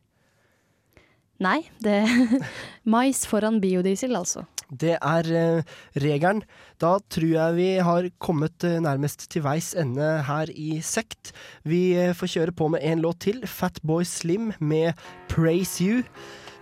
Nei, 1.43 1.61
det 1.83 2.03
Mais 2.93 3.25
foran 3.27 3.61
biodiesel, 3.63 4.15
altså. 4.19 4.47
Det 4.73 4.95
er 4.97 5.29
eh, 5.37 5.73
regelen. 6.01 6.43
Da 6.81 6.97
tror 7.13 7.29
jeg 7.29 7.57
vi 7.59 7.69
har 7.85 8.09
kommet 8.23 8.65
eh, 8.65 8.79
nærmest 8.83 9.27
til 9.33 9.45
veis 9.45 9.73
ende 9.79 10.23
her 10.27 10.51
i 10.57 10.81
Sekt. 10.85 11.35
Vi 11.69 11.93
eh, 11.99 12.15
får 12.17 12.33
kjøre 12.37 12.57
på 12.57 12.71
med 12.73 12.85
en 12.89 13.03
låt 13.05 13.21
til, 13.27 13.43
Fatboy 13.45 14.07
Slim 14.09 14.53
med 14.61 14.97
Praise 15.29 15.85
You. 15.85 16.01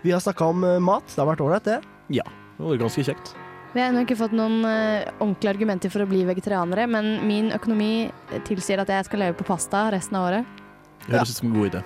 Vi 0.03 0.11
har 0.11 0.21
snakka 0.21 0.51
om 0.51 0.65
eh, 0.65 0.81
mat. 0.83 1.07
Det 1.07 1.23
har 1.23 1.31
vært 1.31 1.45
ålreit, 1.45 1.69
det. 1.69 1.79
Ja, 2.11 2.27
det 2.59 2.67
var 2.67 2.83
ganske 2.83 3.07
kjekt. 3.07 3.35
Vi 3.71 3.79
har 3.79 3.93
ennå 3.93 4.03
ikke 4.03 4.19
fått 4.19 4.35
noen 4.35 4.65
eh, 4.67 5.07
ordentlige 5.21 5.55
argumenter 5.55 5.93
for 5.93 6.03
å 6.03 6.11
bli 6.11 6.25
vegetarianere, 6.27 6.89
men 6.91 7.21
min 7.29 7.53
økonomi 7.55 8.11
tilsier 8.49 8.83
at 8.83 8.91
jeg 8.91 9.07
skal 9.07 9.23
leve 9.29 9.39
på 9.39 9.47
pasta 9.47 9.87
resten 9.95 10.19
av 10.19 10.31
året. 10.33 10.61
Ja. 11.07 11.21
høres 11.21 11.31
ut 11.31 11.39
som 11.39 11.53
en 11.53 11.59
god 11.61 11.71
idé. 11.71 11.85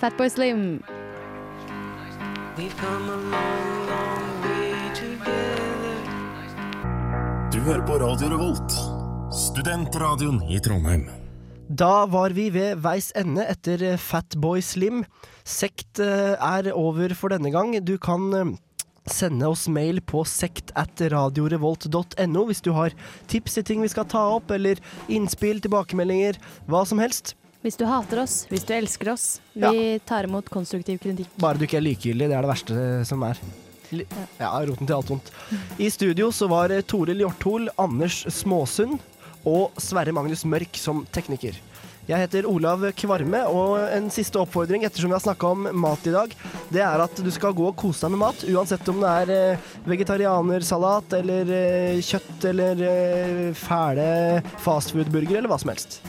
Fatboy 0.00 0.30
Slim. 0.32 0.64
Du 7.60 7.66
hører 7.66 7.82
på 7.84 7.96
Radio 8.00 8.28
Revolt, 8.32 8.72
studentradioen 9.36 10.38
i 10.48 10.56
Trondheim. 10.64 11.02
Da 11.68 12.06
var 12.08 12.32
vi 12.32 12.46
ved 12.54 12.78
veis 12.80 13.10
ende 13.20 13.44
etter 13.52 13.82
eh, 13.84 13.98
Fatboy 14.00 14.62
Slim. 14.64 15.02
Sekt 15.44 16.00
eh, 16.00 16.40
er 16.40 16.70
over 16.72 17.12
for 17.12 17.34
denne 17.34 17.52
gang. 17.52 17.76
Du 17.84 17.98
kan 18.00 18.24
eh, 18.32 18.54
sende 19.12 19.44
oss 19.52 19.66
mail 19.68 20.00
på 20.00 20.24
sekt 20.24 20.72
at 20.72 21.04
radiorevolt.no 21.12 22.48
hvis 22.48 22.64
du 22.64 22.72
har 22.80 22.96
tips 23.28 23.60
til 23.60 23.68
ting 23.74 23.84
vi 23.84 23.92
skal 23.92 24.08
ta 24.08 24.24
opp, 24.40 24.56
eller 24.56 24.80
innspill, 25.12 25.60
tilbakemeldinger, 25.60 26.40
hva 26.64 26.86
som 26.88 27.04
helst. 27.04 27.34
Hvis 27.60 27.76
du 27.76 27.84
hater 27.84 28.24
oss, 28.24 28.46
hvis 28.48 28.64
du 28.64 28.72
elsker 28.72 29.12
oss. 29.12 29.34
Vi 29.52 29.68
Ja. 29.68 29.98
tar 30.08 30.24
imot 30.24 30.48
konstruktiv 30.48 30.96
kritikk. 31.04 31.28
Bare 31.36 31.60
du 31.60 31.68
ikke 31.68 31.76
er 31.76 31.90
likegyldig, 31.92 32.32
det 32.32 32.40
er 32.40 32.48
det 32.48 32.56
verste 32.56 33.04
som 33.04 33.28
er. 33.28 33.36
Ja, 34.38 34.52
roten 34.66 34.86
til 34.86 34.96
alt 34.96 35.10
vondt. 35.10 35.32
I 35.78 35.90
studio 35.92 36.30
så 36.34 36.48
var 36.50 36.72
eh, 36.74 36.84
Toril 36.86 37.22
Hjorthol, 37.24 37.70
Anders 37.80 38.22
Småsund 38.30 39.00
og 39.48 39.76
Sverre 39.80 40.14
Magnus 40.14 40.44
Mørk 40.48 40.78
som 40.78 41.04
tekniker. 41.14 41.58
Jeg 42.10 42.24
heter 42.24 42.46
Olav 42.48 42.82
Kvarme, 42.98 43.42
og 43.46 43.76
en 43.94 44.08
siste 44.10 44.40
oppfordring 44.40 44.82
ettersom 44.86 45.12
vi 45.12 45.14
har 45.14 45.22
snakka 45.22 45.50
om 45.54 45.68
mat 45.78 46.06
i 46.10 46.14
dag, 46.14 46.32
det 46.72 46.82
er 46.82 47.02
at 47.04 47.20
du 47.22 47.28
skal 47.30 47.54
gå 47.54 47.68
og 47.70 47.76
kose 47.78 48.02
deg 48.02 48.16
med 48.16 48.22
mat, 48.24 48.46
uansett 48.50 48.88
om 48.90 49.02
det 49.02 49.12
er 49.24 49.34
eh, 49.36 49.68
vegetarianersalat 49.90 51.18
eller 51.20 51.52
eh, 51.54 52.00
kjøtt 52.02 52.48
eller 52.50 52.82
fæle 53.58 54.08
fastfood-burger 54.64 55.38
eller 55.38 55.52
hva 55.52 55.60
som 55.62 55.74
helst. 55.74 56.00